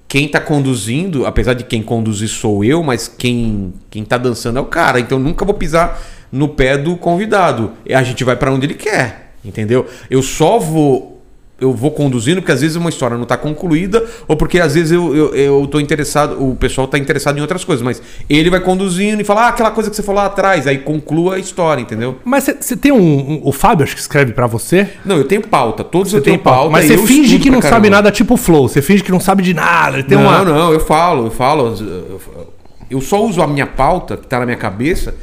Quem 0.08 0.28
tá 0.28 0.40
conduzindo, 0.40 1.26
apesar 1.26 1.54
de 1.54 1.66
quem 1.66 1.84
conduzir 1.84 2.30
sou 2.30 2.64
eu, 2.64 2.82
mas 2.82 3.08
quem, 3.08 3.74
quem 3.90 4.06
tá 4.06 4.18
dançando 4.18 4.58
é 4.58 4.62
o 4.62 4.66
cara. 4.66 5.00
Então 5.00 5.20
nunca 5.20 5.44
vou 5.44 5.54
pisar 5.54 6.02
no 6.32 6.48
pé 6.48 6.78
do 6.78 6.96
convidado. 6.96 7.74
A 7.90 8.04
gente 8.04 8.24
vai 8.24 8.36
pra 8.36 8.52
onde 8.52 8.66
ele 8.66 8.74
quer, 8.74 9.34
entendeu? 9.44 9.86
Eu 10.10 10.22
só 10.22 10.60
vou 10.60 11.17
eu 11.60 11.74
vou 11.74 11.90
conduzindo 11.92 12.40
porque 12.42 12.52
às 12.52 12.62
vezes 12.62 12.76
uma 12.78 12.90
história 12.90 13.18
não 13.18 13.26
tá 13.26 13.36
concluída 13.36 14.06
ou 14.28 14.36
porque 14.38 14.60
às 14.60 14.76
vezes 14.76 14.92
eu, 14.92 15.16
eu, 15.16 15.36
eu 15.36 15.68
tô 15.68 15.80
interessado, 15.80 16.40
o 16.40 16.56
pessoal 16.56 16.88
tá 16.88 16.98
interessado 17.00 17.38
em 17.38 17.42
outras 17.42 17.64
coisas, 17.64 17.84
mas 17.84 18.02
ele 18.30 18.50
vai 18.50 18.60
conduzindo 18.60 19.22
e 19.22 19.24
fala 19.24 19.46
ah, 19.46 19.48
aquela 19.48 19.72
coisa 19.72 19.90
que 19.90 19.96
você 19.96 20.04
falou 20.04 20.22
lá 20.22 20.28
atrás, 20.28 20.68
aí 20.68 20.78
conclua 20.78 21.36
a 21.36 21.40
história, 21.40 21.82
entendeu? 21.82 22.18
Mas 22.24 22.44
você- 22.44 22.76
tem 22.76 22.92
um, 22.92 22.98
um- 23.00 23.42
O 23.44 23.52
Fábio, 23.52 23.84
acho 23.84 23.96
que 23.96 24.02
escreve 24.02 24.34
pra 24.34 24.46
você. 24.46 24.88
Não, 25.04 25.18
eu 25.18 25.24
tenho 25.24 25.42
pauta, 25.42 25.84
todos 25.84 26.14
eu 26.14 26.22
Tem 26.22 26.34
tenho 26.34 26.44
pauta. 26.44 26.70
Mas 26.70 26.86
você 26.86 26.94
eu 26.96 27.08
finge 27.08 27.40
que 27.40 27.50
não 27.50 27.62
sabe 27.62 27.90
nada, 27.90 28.12
tipo 28.12 28.36
o 28.36 28.38
Flow. 28.38 28.68
Você 28.68 28.82
finge 28.82 29.02
que 29.04 29.12
não 29.12 29.20
sabe 29.20 29.42
de 29.42 29.54
nada. 29.54 30.04
Tem 30.04 30.18
não, 30.18 30.26
uma... 30.26 30.44
não, 30.46 30.72
eu 30.74 30.80
falo, 30.80 31.26
eu 31.28 31.32
falo. 31.32 31.76
eu- 31.80 32.48
Eu 32.90 33.02
só 33.02 33.22
uso 33.26 33.42
a 33.42 33.48
minha 33.48 33.68
pauta, 33.68 34.16
que 34.16 34.26
tá 34.28 34.40
na 34.40 34.46
minha 34.46 34.58
cabeça, 34.58 35.14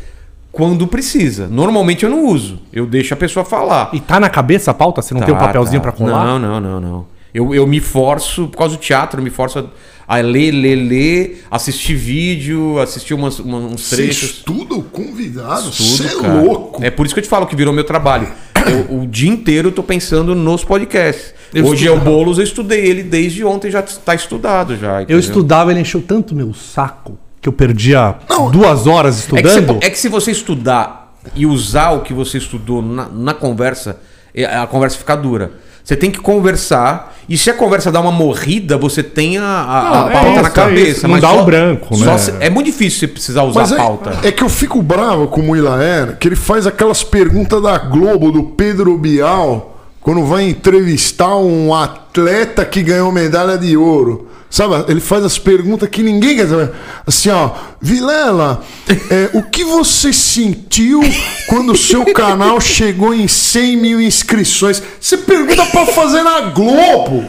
quando 0.54 0.86
precisa. 0.86 1.46
Normalmente 1.48 2.04
eu 2.04 2.10
não 2.10 2.26
uso. 2.26 2.60
Eu 2.72 2.86
deixo 2.86 3.12
a 3.12 3.16
pessoa 3.16 3.44
falar. 3.44 3.90
E 3.92 4.00
tá 4.00 4.18
na 4.20 4.30
cabeça 4.30 4.70
a 4.70 4.74
pauta? 4.74 5.02
Você 5.02 5.12
não 5.12 5.20
tem 5.20 5.34
um 5.34 5.38
Tá, 5.38 5.46
papelzinho 5.46 5.80
tá. 5.82 5.90
pra 5.90 5.92
colar? 5.92 6.24
Não, 6.24 6.38
não, 6.38 6.60
não, 6.60 6.80
não. 6.80 7.06
Eu, 7.34 7.52
eu 7.52 7.66
me 7.66 7.80
forço, 7.80 8.46
por 8.46 8.56
causa 8.58 8.76
do 8.76 8.80
teatro, 8.80 9.18
eu 9.18 9.24
me 9.24 9.30
forço 9.30 9.58
a, 10.06 10.16
a 10.16 10.20
ler, 10.20 10.52
ler, 10.52 10.76
ler, 10.76 11.44
assistir 11.50 11.94
vídeo, 11.96 12.78
assistir 12.78 13.12
umas, 13.12 13.40
uma- 13.40 13.58
uns 13.58 13.82
Você 13.88 13.96
trechos. 13.96 14.30
estuda 14.30 14.74
o 14.76 14.82
convidado? 14.84 15.62
Tudo, 15.64 15.72
Você 15.74 16.06
é 16.06 16.20
cara. 16.20 16.40
louco. 16.40 16.84
É 16.84 16.90
por 16.90 17.04
isso 17.04 17.12
que 17.14 17.18
eu 17.18 17.24
te 17.24 17.28
falo 17.28 17.46
que 17.46 17.56
virou 17.56 17.74
meu 17.74 17.84
trabalho. 17.84 18.28
Eu, 18.64 19.00
o 19.02 19.06
dia 19.06 19.28
inteiro 19.28 19.68
eu 19.68 19.72
tô 19.72 19.82
pensando 19.82 20.34
nos 20.34 20.64
podcasts. 20.64 21.34
Eu 21.52 21.66
Hoje 21.66 21.86
é 21.86 21.90
o 21.90 21.94
estudava. 21.96 22.16
Boulos, 22.16 22.38
eu 22.38 22.44
estudei 22.44 22.80
ele 22.86 23.02
desde 23.02 23.44
ontem, 23.44 23.70
já 23.70 23.82
tá 23.82 24.14
estudado 24.14 24.74
já. 24.78 24.94
Eu 24.94 25.00
entendeu? 25.02 25.18
estudava, 25.18 25.70
ele 25.70 25.80
encheu 25.80 26.00
tanto 26.00 26.34
meu 26.34 26.54
saco 26.54 27.18
que 27.44 27.48
eu 27.48 27.52
perdia 27.52 28.14
Não, 28.28 28.50
duas 28.50 28.86
horas 28.86 29.18
É 29.18 29.28
que, 29.30 29.36
estudando. 29.46 29.78
é 29.82 29.90
que 29.90 29.98
se 29.98 30.08
você 30.08 30.30
estudar 30.30 31.12
e 31.36 31.44
usar 31.44 31.90
o 31.90 32.00
que 32.00 32.14
você 32.14 32.38
estudou 32.38 32.80
na, 32.80 33.06
na 33.06 33.34
conversa, 33.34 34.00
é- 34.34 34.46
a 34.46 34.66
conversa 34.66 34.96
fica 34.96 35.14
dura. 35.14 35.52
Você 35.84 35.94
tem 35.94 36.10
que 36.10 36.18
conversar, 36.18 37.14
e 37.28 37.36
se 37.36 37.50
a 37.50 37.54
conversa 37.54 37.92
dá 37.92 38.00
uma 38.00 38.10
morrida, 38.10 38.78
você 38.78 39.02
tem 39.02 39.36
a, 39.36 39.42
a, 39.44 39.82
Não, 39.84 40.06
a 40.06 40.08
é 40.08 40.12
pauta 40.14 40.30
isso, 40.30 40.42
na 40.42 40.48
é 40.48 40.50
cabeça. 40.50 40.90
isso. 40.90 41.08
Não 41.08 41.18
dá 41.20 41.32
o 41.34 41.44
branco, 41.44 41.94
só 41.96 42.04
né? 42.12 42.18
se- 42.18 42.34
é 42.40 42.48
muito 42.48 42.64
difícil 42.66 43.00
você 43.00 43.08
precisar 43.08 43.42
usar 43.42 43.60
Mas 43.60 43.72
a 43.72 43.74
é, 43.74 43.78
pauta. 43.78 44.18
é 44.22 44.32
que 44.32 44.42
eu 44.42 44.48
fico 44.48 44.80
bravo 44.80 45.28
com 45.28 45.42
o 45.42 45.44
Muilaer, 45.44 46.16
que 46.18 46.26
ele 46.26 46.36
faz 46.36 46.66
aquelas 46.66 47.04
perguntas 47.04 47.60
da 47.62 47.76
Globo, 47.76 48.32
do 48.32 48.42
Pedro 48.44 48.96
Bial, 48.96 49.73
quando 50.04 50.22
vai 50.22 50.44
entrevistar 50.44 51.34
um 51.34 51.72
atleta 51.72 52.62
que 52.62 52.82
ganhou 52.82 53.10
medalha 53.10 53.56
de 53.56 53.74
ouro. 53.74 54.28
Sabe, 54.50 54.84
ele 54.86 55.00
faz 55.00 55.24
as 55.24 55.38
perguntas 55.38 55.88
que 55.88 56.02
ninguém 56.02 56.36
quer 56.36 56.46
saber. 56.46 56.72
Assim, 57.06 57.30
ó, 57.30 57.52
Vilela, 57.80 58.62
é, 59.10 59.30
o 59.32 59.42
que 59.42 59.64
você 59.64 60.12
sentiu 60.12 61.00
quando 61.48 61.72
o 61.72 61.76
seu 61.76 62.04
canal 62.12 62.60
chegou 62.60 63.14
em 63.14 63.26
100 63.26 63.76
mil 63.78 64.00
inscrições? 64.00 64.82
Você 65.00 65.16
pergunta 65.16 65.64
pra 65.66 65.86
fazer 65.86 66.22
na 66.22 66.42
Globo, 66.50 67.26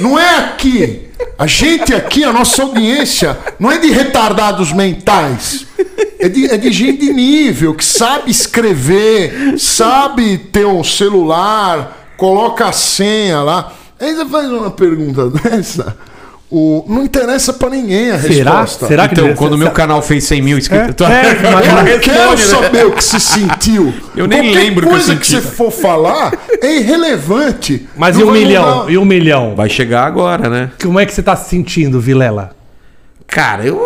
não 0.00 0.18
é 0.18 0.38
aqui. 0.38 1.02
A 1.38 1.46
gente 1.46 1.94
aqui, 1.94 2.24
a 2.24 2.32
nossa 2.32 2.62
audiência, 2.62 3.38
não 3.60 3.70
é 3.70 3.76
de 3.76 3.90
retardados 3.90 4.72
mentais. 4.72 5.66
É 6.18 6.28
de, 6.28 6.46
é 6.46 6.56
de 6.56 6.72
gente 6.72 7.04
de 7.04 7.12
nível, 7.12 7.74
que 7.74 7.84
sabe 7.84 8.30
escrever, 8.30 9.58
sabe 9.58 10.38
ter 10.38 10.64
um 10.64 10.82
celular, 10.82 12.03
coloca 12.24 12.66
a 12.66 12.72
senha 12.72 13.40
lá. 13.42 13.72
Aí 14.00 14.14
você 14.14 14.24
faz 14.26 14.50
uma 14.50 14.70
pergunta 14.70 15.28
dessa, 15.40 15.96
o, 16.50 16.84
não 16.88 17.04
interessa 17.04 17.52
pra 17.52 17.68
ninguém 17.70 18.10
a 18.10 18.18
Será? 18.18 18.60
resposta. 18.60 18.86
Será 18.86 19.06
que 19.08 19.14
Então, 19.14 19.26
deve- 19.26 19.36
quando 19.38 19.54
o 19.54 19.58
meu 19.58 19.70
canal 19.70 20.00
fez 20.02 20.24
100 20.24 20.42
mil 20.42 20.56
inscritos, 20.58 20.86
É, 20.86 20.90
eu 20.90 20.94
tô- 20.94 21.04
é, 21.06 21.32
Eu 21.32 21.52
mas- 21.52 22.00
quero 22.00 22.30
né? 22.30 22.36
saber 22.36 22.86
o 22.86 22.92
que 22.92 23.04
se 23.04 23.20
sentiu. 23.20 23.92
Eu 24.16 24.26
nem 24.26 24.40
Qualquer 24.42 24.58
lembro 24.58 24.78
o 24.86 24.88
que 24.88 24.94
eu 24.94 24.98
coisa 24.98 25.16
que, 25.16 25.26
senti. 25.26 25.42
você 25.42 25.48
for 25.50 25.70
falar 25.70 26.32
é 26.62 26.76
irrelevante. 26.78 27.86
Mas 27.96 28.16
Não 28.16 28.26
e 28.26 28.28
um 28.28 28.32
milhão? 28.32 28.76
mudar. 28.78 28.90
E 28.92 28.98
um 28.98 29.04
milhão? 29.04 29.54
Vai 29.54 29.68
chegar 29.68 30.04
agora, 30.06 30.48
né? 30.48 30.70
Como 30.82 30.98
é 30.98 31.04
que 31.06 31.12
você 31.12 31.22
tá 31.22 31.36
se 31.36 31.48
sentindo, 31.50 32.00
Vilela? 32.00 32.50
Cara, 33.26 33.64
eu. 33.66 33.80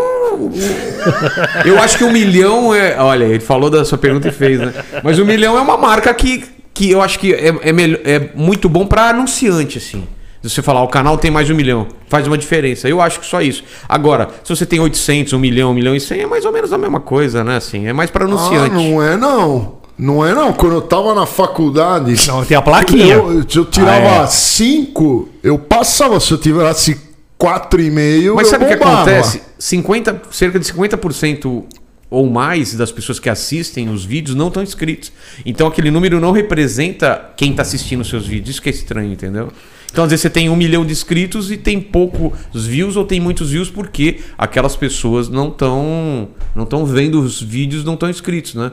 Eu 1.65 1.81
acho 1.81 1.99
que 1.99 2.05
um 2.05 2.13
milhão 2.13 2.75
é. 2.75 2.97
Olha, 2.99 3.25
ele 3.25 3.41
falou 3.41 3.71
da 3.71 3.85
sua 3.85 3.99
pergunta 3.99 4.29
e 4.29 4.33
fez, 4.33 4.59
né? 4.61 4.73
Mas 5.03 5.19
um 5.19 5.25
milhão 5.25 5.57
é 5.57 5.61
uma 5.61 5.77
marca 5.77 6.13
que, 6.15 6.45
que 6.79 6.91
eu 6.91 7.03
acho 7.03 7.19
que 7.19 7.33
é, 7.35 7.49
é, 7.63 7.73
melhor- 7.73 8.01
é 8.05 8.31
muito 8.37 8.69
bom 8.69 8.87
pra 8.87 9.09
anunciante, 9.11 9.79
assim. 9.79 10.05
Se 10.41 10.49
você 10.49 10.63
falar, 10.63 10.83
o 10.85 10.89
canal 10.89 11.19
tem 11.19 11.31
mais 11.33 11.49
de 11.49 11.53
um 11.53 11.57
milhão, 11.57 11.89
faz 12.09 12.25
uma 12.29 12.39
diferença. 12.39 12.89
Eu 12.89 13.01
acho 13.01 13.19
que 13.19 13.27
só 13.27 13.43
isso. 13.43 13.65
Agora, 13.89 14.29
se 14.45 14.55
você 14.55 14.65
tem 14.65 14.79
800, 14.79 15.33
1 15.33 15.39
milhão, 15.41 15.73
1 15.73 15.75
milhão 15.75 15.97
e 15.97 16.01
100, 16.01 16.21
é 16.21 16.27
mais 16.27 16.45
ou 16.45 16.53
menos 16.53 16.73
a 16.73 16.79
mesma 16.79 17.01
coisa, 17.01 17.43
né? 17.43 17.57
Assim, 17.57 17.89
é 17.89 17.93
mais 17.93 18.09
pra 18.11 18.25
Ah, 18.25 18.29
anunciante. 18.29 18.71
não 18.75 19.03
é 19.03 19.17
não. 19.17 19.79
Não 19.99 20.25
é 20.25 20.33
não. 20.33 20.53
Quando 20.53 20.77
eu 20.77 20.81
tava 20.83 21.13
na 21.13 21.27
faculdade. 21.27 22.15
Não, 22.29 22.45
tem 22.45 22.57
a 22.57 22.63
plaquinha. 22.63 23.15
Eu, 23.17 23.45
se 23.49 23.59
eu 23.59 23.65
tirava 23.65 24.21
Ah, 24.21 24.23
é. 24.23 24.27
5, 24.29 25.29
eu 25.43 25.59
passava. 25.59 26.21
Se 26.21 26.31
eu 26.31 26.39
tivesse 26.39 26.97
4,5, 27.37 28.35
Mas 28.37 28.47
eu 28.47 28.51
sabe 28.51 28.65
o 28.65 28.69
que 28.69 28.75
acontece? 28.75 29.43
50, 29.59 30.23
cerca 30.31 30.59
de 30.61 30.65
50% 30.73 31.65
ou 32.11 32.29
mais 32.29 32.75
das 32.75 32.91
pessoas 32.91 33.19
que 33.19 33.29
assistem 33.29 33.89
os 33.89 34.05
vídeos 34.05 34.35
não 34.35 34.49
estão 34.49 34.63
inscritos. 34.63 35.13
Então 35.45 35.67
aquele 35.67 35.91
número 35.91 36.21
não 36.21 36.33
representa 36.33 37.33
quem 37.37 37.51
está 37.51 37.63
assistindo 37.63 38.01
os 38.01 38.09
seus 38.09 38.27
vídeos. 38.27 38.51
Isso 38.51 38.63
que 38.63 38.69
é 38.69 38.73
estranho, 38.73 39.13
entendeu? 39.13 39.53
Então 39.91 40.05
às 40.05 40.11
vezes 40.11 40.23
você 40.23 40.31
tem 40.31 40.49
um 40.49 40.57
milhão 40.57 40.85
de 40.85 40.93
inscritos 40.93 41.51
e 41.51 41.57
tem 41.57 41.81
poucos 41.81 42.67
views 42.67 42.97
ou 42.97 43.05
tem 43.05 43.21
muitos 43.21 43.51
views 43.51 43.71
porque 43.71 44.21
aquelas 44.37 44.77
pessoas 44.77 45.29
não 45.29 45.49
estão 45.49 46.29
não 46.55 46.65
estão 46.65 46.85
vendo 46.85 47.21
os 47.21 47.41
vídeos, 47.41 47.85
não 47.85 47.95
estão 47.95 48.09
inscritos, 48.09 48.55
né? 48.55 48.73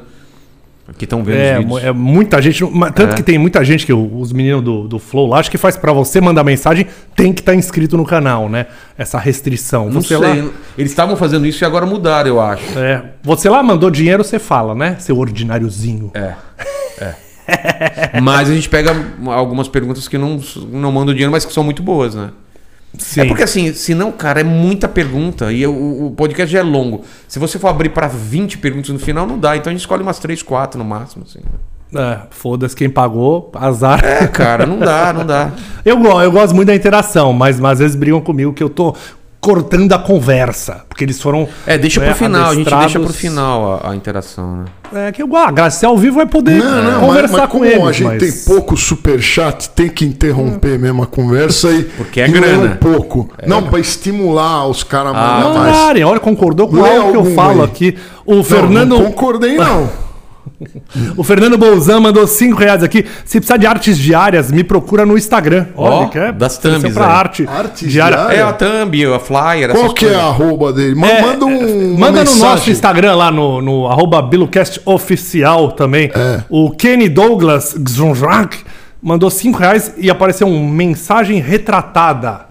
Que 0.98 1.06
estão 1.06 1.24
vendo 1.24 1.38
É, 1.38 1.54
os 1.58 1.64
vídeos. 1.66 1.84
é 1.84 1.92
muita 1.92 2.40
gente. 2.42 2.64
Tanto 2.94 3.14
É. 3.14 3.14
que 3.16 3.24
tem 3.24 3.38
muita 3.40 3.66
gente 3.66 3.86
que 3.88 3.92
os 3.94 4.32
meninos 4.32 4.64
do, 4.64 4.88
do 4.88 5.00
Flow 5.00 5.28
lá, 5.28 5.40
acho 5.40 5.50
que 5.50 5.58
faz 5.58 5.76
pra 5.76 5.92
você 5.92 6.22
mandar 6.22 6.44
mensagem, 6.44 6.86
tem 7.16 7.34
que 7.34 7.42
estar 7.42 7.56
inscrito 7.56 7.98
no 7.98 8.06
canal, 8.06 8.48
né? 8.48 8.68
Essa 8.98 9.18
restrição. 9.18 9.86
Não 9.90 10.00
você 10.02 10.18
sei. 10.18 10.42
lá. 10.44 10.50
Eles 10.78 10.92
estavam 10.92 11.16
fazendo 11.16 11.48
isso 11.48 11.64
e 11.64 11.66
agora 11.66 11.86
mudaram, 11.88 12.30
eu 12.30 12.40
acho. 12.40 12.78
É, 12.78 13.04
você 13.24 13.50
lá 13.50 13.64
mandou 13.64 13.90
dinheiro, 13.90 14.24
você 14.24 14.38
fala, 14.38 14.76
né? 14.76 14.96
Seu 15.00 15.18
ordináriozinho. 15.18 16.12
É. 16.14 16.34
É. 17.02 17.16
Mas 18.22 18.50
a 18.50 18.54
gente 18.54 18.70
pega 18.70 18.92
algumas 19.28 19.68
perguntas 19.68 20.08
que 20.08 20.18
não, 20.18 20.40
não 20.72 20.92
mandam 20.92 21.14
dinheiro, 21.14 21.32
mas 21.32 21.46
que 21.46 21.54
são 21.54 21.64
muito 21.64 21.82
boas, 21.84 22.16
né? 22.16 22.30
Sim. 22.98 23.22
É 23.22 23.26
porque 23.26 23.44
assim, 23.44 23.74
senão, 23.74 24.12
cara, 24.12 24.42
é 24.42 24.44
muita 24.44 24.88
pergunta 24.88 25.52
e 25.52 25.66
o, 25.66 26.08
o 26.08 26.12
podcast 26.12 26.52
já 26.52 26.60
é 26.60 26.64
longo. 26.64 27.02
Se 27.28 27.40
você 27.40 27.58
for 27.60 27.68
abrir 27.68 27.90
pra 27.90 28.08
20 28.08 28.58
perguntas 28.58 28.90
no 28.90 29.00
final, 29.00 29.26
não 29.26 29.38
dá. 29.38 29.56
Então 29.56 29.70
a 29.70 29.74
gente 29.74 29.82
escolhe 29.82 30.04
umas 30.04 30.20
3, 30.20 30.42
4 30.42 30.78
no 30.78 30.86
máximo, 30.86 31.26
assim. 31.28 31.40
É, 31.94 32.22
Foda-se 32.30 32.76
quem 32.76 32.90
pagou, 32.90 33.52
azar. 33.56 34.04
É, 34.04 34.28
cara, 34.28 34.66
não 34.66 34.80
dá, 34.80 35.14
não 35.14 35.26
dá. 35.26 35.52
Eu, 35.86 36.04
eu 36.04 36.32
gosto 36.32 36.56
muito 36.56 36.68
da 36.68 36.76
interação, 36.76 37.32
mas, 37.32 37.60
mas 37.60 37.74
às 37.74 37.80
vezes 37.80 37.96
brigam 37.96 38.20
comigo 38.20 38.52
que 38.52 38.64
eu 38.64 38.70
tô 38.70 38.96
cortando 39.46 39.94
a 39.94 40.00
conversa. 40.00 40.84
Porque 40.90 41.04
eles 41.04 41.22
foram. 41.22 41.48
É, 41.68 41.78
deixa 41.78 42.02
pro 42.02 42.10
é, 42.10 42.14
final, 42.16 42.50
a 42.50 42.56
gente 42.56 42.74
deixa 42.76 43.00
pro 43.00 43.14
final 43.14 43.80
a, 43.84 43.92
a 43.92 43.96
interação, 43.96 44.64
né? 44.92 45.08
É 45.08 45.12
que 45.12 45.22
igual, 45.22 45.46
a 45.46 45.52
Graça 45.52 45.86
ao 45.86 45.96
vivo 45.98 46.16
vai 46.16 46.26
poder 46.26 46.64
Não, 46.64 46.84
não, 46.84 46.92
mas, 46.92 47.00
conversar 47.02 47.38
mas 47.38 47.50
com 47.50 47.60
como 47.60 47.66
eles. 47.66 47.84
a 47.88 47.92
gente 47.92 48.08
mas... 48.08 48.20
tem 48.46 48.56
pouco 48.56 48.76
superchat, 48.76 49.70
tem 49.70 49.88
que 49.90 50.04
interromper 50.04 50.80
mesmo 50.80 51.04
a 51.04 51.08
conversa 51.08 51.70
e. 51.72 51.84
Porque 51.84 52.22
é 52.22 52.28
e 52.28 52.32
não 52.32 52.40
grana. 52.42 52.66
um 52.74 52.76
pouco. 52.78 53.30
Não, 53.46 53.62
pra 53.64 53.80
estimular 53.80 54.68
os 54.68 54.84
caras 54.84 55.14
a 55.14 55.18
Ah, 55.18 55.40
mandar 55.44 55.60
mais. 55.60 55.76
Mandarem, 55.76 56.04
olha, 56.04 56.20
concordou 56.20 56.68
com 56.68 56.82
Lê 56.82 56.96
algo 56.98 57.12
que 57.12 57.18
eu 57.18 57.36
falo 57.36 57.62
aí. 57.62 57.66
aqui. 57.68 57.98
O 58.26 58.36
Não, 58.36 58.44
Fernando. 58.44 58.90
não 58.98 59.06
concordei, 59.06 59.58
não. 59.58 59.88
O 61.18 61.24
Fernando 61.24 61.58
Bolzan 61.58 62.00
mandou 62.00 62.26
5 62.26 62.58
reais 62.58 62.84
aqui. 62.84 63.06
Se 63.26 63.40
precisar 63.40 63.58
de 63.58 63.66
artes 63.68 63.98
diárias, 63.98 64.52
me 64.52 64.64
procura 64.64 65.06
no 65.06 65.18
Instagram. 65.18 65.68
Ó, 65.76 66.06
que 66.08 66.18
é 66.18 66.32
das 66.32 66.58
thumbs 66.58 66.94
pra 66.94 67.06
aí. 67.06 67.12
arte. 67.12 67.48
Artes 67.48 67.92
diária. 67.92 68.18
diárias? 68.18 68.40
É 68.40 68.44
a 68.44 68.54
thumb, 68.54 69.06
a 69.14 69.20
flyer, 69.20 69.72
Qual 69.72 69.94
que 69.94 70.06
é 70.06 70.10
coisas. 70.10 70.24
a 70.24 70.28
arroba 70.28 70.74
dele? 70.74 70.96
Ma- 70.96 71.08
É, 71.10 71.22
manda 71.22 71.46
um. 71.46 71.92
uma 71.94 72.00
Manda 72.12 72.24
no 72.24 72.36
nosso 72.36 72.70
Instagram 72.70 73.16
lá 73.16 73.32
no, 73.32 73.62
no 73.62 73.88
arroba 73.88 74.22
BiloCast 74.22 74.82
oficial 74.86 75.72
também. 75.72 76.12
É. 76.16 76.42
O 76.50 76.72
Kenny 76.72 77.10
Douglas 77.10 77.74
Gzonjak 77.78 78.58
mandou 79.02 79.30
5 79.30 79.58
reais 79.60 79.94
e 79.98 80.10
apareceu 80.10 80.48
um 80.48 80.68
mensagem 80.68 81.40
retratada. 81.40 82.46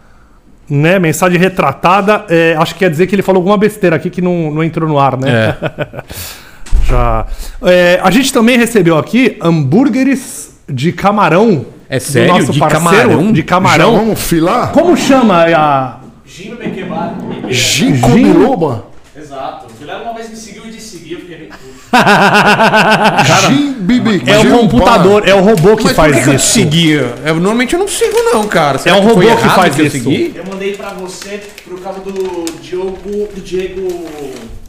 Né? 0.68 0.98
Mensagem 0.98 1.38
retratada. 1.38 2.24
é, 2.28 2.54
acho 2.58 2.72
que 2.74 2.80
quer 2.80 2.90
dizer 2.90 3.06
que 3.06 3.14
ele 3.14 3.22
falou 3.22 3.38
alguma 3.40 3.58
besteira 3.58 3.96
aqui 3.96 4.08
que 4.10 4.22
não, 4.22 4.50
não 4.50 4.62
entrou 4.64 4.88
no 4.88 4.98
ar, 4.98 5.16
né? 5.18 5.56
Já. 6.88 7.26
É, 7.62 8.00
a 8.02 8.10
gente 8.10 8.32
também 8.32 8.58
recebeu 8.58 8.96
aqui 8.98 9.36
hambúrgueres 9.42 10.54
de 10.68 10.92
camarão. 10.92 11.66
É 11.88 11.98
do 11.98 12.02
sério? 12.02 12.46
De 12.52 12.58
camarão? 12.60 13.32
De 13.32 13.40
Já 13.40 13.46
camarão. 13.46 13.96
vamos 13.96 14.20
filar? 14.20 14.72
Como 14.72 14.96
chama 14.96 15.44
a. 15.54 16.00
Gino 16.26 16.56
Bequebar. 16.56 17.14
Gin- 17.50 17.92
biloba? 17.92 18.86
Exato. 19.16 19.66
O 19.66 19.78
Vilela 19.78 20.02
uma 20.02 20.14
vez 20.14 20.28
me 20.30 20.36
seguiu 20.36 20.64
e 20.66 21.12
eu 21.12 21.18
bem 21.38 21.48
puto. 21.48 21.64
Gin 23.48 23.72
bibi. 23.74 24.22
É 24.26 24.38
o 24.38 24.50
computador, 24.58 25.28
é 25.28 25.34
o 25.34 25.40
robô 25.42 25.76
que 25.76 25.84
Mas 25.84 25.92
faz 25.96 26.12
por 26.12 26.18
que, 26.18 26.24
que 26.24 26.30
eu 26.30 26.38
te 26.38 26.42
isso. 26.42 26.52
seguia? 26.52 27.14
Eu, 27.24 27.34
normalmente 27.34 27.74
eu 27.74 27.78
não 27.80 27.86
sigo, 27.88 28.16
não, 28.32 28.46
cara. 28.48 28.78
Será 28.78 28.96
É 28.96 28.98
um 28.98 29.02
que 29.06 29.12
foi 29.14 29.24
robô 29.26 29.36
que 29.36 29.42
errado 29.44 29.56
faz 29.56 29.78
eu 29.78 29.86
isso. 29.86 29.96
segui? 29.98 30.32
Eu 30.34 30.44
mandei 30.46 30.72
pra 30.74 30.90
você 30.94 31.40
por 31.68 31.80
causa 31.80 32.00
do 32.00 32.44
Diogo. 32.62 33.28
Do 33.34 33.40
Diego. 33.40 34.04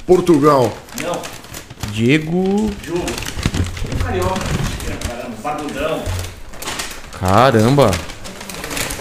Portugal. 0.05 0.71
Não, 1.01 1.17
Diego. 1.95 2.69
Diogo. 2.83 3.05
Um 3.89 4.03
carioca. 4.03 4.35
Caramba, 5.07 5.35
barbudão. 5.41 6.03
Caramba. 7.17 7.91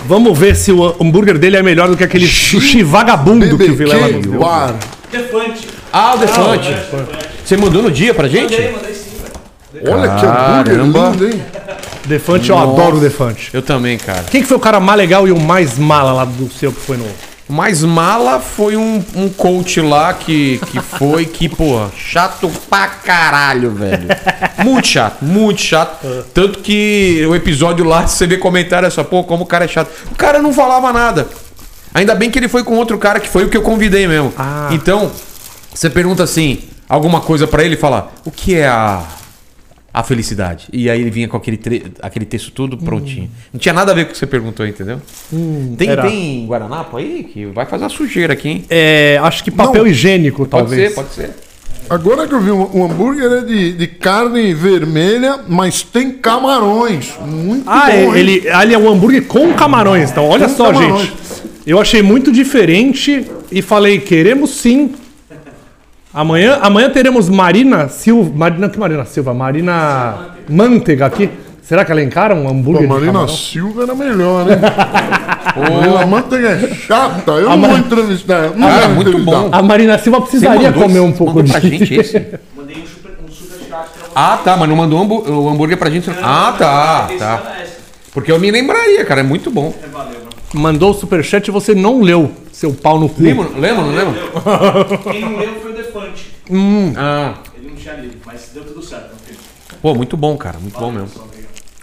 Vamos 0.06 0.38
ver 0.38 0.54
se 0.54 0.70
o 0.70 0.94
hambúrguer 1.02 1.36
dele 1.36 1.56
é 1.56 1.62
melhor 1.62 1.88
do 1.88 1.96
que 1.96 2.04
aquele 2.04 2.28
sushi 2.28 2.84
vagabundo 2.84 3.58
que 3.58 3.64
o 3.64 3.74
Vilela 3.74 4.06
nos 4.06 4.24
deu. 4.24 4.38
Bar. 4.38 4.76
Defante. 5.10 5.66
Ah, 5.92 6.14
o 6.14 6.18
Defante. 6.18 6.72
Você 7.44 7.56
mandou 7.56 7.82
no 7.82 7.90
dia 7.90 8.14
pra 8.14 8.28
gente? 8.28 8.52
Mandei, 8.52 8.70
mandei 8.70 8.94
sim, 8.94 9.10
velho. 9.72 9.92
Olha 9.92 10.14
que 10.14 10.24
hambúrguer 10.24 11.10
lindo, 11.10 11.28
hein? 11.28 11.42
Defante, 12.04 12.50
eu 12.50 12.56
adoro 12.56 12.98
o 12.98 13.00
Defante. 13.00 13.50
Eu 13.52 13.62
também, 13.62 13.98
cara. 13.98 14.22
Quem 14.30 14.40
que 14.40 14.46
foi 14.46 14.56
o 14.56 14.60
cara 14.60 14.78
mais 14.78 14.98
legal 14.98 15.26
e 15.26 15.32
o 15.32 15.40
mais 15.40 15.76
mala 15.76 16.12
lá 16.12 16.24
do 16.24 16.48
seu 16.48 16.70
que 16.70 16.80
foi 16.80 16.96
no. 16.96 17.06
Mais 17.48 17.82
mala 17.82 18.40
foi 18.40 18.74
um, 18.76 19.04
um 19.14 19.28
coach 19.28 19.80
lá 19.80 20.14
que, 20.14 20.58
que 20.66 20.80
foi 20.80 21.26
que, 21.26 21.46
porra, 21.46 21.90
chato 21.94 22.50
pra 22.70 22.86
caralho, 22.86 23.70
velho. 23.70 24.08
Muito 24.64 24.88
chato, 24.88 25.22
muito 25.22 25.60
chato. 25.60 26.06
Tanto 26.32 26.60
que 26.60 27.22
o 27.28 27.34
episódio 27.34 27.84
lá, 27.84 28.06
você 28.08 28.26
vê 28.26 28.38
comentário, 28.38 28.86
é 28.86 28.90
só, 28.90 29.04
pô, 29.04 29.24
como 29.24 29.44
o 29.44 29.46
cara 29.46 29.66
é 29.66 29.68
chato. 29.68 29.90
O 30.10 30.14
cara 30.14 30.40
não 30.40 30.54
falava 30.54 30.90
nada. 30.90 31.28
Ainda 31.92 32.14
bem 32.14 32.30
que 32.30 32.38
ele 32.38 32.48
foi 32.48 32.64
com 32.64 32.76
outro 32.76 32.96
cara 32.98 33.20
que 33.20 33.28
foi 33.28 33.44
o 33.44 33.48
que 33.50 33.56
eu 33.56 33.62
convidei 33.62 34.08
mesmo. 34.08 34.32
Ah. 34.38 34.68
Então, 34.72 35.12
você 35.72 35.90
pergunta 35.90 36.22
assim, 36.22 36.60
alguma 36.88 37.20
coisa 37.20 37.46
pra 37.46 37.62
ele 37.62 37.74
e 37.74 37.78
fala, 37.78 38.10
o 38.24 38.30
que 38.30 38.56
é 38.56 38.66
a, 38.66 39.02
a 39.94 40.02
felicidade? 40.02 40.66
E 40.72 40.90
aí 40.90 41.00
ele 41.00 41.08
vinha 41.10 41.28
com 41.28 41.36
aquele, 41.36 41.56
tre- 41.56 41.84
aquele 42.02 42.24
texto 42.26 42.50
tudo 42.50 42.76
prontinho. 42.76 43.30
Não 43.52 43.60
tinha 43.60 43.72
nada 43.72 43.92
a 43.92 43.94
ver 43.94 44.04
com 44.06 44.10
o 44.10 44.12
que 44.12 44.18
você 44.18 44.26
perguntou, 44.26 44.66
entendeu? 44.66 45.00
tem, 45.78 45.88
era. 45.88 46.02
tem 46.02 46.44
Guaranapo 46.46 46.96
aí 46.96 47.22
que 47.32 47.46
vai 47.46 47.64
fazer 47.64 47.84
uma 47.84 47.90
sujeira 47.90 48.32
aqui, 48.32 48.48
hein? 48.48 48.64
É, 48.68 49.20
acho 49.22 49.44
que 49.44 49.50
papel 49.52 49.86
higiênico, 49.86 50.44
Pode 50.46 50.50
talvez. 50.50 50.88
ser, 50.90 50.94
pode 50.96 51.14
ser. 51.14 51.30
Agora 51.88 52.26
que 52.26 52.34
eu 52.34 52.40
vi, 52.40 52.50
o 52.50 52.70
o 52.72 52.84
hambúrguer 52.84 53.30
é 53.30 53.40
de, 53.42 53.72
de 53.74 53.86
carne 53.86 54.52
vermelha, 54.54 55.40
mas 55.46 55.82
tem 55.82 56.12
camarões. 56.12 57.12
Muito 57.24 57.68
Ah, 57.68 57.86
bom, 57.86 57.92
é, 57.92 58.04
hein? 58.04 58.12
ele, 58.16 58.48
ali 58.48 58.74
é 58.74 58.78
um 58.78 58.88
hambúrguer 58.90 59.24
com 59.26 59.52
camarões. 59.52 60.10
Então, 60.10 60.26
olha 60.26 60.48
Com 60.48 60.54
só, 60.56 60.72
camarões. 60.72 61.02
gente. 61.02 61.14
Eu 61.66 61.78
achei 61.80 62.02
muito 62.02 62.32
diferente 62.32 63.24
e 63.52 63.62
falei, 63.62 63.98
queremos 63.98 64.50
sim. 64.50 64.92
Amanhã, 66.14 66.58
amanhã 66.62 66.88
teremos 66.90 67.28
Marina 67.28 67.88
Silva. 67.88 68.30
Marina, 68.34 68.68
que 68.68 68.78
Marina 68.78 69.04
Silva? 69.04 69.34
Marina 69.34 70.36
Manteiga 70.48 71.06
aqui. 71.06 71.28
Será 71.60 71.84
que 71.84 71.90
ela 71.90 72.02
encara 72.02 72.34
um 72.34 72.44
Pô, 72.44 72.50
hambúrguer 72.50 72.88
a 72.90 72.94
Marina? 72.94 73.26
Silva 73.26 73.82
era 73.82 73.94
melhor, 73.96 74.44
né? 74.44 74.60
Marina 75.56 76.06
Manteiga 76.06 76.50
é 76.50 76.74
chata. 76.74 77.32
Eu 77.32 77.50
não 77.56 77.68
vou 77.68 77.78
entrevistar. 77.78 78.50
Não 78.54 78.68
Cara, 78.68 78.80
quero 78.82 78.94
muito 78.94 79.08
entrevistar. 79.08 79.40
bom. 79.40 79.48
A 79.50 79.62
Marina 79.62 79.98
Silva 79.98 80.20
precisaria 80.20 80.70
mandou 80.70 80.82
comer 80.84 81.00
um 81.00 81.12
pouco 81.12 81.42
pra 81.42 81.58
de... 81.58 81.70
gente 81.70 81.94
esse? 81.94 82.18
Mandei 82.56 82.76
um 82.76 82.86
super, 82.86 83.10
um 83.26 83.32
super 83.32 83.58
chat 83.58 83.68
pra 83.70 83.82
você. 83.82 84.12
Ah, 84.14 84.38
tá, 84.44 84.56
mas 84.56 84.68
não 84.68 84.76
mandou 84.76 85.28
o 85.28 85.48
hambúrguer 85.48 85.76
pra 85.76 85.90
gente. 85.90 86.08
Ah, 86.22 86.54
tá, 86.56 87.08
tá. 87.18 87.42
Porque 88.12 88.30
eu 88.30 88.38
me 88.38 88.50
lembraria, 88.52 89.04
cara, 89.04 89.20
é 89.20 89.24
muito 89.24 89.50
bom. 89.50 89.74
Mandou 90.52 90.92
o 90.92 90.94
superchat 90.94 91.48
e 91.48 91.50
você 91.50 91.74
não 91.74 92.00
leu, 92.00 92.30
seu 92.52 92.72
pau 92.72 93.00
no 93.00 93.08
cu. 93.08 93.20
Lembra, 93.20 93.48
lembra, 93.58 93.82
não 93.82 93.92
lembra? 93.92 94.14
Quem 95.10 95.20
não 95.22 95.36
leu 95.36 95.54
foi 95.60 95.73
o 95.98 96.00
Defante. 96.00 96.30
Ah, 96.96 97.34
Ele 97.56 97.68
não 97.68 97.76
tinha 97.76 97.94
lido, 97.94 98.16
mas 98.24 98.50
deu 98.52 98.64
tudo 98.64 98.82
certo. 98.82 99.14
pô, 99.80 99.94
muito 99.94 100.16
bom, 100.16 100.36
cara, 100.36 100.58
muito 100.58 100.78
bom 100.78 100.90
mesmo. 100.90 101.10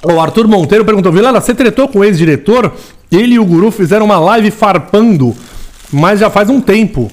O 0.04 0.20
Arthur 0.20 0.48
Monteiro 0.48 0.84
perguntou: 0.84 1.12
Vilela, 1.12 1.40
você 1.40 1.54
tretou 1.54 1.88
com 1.88 2.00
o 2.00 2.04
ex-diretor? 2.04 2.74
Ele 3.12 3.36
e 3.36 3.40
o 3.40 3.46
Guru 3.46 3.72
fizeram 3.72 4.06
uma 4.06 4.20
live 4.20 4.50
farpando, 4.52 5.36
mas 5.92 6.20
já 6.20 6.30
faz 6.30 6.50
um 6.50 6.60
tempo. 6.60 7.12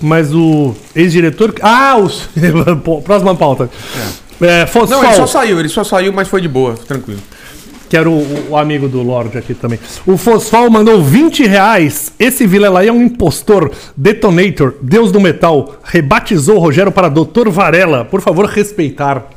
Mas 0.00 0.32
o 0.34 0.74
ex-diretor. 0.94 1.54
Ah, 1.62 1.96
os... 1.96 2.28
Próxima 3.04 3.34
pauta. 3.34 3.70
É, 4.40 4.66
Fosfal, 4.66 5.00
Não, 5.00 5.08
ele 5.08 5.16
só 5.16 5.26
saiu, 5.26 5.58
ele 5.58 5.68
só 5.68 5.82
saiu, 5.82 6.12
mas 6.12 6.28
foi 6.28 6.42
de 6.42 6.48
boa, 6.48 6.74
tranquilo. 6.74 7.20
Que 7.88 7.96
era 7.96 8.08
o, 8.10 8.50
o 8.50 8.56
amigo 8.56 8.88
do 8.88 9.02
Lorde 9.02 9.38
aqui 9.38 9.54
também. 9.54 9.78
O 10.06 10.16
Fosfal 10.16 10.68
mandou 10.70 11.02
20 11.02 11.46
reais. 11.46 12.12
Esse 12.18 12.46
Vilela 12.46 12.80
aí 12.80 12.88
é 12.88 12.92
um 12.92 13.02
impostor. 13.02 13.70
Detonator, 13.96 14.74
Deus 14.82 15.12
do 15.12 15.20
Metal. 15.20 15.76
Rebatizou 15.84 16.56
o 16.56 16.58
Rogério 16.58 16.90
para 16.92 17.08
Dr. 17.08 17.48
Varela. 17.48 18.04
Por 18.04 18.20
favor, 18.20 18.46
respeitar. 18.46 19.30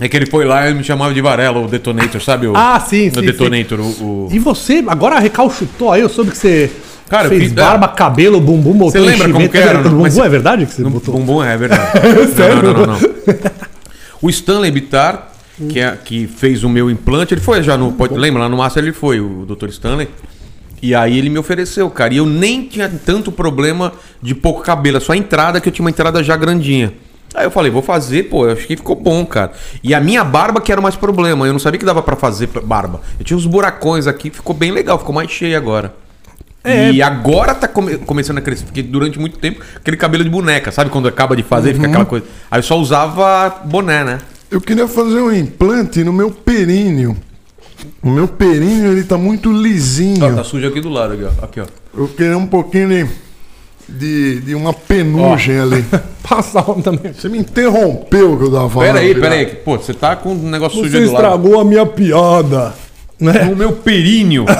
É 0.00 0.08
que 0.08 0.16
ele 0.16 0.26
foi 0.26 0.44
lá 0.44 0.70
e 0.70 0.74
me 0.74 0.84
chamava 0.84 1.12
de 1.12 1.20
Varela, 1.20 1.58
o 1.58 1.66
Detonator, 1.66 2.20
sabe? 2.22 2.46
O, 2.46 2.52
Ah, 2.56 2.78
sim, 2.78 3.08
o 3.08 3.14
sim, 3.14 3.20
Detonator, 3.20 3.80
o- 3.80 4.26
o... 4.26 4.28
E 4.30 4.38
você 4.38 4.82
agora 4.86 5.18
recalchutou 5.18 5.90
aí, 5.92 6.00
eu 6.02 6.08
soube 6.08 6.30
que 6.30 6.36
você 6.38 6.70
Cara, 7.08 7.28
fez 7.28 7.42
fiz- 7.44 7.52
barba, 7.52 7.88
cabelo, 7.88 8.40
bumbum, 8.40 8.74
botou 8.74 8.92
Você 8.92 9.00
lembra 9.00 9.28
como 9.32 9.48
que 9.48 9.58
era, 9.58 9.70
É, 9.70 9.74
não? 9.74 9.82
bumbum 9.90 10.02
Mas- 10.02 10.16
é 10.16 10.28
verdade 10.28 10.66
que 10.66 10.72
você 10.74 10.82
No 10.82 10.90
botou? 10.90 11.14
bumbum 11.14 11.42
é 11.42 11.56
verdade. 11.56 11.90
Sério? 12.36 12.62
Não, 12.62 12.72
não, 12.72 12.86
não, 12.86 12.86
não. 12.86 12.98
O 14.22 14.30
Stanley 14.30 14.70
Bittar, 14.70 15.32
que, 15.70 15.80
é, 15.80 15.96
que 16.04 16.26
fez 16.26 16.62
o 16.64 16.68
meu 16.68 16.90
implante, 16.90 17.34
ele 17.34 17.40
foi 17.40 17.62
já 17.62 17.76
no. 17.76 17.92
Pode, 17.92 18.14
lembra? 18.14 18.42
Lá 18.42 18.48
no 18.48 18.56
Master 18.56 18.82
ele 18.82 18.92
foi, 18.92 19.20
o 19.20 19.44
Dr. 19.46 19.68
Stanley. 19.68 20.08
E 20.80 20.94
aí 20.94 21.18
ele 21.18 21.28
me 21.28 21.38
ofereceu, 21.38 21.90
cara. 21.90 22.14
E 22.14 22.18
eu 22.18 22.26
nem 22.26 22.64
tinha 22.66 22.88
tanto 23.04 23.32
problema 23.32 23.92
de 24.22 24.34
pouco 24.34 24.62
cabelo, 24.62 25.00
só 25.00 25.12
a 25.12 25.16
entrada 25.16 25.60
que 25.60 25.68
eu 25.68 25.72
tinha 25.72 25.84
uma 25.84 25.90
entrada 25.90 26.22
já 26.22 26.36
grandinha. 26.36 26.92
Aí 27.34 27.44
eu 27.44 27.50
falei, 27.50 27.70
vou 27.70 27.82
fazer, 27.82 28.24
pô, 28.24 28.46
eu 28.46 28.52
acho 28.52 28.66
que 28.66 28.76
ficou 28.76 28.94
bom, 28.96 29.26
cara. 29.26 29.52
E 29.82 29.92
a 29.92 30.00
minha 30.00 30.24
barba 30.24 30.60
que 30.60 30.70
era 30.72 30.80
o 30.80 30.82
mais 30.82 30.94
problema, 30.96 31.46
eu 31.46 31.52
não 31.52 31.58
sabia 31.60 31.78
que 31.78 31.84
dava 31.84 32.00
pra 32.02 32.16
fazer 32.16 32.48
barba. 32.62 33.00
Eu 33.18 33.24
tinha 33.24 33.36
uns 33.36 33.44
buracões 33.44 34.06
aqui, 34.06 34.30
ficou 34.30 34.54
bem 34.54 34.70
legal, 34.70 34.98
ficou 34.98 35.14
mais 35.14 35.30
cheio 35.30 35.56
agora. 35.56 35.94
É. 36.64 36.90
E 36.92 37.02
agora 37.02 37.54
tá 37.54 37.68
come- 37.68 37.98
começando 37.98 38.38
a 38.38 38.40
crescer, 38.40 38.64
porque 38.64 38.82
durante 38.82 39.18
muito 39.18 39.38
tempo, 39.38 39.60
aquele 39.76 39.96
cabelo 39.96 40.24
de 40.24 40.30
boneca, 40.30 40.70
sabe? 40.72 40.90
Quando 40.90 41.06
acaba 41.08 41.36
de 41.36 41.42
fazer, 41.42 41.70
Uhum. 41.70 41.74
fica 41.76 41.86
aquela 41.88 42.04
coisa. 42.06 42.24
Aí 42.50 42.58
eu 42.60 42.62
só 42.62 42.78
usava 42.78 43.62
boné, 43.64 44.04
né? 44.04 44.18
Eu 44.50 44.60
queria 44.60 44.88
fazer 44.88 45.20
um 45.20 45.32
implante 45.32 46.02
no 46.02 46.12
meu 46.12 46.30
períneo. 46.30 47.16
O 48.02 48.08
meu 48.08 48.26
períneo, 48.26 48.92
ele 48.92 49.04
tá 49.04 49.18
muito 49.18 49.52
lisinho. 49.52 50.24
Ó, 50.24 50.34
tá 50.34 50.42
sujo 50.42 50.66
aqui 50.66 50.80
do 50.80 50.88
lado, 50.88 51.12
aqui, 51.14 51.24
ó. 51.24 51.44
Aqui, 51.44 51.60
ó. 51.60 51.66
Eu 51.94 52.08
queria 52.08 52.38
um 52.38 52.46
pouquinho 52.46 52.88
de, 52.88 53.06
de, 53.88 54.40
de 54.40 54.54
uma 54.54 54.72
penugem 54.72 55.60
ali. 55.60 55.84
Passa 56.26 56.60
um 56.70 56.80
também. 56.80 57.12
Você 57.12 57.28
me 57.28 57.38
interrompeu 57.38 58.32
o 58.32 58.38
que 58.38 58.44
eu 58.44 58.52
tava 58.52 58.70
falando. 58.70 58.94
Pera 58.94 59.00
aí, 59.00 59.14
pera 59.14 59.34
aí. 59.34 59.46
Pô, 59.46 59.76
você 59.76 59.92
tá 59.92 60.16
com 60.16 60.32
um 60.32 60.48
negócio 60.50 60.78
sujo 60.78 60.90
Você 60.90 60.96
aí 60.96 61.04
do 61.04 61.12
lado. 61.12 61.24
estragou 61.24 61.60
a 61.60 61.64
minha 61.64 61.84
piada. 61.84 62.74
Né? 63.20 63.44
No 63.44 63.56
meu 63.56 63.72
períneo. 63.72 64.46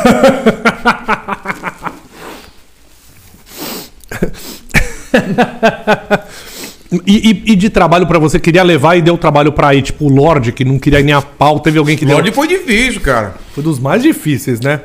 E, 7.06 7.30
e- 7.30 7.52
e 7.52 7.56
de 7.56 7.68
trabalho 7.68 8.06
pra 8.06 8.18
você, 8.18 8.38
queria 8.40 8.62
levar 8.62 8.96
e 8.96 9.02
deu 9.02 9.18
trabalho 9.18 9.52
pra 9.52 9.74
ir, 9.74 9.82
tipo 9.82 10.06
o 10.06 10.08
Lorde, 10.08 10.52
que 10.52 10.64
não 10.64 10.78
queria 10.78 11.00
ir 11.00 11.04
nem 11.04 11.14
a 11.14 11.20
pau. 11.20 11.60
Teve 11.60 11.78
alguém 11.78 11.96
que 11.96 12.06
deu. 12.06 12.14
Lorde 12.16 12.32
foi 12.32 12.48
difícil, 12.48 13.00
cara. 13.02 13.34
Foi 13.54 13.62
dos 13.62 13.78
mais 13.78 14.02
difíceis, 14.02 14.60
né? 14.60 14.80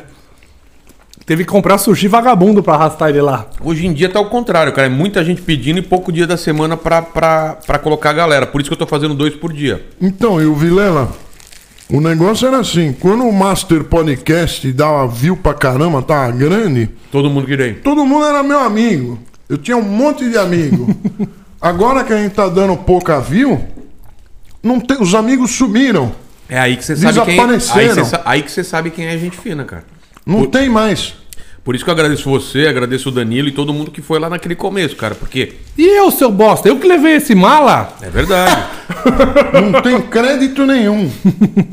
Teve 1.25 1.45
que 1.45 1.49
comprar 1.49 1.77
sushi 1.77 2.09
vagabundo 2.09 2.61
pra 2.61 2.73
arrastar 2.73 3.07
ele 3.09 3.21
lá. 3.21 3.47
Hoje 3.63 3.87
em 3.87 3.93
dia 3.93 4.09
tá 4.09 4.19
ao 4.19 4.25
contrário, 4.25 4.73
cara. 4.73 4.87
É 4.87 4.89
muita 4.89 5.23
gente 5.23 5.41
pedindo 5.41 5.79
e 5.79 5.81
pouco 5.81 6.11
dia 6.11 6.27
da 6.27 6.35
semana 6.35 6.75
pra, 6.75 7.01
pra, 7.01 7.57
pra 7.65 7.79
colocar 7.79 8.09
a 8.09 8.13
galera. 8.13 8.45
Por 8.45 8.59
isso 8.59 8.69
que 8.69 8.73
eu 8.73 8.77
tô 8.77 8.85
fazendo 8.85 9.13
dois 9.13 9.33
por 9.33 9.53
dia. 9.53 9.85
Então, 10.01 10.41
e 10.41 10.45
o 10.45 10.53
Vilela, 10.53 11.09
o 11.89 12.01
negócio 12.01 12.45
era 12.45 12.57
assim, 12.59 12.93
quando 12.99 13.23
o 13.23 13.31
Master 13.31 13.85
Podcast 13.85 14.69
dava 14.73 15.07
view 15.07 15.37
pra 15.37 15.53
caramba, 15.53 16.01
tava 16.01 16.29
grande, 16.31 16.89
Todo 17.09 17.29
mundo 17.29 17.47
queria 17.47 17.67
ir. 17.67 17.75
todo 17.81 18.05
mundo 18.05 18.25
era 18.25 18.43
meu 18.43 18.59
amigo. 18.59 19.17
Eu 19.47 19.57
tinha 19.57 19.77
um 19.77 19.81
monte 19.83 20.29
de 20.29 20.37
amigo. 20.37 20.93
Agora 21.63 22.03
que 22.03 22.11
a 22.11 22.17
gente 22.21 22.33
tá 22.35 22.49
dando 22.49 22.75
pouca 22.75 23.21
view, 23.21 23.65
não 24.61 24.81
tem, 24.81 24.97
os 24.99 25.15
amigos 25.15 25.51
sumiram. 25.51 26.13
É 26.49 26.59
aí 26.59 26.75
que 26.75 26.83
você 26.83 26.93
sabe 26.97 27.13
quem 27.21 27.39
aí, 27.39 27.47
Desapareceram. 27.47 28.05
você 28.05 28.19
aí 28.25 28.43
que 28.43 28.51
você 28.51 28.63
sabe 28.65 28.91
quem 28.91 29.05
é 29.07 29.17
gente 29.17 29.37
fina, 29.37 29.63
cara. 29.63 29.85
Não 30.25 30.45
tem 30.45 30.67
mais. 30.67 31.13
Por 31.63 31.73
isso 31.73 31.85
que 31.85 31.89
eu 31.89 31.93
agradeço 31.93 32.29
você, 32.29 32.67
agradeço 32.67 33.07
o 33.07 33.11
Danilo 33.13 33.47
e 33.47 33.51
todo 33.53 33.73
mundo 33.73 33.89
que 33.89 34.01
foi 34.01 34.19
lá 34.19 34.29
naquele 34.29 34.55
começo, 34.55 34.97
cara. 34.97 35.15
Porque 35.15 35.53
E 35.77 35.85
eu, 35.97 36.11
seu 36.11 36.29
bosta? 36.29 36.67
Eu 36.67 36.77
que 36.77 36.85
levei 36.85 37.13
esse 37.15 37.33
mala? 37.33 37.95
é 38.01 38.09
verdade. 38.09 38.61
Não 39.71 39.81
tem 39.81 40.01
crédito 40.01 40.65
nenhum. 40.65 41.09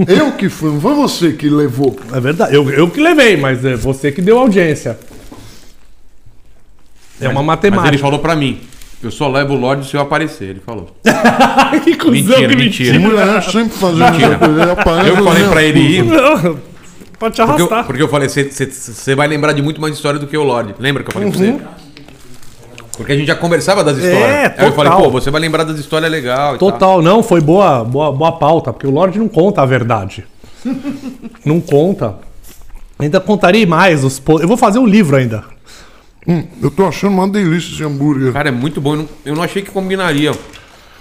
Eu 0.06 0.30
que 0.32 0.48
fui, 0.48 0.70
não 0.70 0.80
foi 0.80 0.94
você 0.94 1.32
que 1.32 1.48
levou. 1.48 1.98
É 2.12 2.20
verdade. 2.20 2.54
Eu, 2.54 2.70
eu 2.70 2.88
que 2.88 3.00
levei, 3.00 3.36
mas 3.36 3.64
é 3.64 3.74
você 3.74 4.12
que 4.12 4.22
deu 4.22 4.38
audiência. 4.38 4.96
É 7.20 7.28
uma 7.28 7.42
Mas 7.42 7.64
ele 7.64 7.70
matemática. 7.72 7.98
falou 7.98 8.20
pra 8.20 8.36
mim. 8.36 8.60
Eu 9.02 9.10
só 9.10 9.28
levo 9.28 9.54
o 9.54 9.56
Lorde 9.56 9.86
se 9.88 9.96
eu 9.96 10.00
aparecer, 10.00 10.50
ele 10.50 10.60
falou. 10.60 10.88
que 11.84 11.96
cuzão, 11.96 12.12
Mentira, 12.12 12.48
que 12.48 12.56
mentira. 12.56 12.98
Mulher 13.00 13.42
sempre 13.42 13.70
fazendo 13.78 14.14
ele 14.14 14.70
aparece 14.70 15.08
Eu 15.08 15.24
falei 15.24 15.44
pra 15.48 15.62
ele 15.62 15.80
ir. 15.80 16.04
Não, 16.04 16.58
Pode 17.18 17.34
te 17.34 17.42
Porque 17.42 17.60
eu, 17.62 17.64
arrastar. 17.66 17.84
porque 17.86 18.02
eu 18.02 18.08
falei, 18.08 18.28
você 18.28 19.14
vai 19.14 19.26
lembrar 19.28 19.52
de 19.52 19.60
muito 19.62 19.80
mais 19.80 19.94
história 19.94 20.18
do 20.18 20.26
que 20.26 20.36
o 20.36 20.42
Lorde. 20.42 20.74
Lembra 20.78 21.02
que 21.02 21.08
eu 21.10 21.12
falei 21.14 21.30
pra 21.30 21.38
você? 21.38 21.58
Porque 22.96 23.12
a 23.12 23.16
gente 23.16 23.26
já 23.28 23.34
conversava 23.34 23.82
das 23.82 23.96
histórias. 23.96 24.20
É, 24.22 24.54
Aí 24.58 24.66
eu 24.66 24.72
falei, 24.72 24.90
total. 24.92 25.02
pô, 25.04 25.10
você 25.10 25.30
vai 25.30 25.40
lembrar 25.40 25.64
das 25.64 25.78
histórias 25.78 26.10
legais. 26.10 26.56
e 26.56 26.58
tal. 26.58 26.72
Total, 26.72 27.02
não, 27.02 27.22
foi 27.22 27.40
boa, 27.40 27.82
boa, 27.84 28.12
boa 28.12 28.32
pauta, 28.32 28.72
porque 28.72 28.86
o 28.86 28.90
Lorde 28.90 29.18
não 29.18 29.28
conta 29.28 29.62
a 29.62 29.66
verdade. 29.66 30.24
não 31.44 31.60
conta. 31.60 32.16
Ainda 32.98 33.18
contarei 33.20 33.64
mais 33.64 34.04
os 34.04 34.18
po- 34.18 34.40
Eu 34.40 34.48
vou 34.48 34.56
fazer 34.58 34.78
um 34.78 34.86
livro 34.86 35.16
ainda. 35.16 35.44
Hum, 36.26 36.44
eu 36.62 36.70
tô 36.70 36.86
achando 36.86 37.14
uma 37.14 37.28
delícia 37.28 37.72
esse 37.72 37.82
hambúrguer. 37.82 38.32
Cara, 38.32 38.48
é 38.48 38.52
muito 38.52 38.80
bom. 38.80 38.92
Eu 38.94 38.98
não, 38.98 39.08
eu 39.26 39.34
não 39.36 39.42
achei 39.42 39.62
que 39.62 39.70
combinaria. 39.70 40.32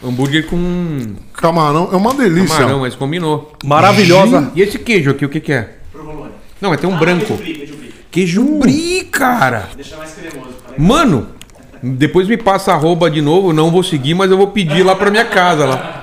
Hambúrguer 0.03 0.47
com 0.47 1.15
Camarão 1.33 1.89
é 1.91 1.95
uma 1.95 2.13
delícia. 2.13 2.55
camarão, 2.55 2.79
mas 2.79 2.95
combinou. 2.95 3.53
Maravilhosa. 3.65 4.51
E 4.55 4.61
esse 4.61 4.79
queijo 4.79 5.11
aqui, 5.11 5.25
o 5.25 5.29
que 5.29 5.41
que 5.41 5.51
é? 5.51 5.75
Provolone. 5.91 6.31
Não, 6.61 6.73
é 6.73 6.77
tem 6.77 6.89
um 6.89 6.97
branco. 6.97 7.37
Queijo 7.37 7.41
brie, 7.41 7.53
queijo 7.53 7.75
brie. 7.75 7.93
Queijo 8.09 8.43
brie, 8.59 9.03
cara. 9.05 9.69
Deixa 9.75 9.97
mais 9.97 10.13
cremoso. 10.13 10.51
Mano, 10.77 11.27
depois 11.83 12.27
me 12.27 12.37
passa 12.37 12.71
arroba 12.71 13.11
de 13.11 13.21
novo. 13.21 13.51
Não 13.51 13.69
vou 13.71 13.83
seguir, 13.83 14.13
mas 14.13 14.31
eu 14.31 14.37
vou 14.37 14.47
pedir 14.47 14.83
lá 14.83 14.95
pra 14.95 15.11
minha 15.11 15.25
casa 15.25 15.65
lá. 15.65 15.98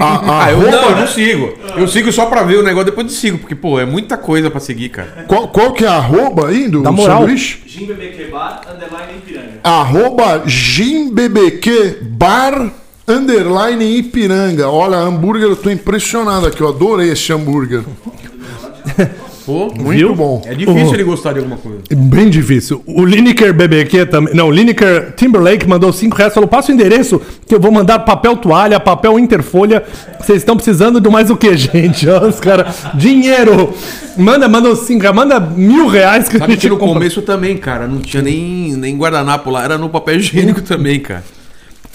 A- 0.00 0.42
Ah, 0.44 0.50
eu 0.50 0.58
arroba- 0.58 0.70
não, 0.70 0.90
eu 0.90 0.96
não 0.96 1.06
sigo. 1.06 1.54
Eu 1.76 1.88
sigo 1.88 2.12
só 2.12 2.26
pra 2.26 2.42
ver 2.42 2.56
o 2.58 2.62
negócio, 2.62 2.86
depois 2.86 3.06
eu 3.06 3.12
sigo. 3.12 3.38
Porque, 3.38 3.54
pô, 3.54 3.78
é 3.78 3.84
muita 3.84 4.16
coisa 4.16 4.50
pra 4.50 4.60
seguir, 4.60 4.88
cara. 4.90 5.24
Qual, 5.28 5.48
qual 5.48 5.72
que 5.72 5.84
é 5.84 5.88
a 5.88 5.94
arroba 5.94 6.48
aí 6.48 6.68
do 6.68 6.82
Dá 6.82 6.90
moral. 6.92 7.20
sanduíche? 7.20 7.62
Jim 7.66 7.86
BBQ 7.86 8.24
Bar, 8.30 8.60
underline 8.70 9.18
Ipiranga. 9.18 9.60
Arroba 9.64 10.42
GimBBQ 10.46 11.98
Bar 12.02 12.70
Underline 13.06 13.84
Ipiranga. 13.98 14.68
Olha, 14.68 14.96
hambúrguer, 14.98 15.48
eu 15.48 15.56
tô 15.56 15.70
impressionado 15.70 16.46
aqui. 16.46 16.60
Eu 16.60 16.68
adorei 16.68 17.10
esse 17.10 17.32
hambúrguer. 17.32 17.82
Pô, 19.48 19.72
Muito 19.74 19.88
Viu? 19.96 20.14
bom. 20.14 20.42
é 20.44 20.52
difícil 20.54 20.92
ele 20.92 21.04
gostar 21.04 21.32
de 21.32 21.38
alguma 21.38 21.56
coisa. 21.56 21.78
Bem 21.90 22.28
difícil. 22.28 22.82
O 22.86 23.02
Lineker 23.02 23.54
BBQ 23.54 24.04
também. 24.04 24.34
Não, 24.34 24.48
o 24.48 24.50
Lineker 24.50 25.14
Timberlake 25.16 25.66
mandou 25.66 25.90
5 25.90 26.14
reais. 26.14 26.34
Falou: 26.34 26.46
passa 26.46 26.70
o 26.70 26.74
endereço 26.74 27.18
que 27.46 27.54
eu 27.54 27.58
vou 27.58 27.72
mandar 27.72 28.00
papel 28.00 28.36
toalha, 28.36 28.78
papel 28.78 29.18
interfolha. 29.18 29.82
Vocês 30.20 30.40
estão 30.42 30.54
precisando 30.54 31.00
do 31.00 31.10
mais 31.10 31.30
o 31.30 31.36
que, 31.36 31.56
gente? 31.56 32.06
Ó, 32.06 32.26
os 32.28 32.38
caras. 32.38 32.76
Dinheiro! 32.92 33.72
Manda, 34.18 34.46
manda 34.50 34.76
5 34.76 35.14
manda 35.14 35.40
mil 35.40 35.86
reais 35.86 36.28
que 36.28 36.36
a 36.36 36.40
Sabe 36.40 36.52
gente 36.52 36.60
que 36.60 36.68
no 36.68 36.76
compra. 36.76 36.94
começo 36.96 37.22
também, 37.22 37.56
cara, 37.56 37.86
não 37.88 38.00
tinha 38.00 38.22
nem, 38.22 38.74
nem 38.76 38.98
guardanapo 38.98 39.48
lá, 39.48 39.64
era 39.64 39.78
no 39.78 39.88
papel 39.88 40.16
higiênico 40.16 40.60
também, 40.60 41.00
cara. 41.00 41.24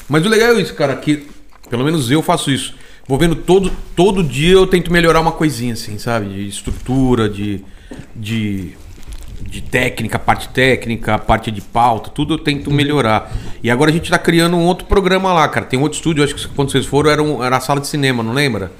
Mas 0.09 0.25
o 0.25 0.29
legal 0.29 0.53
é 0.55 0.59
isso, 0.59 0.73
cara, 0.73 0.95
que 0.95 1.27
pelo 1.69 1.83
menos 1.83 2.09
eu 2.09 2.23
faço 2.23 2.49
isso. 2.49 2.73
Vou 3.07 3.17
vendo 3.17 3.35
todo, 3.35 3.71
todo 3.95 4.23
dia 4.23 4.53
eu 4.53 4.65
tento 4.67 4.91
melhorar 4.91 5.19
uma 5.19 5.31
coisinha, 5.31 5.73
assim, 5.73 5.97
sabe? 5.97 6.27
De 6.29 6.47
estrutura, 6.47 7.27
de, 7.29 7.61
de, 8.15 8.69
de 9.41 9.61
técnica, 9.61 10.17
parte 10.17 10.47
técnica, 10.49 11.19
parte 11.19 11.51
de 11.51 11.59
pauta, 11.61 12.09
tudo 12.09 12.35
eu 12.35 12.37
tento 12.37 12.71
melhorar. 12.71 13.31
E 13.61 13.69
agora 13.69 13.91
a 13.91 13.93
gente 13.93 14.09
tá 14.09 14.17
criando 14.17 14.55
um 14.55 14.63
outro 14.65 14.85
programa 14.85 15.33
lá, 15.33 15.47
cara. 15.49 15.65
Tem 15.65 15.79
outro 15.79 15.97
estúdio, 15.97 16.23
acho 16.23 16.33
que 16.35 16.47
quando 16.49 16.71
vocês 16.71 16.85
foram 16.85 17.09
era, 17.11 17.21
um- 17.21 17.43
era 17.43 17.57
a 17.57 17.59
sala 17.59 17.81
de 17.81 17.87
cinema, 17.87 18.23
não 18.23 18.31
lembra? 18.33 18.71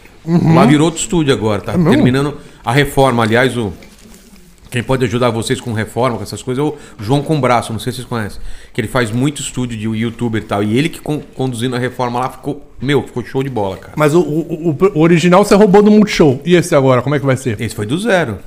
Lá 0.56 0.66
virou 0.66 0.86
outro 0.86 1.02
estúdio 1.02 1.34
agora, 1.34 1.60
tá 1.62 1.74
terminando 1.92 2.38
a 2.64 2.72
reforma. 2.72 3.24
Aliás, 3.24 3.58
o, 3.58 3.74
quem 4.74 4.82
pode 4.82 5.06
ajudar 5.06 5.30
vocês 5.30 5.62
com 5.62 5.72
reforma, 5.72 6.18
com 6.18 6.24
essas 6.24 6.42
coisas, 6.42 6.64
é 6.64 6.68
o 6.68 6.76
João 7.00 7.22
Combraço, 7.22 7.72
não 7.72 7.80
sei 7.80 7.92
se 7.92 7.98
vocês 7.98 8.08
conhecem. 8.08 8.42
Que 8.74 8.82
ele 8.82 8.88
faz 8.88 9.12
muito 9.12 9.40
estúdio 9.40 9.78
de 9.78 9.86
youtuber 9.88 10.42
e 10.42 10.46
tal. 10.46 10.64
E 10.64 10.76
ele 10.76 10.90
que 10.90 11.00
con- 11.00 11.22
conduzindo 11.36 11.76
a 11.76 11.80
reforma 11.80 12.20
lá 12.20 12.30
ficou. 12.30 12.68
Meu, 12.82 13.04
ficou 13.04 13.24
show 13.24 13.44
de 13.44 13.50
bola, 13.52 13.78
cara. 13.78 13.94
Mas 13.96 14.16
o, 14.16 14.20
o- 14.22 14.70
o- 14.72 14.92
o 14.96 15.00
original 15.02 15.46
você 15.46 15.54
roubou 15.54 15.84
do 15.84 15.92
Multishow. 15.92 16.42
E 16.44 16.56
esse 16.56 16.74
agora, 16.76 17.04
como 17.04 17.14
é 17.14 17.20
que 17.20 17.26
vai 17.26 17.38
ser? 17.38 17.62
Esse 17.62 17.76
foi 17.76 17.86
do 17.86 17.98
zero. 18.00 18.40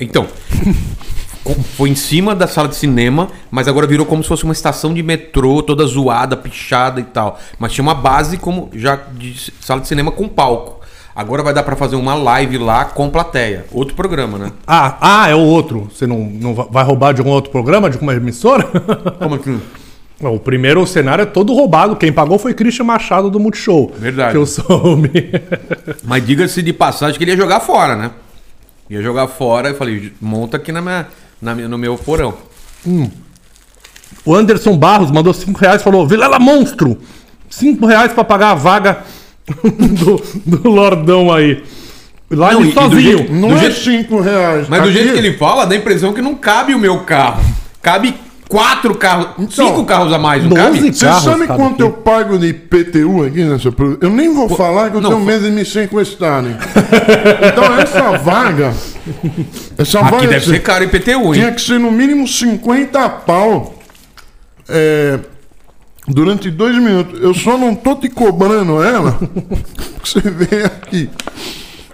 Então. 0.00 0.26
com- 1.42 1.54
Foi 1.76 1.88
em 1.90 1.94
cima 1.96 2.34
da 2.34 2.46
sala 2.46 2.68
de 2.68 2.76
cinema, 2.76 3.28
mas 3.50 3.66
agora 3.68 3.86
virou 3.88 4.06
como 4.06 4.22
se 4.22 4.28
fosse 4.28 4.44
uma 4.44 4.52
estação 4.52 4.94
de 4.94 5.02
metrô, 5.02 5.62
toda 5.62 5.84
zoada, 5.86 6.36
pichada 6.36 7.00
e 7.00 7.04
tal. 7.04 7.38
Mas 7.58 7.72
tinha 7.72 7.82
uma 7.82 7.94
base 7.94 8.36
como 8.36 8.70
já 8.74 8.94
de 8.96 9.52
sala 9.60 9.80
de 9.80 9.88
cinema 9.88 10.10
com 10.12 10.28
palco. 10.28 10.75
Agora 11.16 11.42
vai 11.42 11.54
dar 11.54 11.62
pra 11.62 11.74
fazer 11.74 11.96
uma 11.96 12.14
live 12.14 12.58
lá 12.58 12.84
com 12.84 13.08
plateia. 13.08 13.64
Outro 13.72 13.94
programa, 13.94 14.36
né? 14.36 14.52
Ah, 14.66 14.98
ah, 15.00 15.28
é 15.30 15.34
o 15.34 15.38
outro. 15.40 15.88
Você 15.90 16.06
não, 16.06 16.18
não 16.18 16.54
va- 16.54 16.66
vai 16.70 16.84
roubar 16.84 17.14
de 17.14 17.20
algum 17.22 17.30
outro 17.30 17.50
programa, 17.50 17.88
de 17.88 17.96
alguma 17.96 18.14
emissora? 18.14 18.64
Como 19.18 19.34
assim? 19.36 19.58
O 20.20 20.38
primeiro 20.38 20.86
cenário 20.86 21.22
é 21.22 21.26
todo 21.26 21.54
roubado. 21.54 21.96
Quem 21.96 22.12
pagou 22.12 22.38
foi 22.38 22.52
Christian 22.52 22.84
Machado 22.84 23.30
do 23.30 23.40
Multishow. 23.40 23.92
Verdade. 23.98 24.32
Que 24.32 24.36
eu 24.36 24.44
soube. 24.46 25.32
Mas 26.04 26.26
diga-se 26.26 26.60
de 26.62 26.72
passagem 26.74 27.16
que 27.16 27.24
ele 27.24 27.30
ia 27.30 27.36
jogar 27.36 27.60
fora, 27.60 27.96
né? 27.96 28.10
Ia 28.90 29.02
jogar 29.02 29.26
fora, 29.26 29.70
eu 29.70 29.74
falei, 29.74 30.12
monta 30.20 30.58
aqui 30.58 30.70
na 30.70 30.82
minha, 30.82 31.06
na 31.40 31.54
minha- 31.54 31.68
no 31.68 31.78
meu 31.78 31.96
porão. 31.96 32.34
O 34.24 34.34
Anderson 34.34 34.76
Barros 34.76 35.10
mandou 35.10 35.32
5 35.32 35.58
reais 35.58 35.80
e 35.80 35.84
falou: 35.84 36.06
Vilela 36.06 36.38
Monstro! 36.38 36.98
5 37.48 37.86
reais 37.86 38.12
pra 38.12 38.22
pagar 38.24 38.50
a 38.50 38.54
vaga 38.54 38.98
do, 39.64 40.22
do 40.60 40.68
Lordão 40.70 41.32
aí. 41.32 41.62
Lá 42.30 42.52
Não, 42.52 42.60
ele 42.60 42.72
do 42.72 42.74
sozinho. 42.80 43.00
jeito- 43.18 43.32
Não 43.32 43.48
Do 43.50 43.56
é 43.56 43.60
jeito- 43.60 43.80
5 43.80 44.20
reais. 44.20 44.66
Mas 44.68 44.82
do 44.82 44.88
Aqui- 44.88 44.98
jeito 44.98 45.12
que 45.12 45.18
ele 45.18 45.32
fala, 45.34 45.64
dá 45.64 45.74
a 45.74 45.78
impressão 45.78 46.12
que 46.12 46.20
não 46.20 46.34
cabe 46.34 46.74
o 46.74 46.78
meu 46.78 47.00
carro. 47.00 47.40
Cabe 47.80 48.14
quatro 48.48 48.94
carros, 48.96 49.28
Então, 49.38 49.68
cinco 49.68 49.84
carros 49.84 50.12
a 50.12 50.18
mais, 50.18 50.42
não 50.42 50.50
12 50.50 50.62
cabe? 50.62 50.92
Você 50.92 51.04
carros, 51.06 51.22
sabe 51.24 51.46
cara, 51.46 51.54
quanto 51.58 51.72
aqui. 51.74 51.82
eu 51.82 51.90
pago 51.92 52.38
de 52.38 52.46
IPTU 52.48 53.24
aqui 53.24 53.44
nessa 53.44 53.72
Eu 54.00 54.10
nem 54.10 54.32
vou 54.34 54.48
falar 54.48 54.90
que 54.90 54.96
eu 54.96 55.00
não, 55.00 55.10
tenho 55.10 55.24
medo 55.24 55.44
de 55.44 55.50
me 55.50 55.64
sequestrarem. 55.64 56.56
então 57.48 57.78
essa 57.78 58.18
vaga. 58.18 58.72
Essa 59.78 60.00
Aqui 60.00 60.10
vaga 60.10 60.26
deve 60.28 60.44
ser 60.46 60.62
caro 60.62 60.82
IPTU, 60.84 61.32
tinha 61.32 61.48
hein? 61.48 61.54
que 61.54 61.60
ser 61.60 61.78
no 61.78 61.90
mínimo 61.92 62.26
50 62.26 63.08
pau. 63.08 63.78
É, 64.68 65.18
durante 66.06 66.50
dois 66.50 66.76
minutos. 66.76 67.20
Eu 67.20 67.34
só 67.34 67.56
não 67.58 67.74
tô 67.74 67.94
te 67.96 68.08
cobrando 68.08 68.82
ela. 68.82 69.12
porque 69.94 70.04
você 70.04 70.20
vem 70.20 70.62
aqui. 70.64 71.10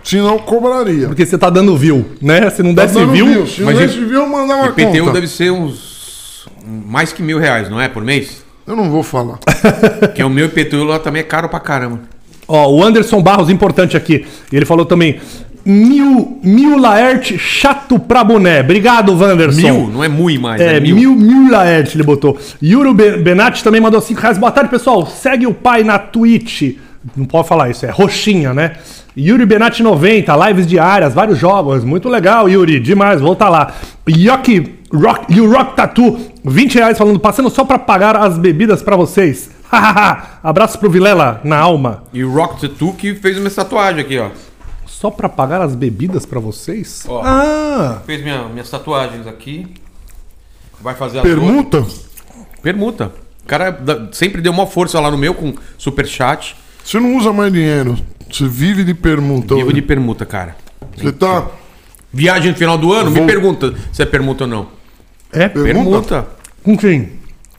Senão 0.04 0.32
eu 0.32 0.38
cobraria. 0.40 1.06
Porque 1.08 1.24
você 1.24 1.38
tá 1.38 1.48
dando 1.48 1.76
view, 1.76 2.04
né? 2.20 2.50
Se 2.50 2.62
não 2.62 2.74
desse 2.74 2.94
Tá 2.94 3.00
dando 3.00 3.12
view. 3.12 3.26
view. 3.26 3.46
Se 3.46 3.62
mas 3.62 3.74
não 3.74 3.86
desse 3.86 3.98
view, 3.98 4.20
eu 4.22 4.28
mandava 4.28 4.66
IPTU 4.68 5.00
conta. 5.00 5.12
deve 5.12 5.28
ser 5.28 5.50
uns. 5.52 6.46
mais 6.64 7.12
que 7.12 7.22
mil 7.22 7.38
reais, 7.38 7.70
não 7.70 7.80
é? 7.80 7.88
Por 7.88 8.02
mês? 8.04 8.42
Eu 8.66 8.76
não 8.76 8.90
vou 8.90 9.02
falar. 9.02 9.38
Porque 10.00 10.22
o 10.22 10.28
meu 10.30 10.46
IPTU 10.46 10.84
lá 10.84 10.98
também 10.98 11.20
é 11.20 11.24
caro 11.24 11.48
pra 11.48 11.60
caramba. 11.60 12.00
Ó, 12.48 12.68
o 12.70 12.82
Anderson 12.82 13.22
Barros, 13.22 13.48
importante 13.48 13.96
aqui. 13.96 14.26
Ele 14.52 14.64
falou 14.64 14.84
também: 14.84 15.20
Mil, 15.64 16.38
mil 16.42 16.76
Laerte 16.78 17.38
chato 17.38 17.98
pra 17.98 18.24
boné. 18.24 18.60
Obrigado, 18.60 19.16
Wanderson. 19.16 19.60
Mil? 19.60 19.86
Não 19.92 20.02
é 20.04 20.08
mui 20.08 20.38
mais, 20.38 20.60
É, 20.60 20.76
é, 20.76 20.80
mil, 20.80 20.94
mil. 20.96 21.14
mil 21.14 21.50
Laerte 21.52 21.96
ele 21.96 22.02
botou. 22.04 22.38
Yuro 22.62 22.92
Be- 22.92 23.18
Benatti 23.18 23.62
também 23.62 23.80
mandou 23.80 24.00
5 24.00 24.20
reais. 24.20 24.38
Boa 24.38 24.50
tarde, 24.50 24.70
pessoal. 24.70 25.06
Segue 25.06 25.46
o 25.46 25.54
pai 25.54 25.84
na 25.84 25.98
Twitch. 25.98 26.76
Não 27.16 27.24
pode 27.24 27.48
falar 27.48 27.68
isso, 27.70 27.84
é 27.86 27.90
roxinha, 27.90 28.52
né? 28.54 28.72
Yuri 29.16 29.44
Benatti 29.44 29.82
90, 29.82 30.34
lives 30.48 30.66
diárias, 30.66 31.12
vários 31.14 31.38
jogos. 31.38 31.84
Muito 31.84 32.08
legal, 32.08 32.48
Yuri. 32.48 32.80
Demais, 32.80 33.20
volta 33.20 33.48
lá. 33.48 33.74
Yoki 34.08 34.78
Rock, 34.92 35.32
You 35.34 35.50
Rock 35.50 35.74
Tattoo, 35.76 36.18
20 36.44 36.74
reais 36.76 36.98
falando, 36.98 37.18
passando 37.18 37.48
só 37.50 37.64
pra 37.64 37.78
pagar 37.78 38.16
as 38.16 38.36
bebidas 38.38 38.82
pra 38.82 38.94
vocês. 38.96 39.50
Abraço 40.42 40.78
pro 40.78 40.90
Vilela 40.90 41.40
na 41.44 41.56
alma. 41.58 42.04
E 42.12 42.22
o 42.24 42.30
Rock 42.32 42.60
Tattoo 42.60 42.92
que 42.94 43.14
fez 43.14 43.38
uma 43.38 43.48
tatuagem 43.50 44.00
aqui, 44.00 44.18
ó. 44.18 44.28
Só 45.01 45.11
pra 45.11 45.28
pagar 45.28 45.61
as 45.62 45.74
bebidas 45.74 46.24
pra 46.26 46.38
vocês? 46.38 47.05
Ó. 47.09 47.22
Ah! 47.24 48.03
Fez 48.07 48.22
minha- 48.22 48.45
minhas 48.49 48.70
tatuagens 48.70 49.26
aqui. 49.26 49.66
Vai 50.80 50.95
fazer 50.95 51.18
as 51.18 51.22
Permuta? 51.24 51.78
outras. 51.78 52.05
Permuta. 52.62 53.12
O 53.43 53.47
cara 53.47 53.76
sempre 54.12 54.40
deu 54.40 54.53
uma 54.53 54.66
força 54.66 55.01
lá 55.01 55.11
no 55.11 55.18
meu 55.18 55.34
com 55.34 55.55
superchat. 55.78 56.55
Você 56.84 57.01
não 57.01 57.16
usa 57.16 57.32
mais 57.32 57.53
dinheiro. 57.53 57.97
Você 58.30 58.47
vive 58.47 58.84
de 58.84 58.95
permuta. 58.95 59.55
Vivo 59.55 59.72
de 59.72 59.82
permuta, 59.82 60.24
cara. 60.26 60.57
Você 60.97 61.11
tá. 61.12 61.49
Viagem 62.12 62.53
no 62.53 62.57
final 62.59 62.76
do 62.78 62.93
ano, 62.93 63.11
me 63.11 63.18
Vou- 63.18 63.26
pergunta 63.26 63.74
se 63.93 64.03
é 64.03 64.07
permuta 64.07 64.45
ou 64.45 64.51
não. 64.51 64.68
É? 65.32 65.49
Permuta? 65.49 65.72
Permuta. 65.72 66.28
Com 66.62 66.76
quem? 66.76 67.12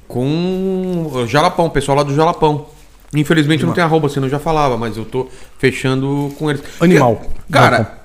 Com 0.07 1.09
o 1.11 1.27
Jalapão, 1.27 1.65
o 1.65 1.69
pessoal 1.71 1.97
lá 1.97 2.03
do 2.03 2.15
Jalapão. 2.15 2.67
Infelizmente 3.14 3.66
não 3.66 3.74
tem 3.74 3.84
arroba, 3.84 4.09
senão 4.09 4.28
eu 4.28 4.32
já 4.32 4.39
falava, 4.39 4.78
mas 4.78 4.97
eu 4.97 5.05
tô 5.05 5.30
fechando 5.57 6.34
com 6.38 6.49
eles. 6.49 6.64
Animal. 6.80 7.22
Cara, 7.51 7.99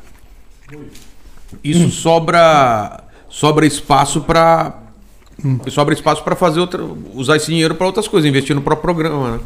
isso 1.64 1.90
sobra 1.90 3.04
sobra 3.28 3.66
espaço 3.66 4.20
pra 4.22 4.82
sobra 5.68 5.94
espaço 5.94 6.22
para 6.22 6.34
fazer 6.34 6.60
outra 6.60 6.82
usar 7.14 7.36
esse 7.36 7.46
dinheiro 7.46 7.74
pra 7.74 7.86
outras 7.86 8.08
coisas, 8.08 8.28
investir 8.28 8.54
no 8.54 8.62
próprio 8.62 8.82
programa, 8.82 9.32
né? 9.32 9.40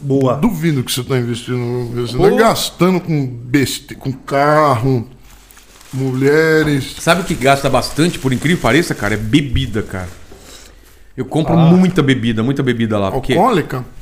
Boa. 0.00 0.36
Duvido 0.36 0.84
que 0.84 0.92
você 0.92 1.02
tá 1.02 1.18
investindo. 1.18 1.90
Você 1.94 2.16
tá 2.16 2.30
gastando 2.30 3.00
com 3.00 3.26
beste, 3.26 3.94
com 3.94 4.12
carro, 4.12 5.06
mulheres. 5.92 6.94
Sabe 7.00 7.22
o 7.22 7.24
que 7.24 7.34
gasta 7.34 7.68
bastante, 7.68 8.18
por 8.18 8.32
incrível 8.32 8.56
que 8.56 8.62
pareça, 8.62 8.94
cara? 8.94 9.14
É 9.14 9.16
bebida, 9.16 9.82
cara. 9.82 10.08
Eu 11.16 11.24
compro 11.24 11.54
Ah. 11.54 11.70
muita 11.70 12.02
bebida, 12.02 12.42
muita 12.42 12.62
bebida 12.62 12.98
lá. 12.98 13.10
Porque 13.10 13.34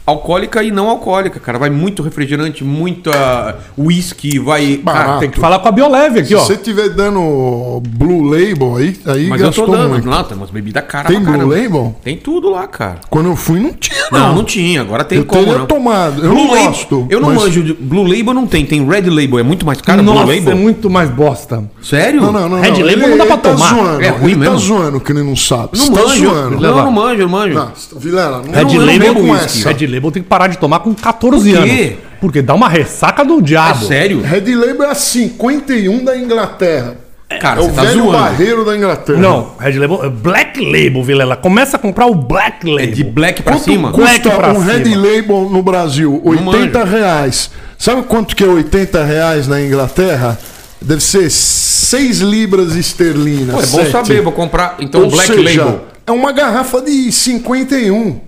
Alcoólica? 0.07 0.63
e 0.63 0.71
não 0.71 0.89
alcoólica, 0.91 1.41
cara. 1.41 1.59
Vai 1.59 1.71
muito 1.71 2.03
refrigerante, 2.03 2.63
muita 2.63 3.57
whisky, 3.79 4.39
vai. 4.39 4.77
Barato. 4.77 5.07
Cara, 5.07 5.21
Tem 5.21 5.31
que 5.31 5.41
falar 5.41 5.59
com 5.61 5.69
a 5.69 5.73
Bioleve 5.73 6.19
aqui, 6.21 6.29
Se 6.29 6.35
ó. 6.35 6.41
você 6.41 6.57
tiver 6.57 6.91
dando 6.91 7.81
Blue 7.89 8.23
Label 8.23 8.77
aí, 8.77 8.97
aí 9.07 9.27
mas 9.29 9.41
eu 9.41 9.51
tô 9.53 9.63
gastou 9.63 9.77
dando. 9.77 9.91
muito. 9.91 10.09
Não, 10.09 10.23
tem 10.25 10.37
umas 10.37 10.51
bebidas 10.51 10.85
caras 10.87 11.11
Tem 11.11 11.21
Blue. 11.21 11.49
Label? 11.49 11.97
Tem 12.03 12.17
tudo 12.17 12.51
lá, 12.51 12.67
cara. 12.67 13.01
Quando 13.09 13.31
eu 13.31 13.37
fui, 13.37 13.61
não 13.61 13.73
tinha, 13.73 14.07
Não, 14.13 14.19
não. 14.21 14.35
não 14.37 14.45
tinha. 14.45 14.81
Agora 14.83 15.05
tem 15.05 15.19
eu 15.19 15.25
como, 15.25 15.43
teria 15.45 15.59
não. 15.59 15.67
tomado. 15.67 16.23
Eu 16.25 16.31
Blue 16.31 16.45
não 16.45 16.51
Label- 16.53 16.67
gosto. 16.67 17.07
Eu 17.09 17.21
não 17.21 17.29
mas- 17.31 17.43
manjo. 17.43 17.63
de- 17.63 17.73
Blue 17.75 18.03
Label 18.07 18.35
não 18.35 18.47
tem. 18.47 18.65
Tem 18.67 18.87
Red 18.87 19.09
Label. 19.11 19.39
É 19.39 19.43
muito 19.43 19.65
mais 19.65 19.81
caro 19.81 20.03
Nossa, 20.03 20.25
Blue 20.25 20.35
Label. 20.37 20.53
é 20.53 20.55
muito 20.55 20.91
mais 20.91 21.11
bosta. 21.11 21.65
Sério? 21.83 22.21
Não, 22.21 22.31
não, 22.33 22.49
não. 22.49 22.61
Red 22.61 22.71
não. 22.73 22.81
Label 22.81 22.93
Ele- 23.05 23.07
não 23.09 23.19
dá 23.19 23.27
pra 23.27 23.37
tá 23.39 23.51
tomar. 23.53 23.75
Zoando. 23.75 24.03
É 24.03 24.09
ruim 24.11 24.31
ele 24.33 24.37
mesmo? 24.41 24.55
tá 24.55 24.61
zoando 24.61 25.01
que 25.01 25.13
ele 25.13 25.23
não 25.23 25.37
sabe. 25.37 25.79
Não 25.79 25.91
tá 25.91 26.03
manjo. 26.03 26.25
zoando. 26.27 26.61
Não, 26.61 26.77
não 26.85 26.91
manjo, 26.91 27.29
manjo. 27.29 27.55
Não, 27.55 27.73
Vilela, 27.99 28.43
não, 28.47 28.53
Red 28.53 28.65
não, 28.65 28.75
não 28.75 28.87
Label 28.87 29.15
com 29.15 29.35
essa. 29.37 29.69
Red 29.69 29.87
Label 29.95 30.11
tem 30.11 30.23
que 30.23 30.29
parar 30.29 30.47
de 30.49 30.59
tomar 30.59 30.81
com 30.81 30.93
14 30.95 31.51
Por 31.51 31.59
anos. 31.59 31.71
quê? 31.71 31.97
Porque 32.21 32.43
dá 32.43 32.55
uma 32.55 32.69
ressaca 32.69 33.25
do 33.25 33.39
É 33.39 33.43
diabo. 33.43 33.85
sério? 33.85 34.21
Red 34.23 34.55
Label 34.55 34.85
é 34.85 34.91
a 34.91 34.95
51 34.95 36.05
da 36.05 36.17
Inglaterra. 36.17 36.97
Cara, 37.41 37.61
é 37.61 37.65
o 37.65 37.73
tá 37.73 37.83
velho 37.83 37.95
zoando. 38.05 38.13
barreiro 38.13 38.65
da 38.65 38.77
Inglaterra. 38.77 39.19
Não, 39.19 39.53
Red 39.59 39.79
Label. 39.79 40.05
é 40.05 40.09
Black 40.09 40.61
Label, 40.65 41.03
Vilela. 41.03 41.37
Começa 41.37 41.77
a 41.77 41.81
comprar 41.81 42.07
o 42.07 42.15
Black 42.15 42.65
Label. 42.65 42.85
É 42.85 42.87
de 42.87 43.03
black 43.03 43.43
pra 43.43 43.55
Quanto 43.55 43.65
cima? 43.65 43.91
Black 43.91 44.21
custa 44.23 44.37
pra 44.39 44.53
um 44.53 44.61
Red 44.61 44.85
cima. 44.85 44.97
Label 44.97 45.49
no 45.51 45.63
Brasil? 45.63 46.21
80 46.25 46.85
reais. 46.85 47.51
Sabe 47.77 48.03
quanto 48.03 48.37
que 48.37 48.45
é 48.45 48.47
80 48.47 49.03
reais 49.03 49.49
na 49.49 49.61
Inglaterra? 49.61 50.39
Deve 50.81 51.01
ser 51.03 51.29
6 51.31 52.21
libras 52.21 52.77
esterlinas. 52.77 53.55
Pô, 53.57 53.61
é 53.63 53.67
bom 53.67 53.79
sete. 53.79 53.91
saber. 53.91 54.21
Vou 54.23 54.33
comprar. 54.33 54.77
Então, 54.79 55.03
Ou 55.03 55.11
Black 55.11 55.27
seja, 55.35 55.65
Label. 55.65 55.81
é 56.07 56.13
uma 56.13 56.31
garrafa 56.31 56.83
de 56.83 57.11
51. 57.11 58.21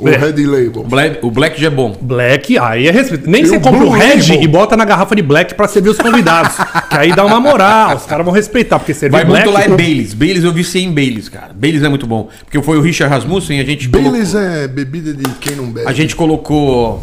O 0.00 0.08
É. 0.08 0.16
Red 0.16 0.46
Label. 0.46 0.84
Black, 0.84 1.18
o 1.26 1.30
Black 1.30 1.60
já 1.60 1.66
é 1.66 1.70
bom. 1.70 1.96
Black, 2.00 2.56
aí 2.56 2.86
é 2.86 2.90
respeito. 2.92 3.28
Nem 3.28 3.42
E 3.42 3.46
você 3.46 3.56
o 3.56 3.60
compra 3.60 3.78
o 3.78 3.90
Blue 3.90 3.90
Red 3.98 4.20
Label? 4.20 4.42
e 4.42 4.46
bota 4.46 4.76
na 4.76 4.84
garrafa 4.84 5.16
de 5.16 5.22
Black 5.22 5.54
pra 5.54 5.66
servir 5.66 5.88
os 5.90 5.98
convidados. 5.98 6.52
que 6.88 6.96
aí 6.96 7.12
dá 7.14 7.24
uma 7.24 7.40
moral, 7.40 7.96
os 7.96 8.04
caras 8.06 8.24
vão 8.24 8.32
respeitar, 8.34 8.78
porque 8.78 8.94
servir 8.94 9.12
Vai 9.16 9.24
Black... 9.24 9.44
muito 9.46 9.58
lá 9.58 9.66
em 9.66 9.76
Baileys. 9.76 10.14
Baileys 10.14 10.44
eu 10.44 10.52
vi 10.52 10.62
sem 10.62 10.92
Baileys, 10.92 11.28
cara. 11.28 11.50
Baileys 11.52 11.82
é 11.82 11.88
muito 11.88 12.06
bom. 12.06 12.28
Porque 12.44 12.62
foi 12.62 12.78
o 12.78 12.80
Richard 12.80 13.12
Rasmussen, 13.12 13.58
a 13.60 13.64
gente 13.64 13.88
colocou, 13.88 14.10
Baileys 14.12 14.34
é 14.34 14.68
bebida 14.68 15.12
de 15.12 15.24
quem 15.40 15.56
não 15.56 15.66
bebe. 15.70 15.88
a 15.88 15.92
gente 15.92 16.14
colocou 16.14 17.02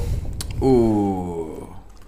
o 0.61 1.24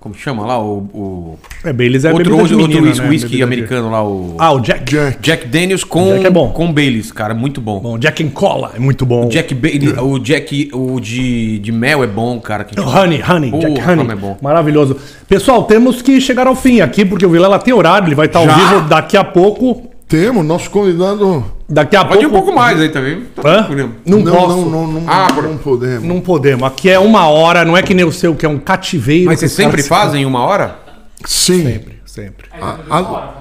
como 0.07 0.15
chama 0.15 0.45
lá 0.45 0.57
o, 0.61 0.77
o 0.93 1.39
É, 1.63 1.73
Baileys 1.73 2.05
é 2.05 2.13
outro 2.13 2.37
outro 2.37 2.57
menina, 2.57 2.81
whisky, 2.81 3.01
né? 3.03 3.09
whisky 3.09 3.43
americano 3.43 3.91
lá 3.91 4.03
o 4.07 4.35
Ah, 4.39 4.51
o 4.53 4.59
Jack. 4.59 4.85
Jack. 4.91 5.17
Jack 5.21 5.47
Daniels 5.47 5.83
com 5.83 6.05
Jack 6.13 6.25
é 6.25 6.29
bom. 6.29 6.49
com 6.49 6.71
Baileys, 6.71 7.11
cara, 7.11 7.33
muito 7.33 7.59
bom. 7.59 7.79
Bom, 7.79 7.97
Jack 7.97 8.23
and 8.23 8.29
Cola 8.29 8.71
é 8.75 8.79
muito 8.79 9.05
bom. 9.05 9.27
Jack 9.27 9.53
Bailey, 9.53 9.93
o 9.99 10.17
Jack 10.19 10.69
o 10.73 10.99
de, 10.99 11.59
de 11.59 11.71
mel 11.71 12.03
é 12.03 12.07
bom, 12.07 12.39
cara. 12.39 12.63
que 12.63 12.79
Honey, 12.79 13.21
honey, 13.21 13.51
Porra, 13.51 13.69
Jack 13.69 13.89
Honey. 13.89 14.11
é 14.11 14.15
bom. 14.15 14.37
Maravilhoso. 14.41 14.95
Pessoal, 15.27 15.63
temos 15.63 16.01
que 16.01 16.21
chegar 16.21 16.47
ao 16.47 16.55
fim 16.55 16.79
aqui, 16.81 17.03
porque 17.03 17.25
o 17.25 17.29
Vilela 17.29 17.59
tem 17.59 17.73
horário, 17.73 18.07
ele 18.07 18.15
vai 18.15 18.27
estar 18.27 18.39
ao 18.39 18.45
Já? 18.45 18.55
vivo 18.55 18.87
daqui 18.87 19.17
a 19.17 19.23
pouco. 19.23 19.89
Temos, 20.07 20.45
nosso 20.45 20.69
convidado. 20.71 21.43
Daqui 21.67 21.95
a 21.97 22.05
Pode 22.05 22.23
ir 22.23 22.29
pouco. 22.29 22.37
um 22.37 22.41
pouco 22.45 22.55
mais 22.57 22.79
aí 22.79 22.87
também. 22.89 23.25
Tá 23.35 23.41
Hã? 23.45 23.67
Não, 24.05 24.19
Não, 24.19 24.33
posso. 24.33 24.47
não, 24.55 24.65
não, 24.65 24.87
não, 25.01 25.03
Ah, 25.05 25.27
não 25.41 25.57
podemos. 25.57 26.03
Não 26.03 26.21
podemos. 26.21 26.63
Aqui 26.65 26.89
é 26.89 26.97
uma 26.97 27.27
hora, 27.27 27.65
não 27.65 27.75
é 27.75 27.83
que 27.83 27.93
nem 27.93 28.05
o 28.05 28.11
seu, 28.11 28.33
que 28.33 28.45
é 28.45 28.49
um 28.49 28.57
cativeiro. 28.57 29.25
Mas 29.25 29.39
vocês 29.39 29.51
sempre 29.51 29.83
fazem 29.83 30.25
uma 30.25 30.39
hora? 30.45 30.77
Sim. 31.25 31.63
Sempre, 31.63 31.99
sempre. 32.05 32.45
A- 32.59 32.77
a- 32.89 33.33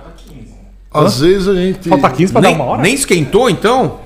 às 0.92 1.20
vezes 1.20 1.46
a 1.46 1.54
gente. 1.54 1.88
Falta 1.88 2.10
15 2.10 2.32
pra 2.32 2.42
Nem, 2.42 2.56
dar 2.56 2.62
uma 2.62 2.72
hora? 2.72 2.82
nem 2.82 2.94
esquentou 2.94 3.48
então? 3.48 4.00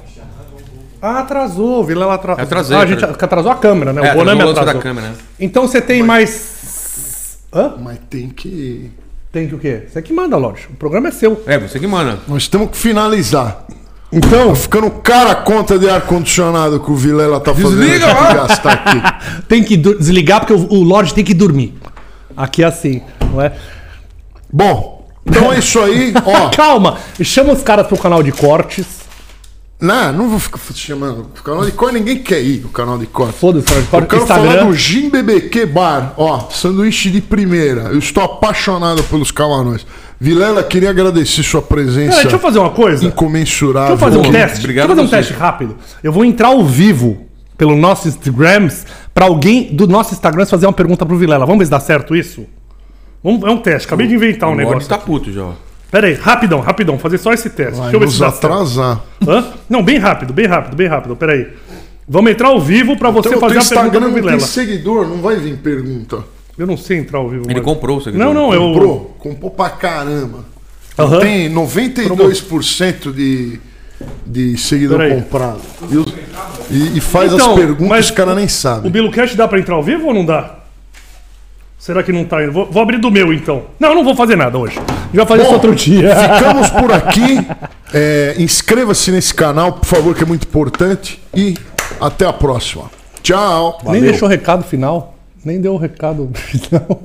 Ah, 1.01 1.21
atrasou. 1.21 1.83
Vilela 1.83 2.13
atrasou. 2.15 2.43
Atrasei, 2.45 2.77
Ah, 2.77 2.81
a 2.81 2.87
gente 2.87 2.99
atrasei. 2.99 3.25
atrasou 3.25 3.51
a 3.53 3.55
câmera, 3.55 3.93
né? 3.95 4.07
É, 4.07 4.13
o 4.13 4.17
Bonami 4.17 4.43
atrasou 4.43 4.45
o 4.45 4.49
lance 4.49 4.61
atrasou. 4.61 4.75
da 4.75 4.83
câmera, 4.87 5.09
né? 5.09 5.15
Então 5.41 5.67
você 5.67 5.81
tem 5.81 6.03
mais. 6.03 7.39
Hã? 7.55 7.75
Mas 7.81 7.99
tem 8.11 8.29
que. 8.29 8.91
Tem 9.33 9.47
que 9.47 9.55
o 9.55 9.59
quê? 9.59 9.85
Você 9.89 10.03
que 10.03 10.13
manda, 10.13 10.37
lógico. 10.37 10.73
O 10.73 10.77
programa 10.77 11.09
é 11.09 11.11
seu. 11.13 11.41
É, 11.47 11.57
você 11.59 11.79
que 11.79 11.87
manda. 11.87 12.19
Nós 12.27 12.49
temos 12.49 12.71
que 12.71 12.77
finalizar. 12.77 13.65
Então, 14.13 14.49
tá 14.49 14.55
ficando 14.57 14.91
cara 14.91 15.31
a 15.31 15.35
conta 15.37 15.79
de 15.79 15.89
ar-condicionado 15.89 16.81
que 16.81 16.91
o 16.91 16.97
Vilela 16.97 17.39
tá 17.39 17.55
fazendo 17.55 17.77
Desliga 17.81 18.07
lá. 18.09 18.35
gastar 18.35 18.73
aqui. 18.73 19.01
Tem 19.47 19.63
que 19.63 19.77
desligar 19.77 20.41
porque 20.41 20.53
o, 20.53 20.73
o 20.73 20.83
Lorde 20.83 21.15
tem 21.15 21.25
que 21.25 21.33
dormir. 21.33 21.75
Aqui 22.37 22.65
é 22.65 22.67
assim, 22.67 23.03
não 23.33 23.41
é? 23.41 23.53
Bom, 24.53 25.09
então 25.25 25.53
é 25.53 25.59
isso 25.61 25.79
aí. 25.79 26.13
Ó, 26.27 26.51
Calma, 26.51 26.99
chama 27.23 27.53
os 27.53 27.63
caras 27.63 27.87
pro 27.87 27.97
canal 27.97 28.23
de 28.23 28.33
cortes. 28.33 29.00
Não, 29.81 30.13
não 30.13 30.29
vou 30.29 30.39
ficar 30.39 30.59
chamando. 30.75 31.21
O 31.39 31.43
canal 31.43 31.65
de 31.65 31.73
corte, 31.73 31.95
ninguém 31.95 32.19
quer 32.19 32.41
ir. 32.43 32.65
O 32.65 32.69
canal 32.69 32.99
de 32.99 33.07
corte. 33.07 33.39
Foda-se, 33.39 33.67
canal 33.67 33.81
de 33.83 33.87
Eu 33.87 33.91
cortes. 33.91 34.09
quero 34.11 34.27
falar 34.27 34.65
do 34.65 34.75
Jim 34.75 35.09
BBQ 35.11 35.67
Bar. 35.67 36.15
Ó, 36.17 36.49
sanduíche 36.51 37.11
de 37.11 37.21
primeira. 37.21 37.83
Eu 37.85 37.99
estou 37.99 38.23
apaixonado 38.23 39.03
pelos 39.05 39.31
camarões. 39.31 39.87
Vilela, 40.21 40.63
queria 40.63 40.91
agradecer 40.91 41.43
sua 41.43 41.63
presença 41.63 42.11
Pera, 42.11 42.23
deixa 42.23 42.37
eu 42.37 42.41
fazer 42.41 42.59
uma 42.59 42.71
coisa. 42.71 43.05
incomensurável. 43.07 43.97
Deixa 43.97 44.05
eu 44.05 44.11
fazer 44.13 44.19
um 44.19 44.23
Bom, 44.31 44.33
teste. 44.39 44.59
obrigado 44.59 44.87
Deixa 44.89 45.01
eu 45.03 45.07
fazer 45.07 45.17
um 45.19 45.23
você. 45.23 45.29
teste 45.29 45.33
rápido. 45.41 45.77
Eu 46.05 46.13
vou 46.13 46.25
entrar 46.27 46.49
ao 46.49 46.63
vivo 46.63 47.27
pelo 47.57 47.75
nosso 47.75 48.07
Instagrams 48.07 48.85
pra 49.15 49.25
alguém 49.25 49.75
do 49.75 49.87
nosso 49.87 50.13
Instagram 50.13 50.45
fazer 50.45 50.67
uma 50.67 50.73
pergunta 50.75 51.07
pro 51.07 51.17
Vilela. 51.17 51.47
Vamos 51.47 51.59
ver 51.61 51.65
se 51.65 51.71
dá 51.71 51.81
certo 51.81 52.15
isso? 52.15 52.45
Vamos, 53.25 53.43
é 53.45 53.51
um 53.51 53.57
teste. 53.59 53.87
Acabei 53.87 54.07
de 54.07 54.15
inventar 54.15 54.49
um 54.51 54.53
O 54.53 54.57
negócio. 54.57 54.87
tá 54.89 54.99
puto 54.99 55.33
já. 55.33 55.43
ó. 55.43 55.53
Pera 55.91 56.07
aí, 56.07 56.15
rapidão, 56.15 56.61
rapidão. 56.61 56.99
Fazer 56.99 57.19
só 57.19 57.33
esse 57.33 57.51
teste. 57.51 57.73
Vai 57.75 57.91
Deixa 57.91 57.97
eu 57.97 58.01
ver 58.01 58.07
nos 58.07 58.15
se 58.15 58.21
dá 58.21 58.31
certo. 58.31 58.45
atrasar. 58.47 59.01
Hã? 59.27 59.45
Não, 59.69 59.83
bem 59.83 59.99
rápido, 59.99 60.33
bem 60.33 60.47
rápido, 60.47 60.77
bem 60.77 60.87
rápido. 60.87 61.17
Pera 61.17 61.33
aí. 61.33 61.49
Vamos 62.09 62.31
entrar 62.33 62.49
ao 62.49 62.61
vivo 62.61 62.97
pra 62.97 63.11
você 63.11 63.29
Então, 63.29 63.39
o 63.39 63.41
fazer 63.41 63.59
a 63.59 63.61
pergunta 63.61 63.75
Instagram 63.81 64.01
não 64.01 64.13
tem 64.15 64.23
Vilela. 64.23 64.41
seguidor, 64.41 65.07
não 65.09 65.19
vai 65.19 65.37
vir 65.37 65.57
pergunta. 65.59 66.25
Eu 66.59 66.67
não 66.67 66.77
sei 66.77 66.99
entrar 66.99 67.19
ao 67.19 67.29
vivo. 67.29 67.45
Ele 67.47 67.55
mas- 67.55 67.65
comprou 67.65 67.99
o 67.99 68.01
seguidor. 68.01 68.27
Não, 68.27 68.35
não, 68.35 68.53
eu. 68.55 68.61
Comprou? 68.73 69.17
Comprou 69.19 69.51
pra 69.51 69.71
caramba. 69.71 70.45
Aham. 70.99 71.21
Tem 71.21 71.49
92% 71.49 73.13
de, 73.13 73.59
de 74.27 74.57
seguidor 74.59 74.99
Peraí. 74.99 75.15
comprado. 75.15 75.61
E, 75.91 75.97
os- 75.97 76.15
e- 76.71 76.99
e 76.99 77.01
faz 77.01 77.33
Então, 77.33 77.51
as 77.51 77.59
perguntas 77.59 77.89
mas 77.89 78.07
que 78.07 78.13
os 78.13 78.17
caras 78.17 78.37
nem 78.37 78.45
O 78.47 78.51
sabem. 78.51 78.91
Bilocast 78.91 79.37
dá 79.37 79.49
pra 79.49 79.59
entrar 79.59 79.75
ao 79.77 79.83
vivo 79.83 80.07
ou 80.09 80.15
não 80.15 80.25
dá? 80.25 80.60
Será 81.81 82.03
que 82.03 82.13
não 82.13 82.27
tá 82.27 82.45
indo? 82.45 82.53
Vou, 82.53 82.67
vou 82.71 82.83
abrir 82.83 82.99
do 82.99 83.11
meu 83.11 83.33
então. 83.33 83.63
Não, 83.81 83.95
não 83.95 84.05
vou 84.05 84.15
fazer 84.15 84.37
nada 84.37 84.59
hoje. 84.59 84.79
Vai 85.15 85.25
fazer 85.25 85.45
isso 85.45 85.53
outro 85.55 85.75
dia. 85.75 86.15
Ficamos 86.15 86.71
por 86.71 86.93
aqui. 86.93 87.39
É, 87.93 88.37
Inscreva-se 88.39 89.11
nesse 89.11 89.35
canal, 89.35 89.73
por 89.73 89.85
favor, 89.85 90.15
que 90.15 90.23
é 90.23 90.27
muito 90.27 90.47
importante. 90.47 91.21
E 91.35 91.57
até 92.01 92.25
a 92.25 92.33
próxima. 92.33 92.85
Tchau. 93.21 93.81
Nem 93.85 94.01
deixou 94.01 94.29
recado 94.29 94.63
final. 94.63 95.17
Nem 95.45 95.61
deu 95.61 95.75
o 95.75 95.77
recado 95.77 96.31
final. 96.39 97.01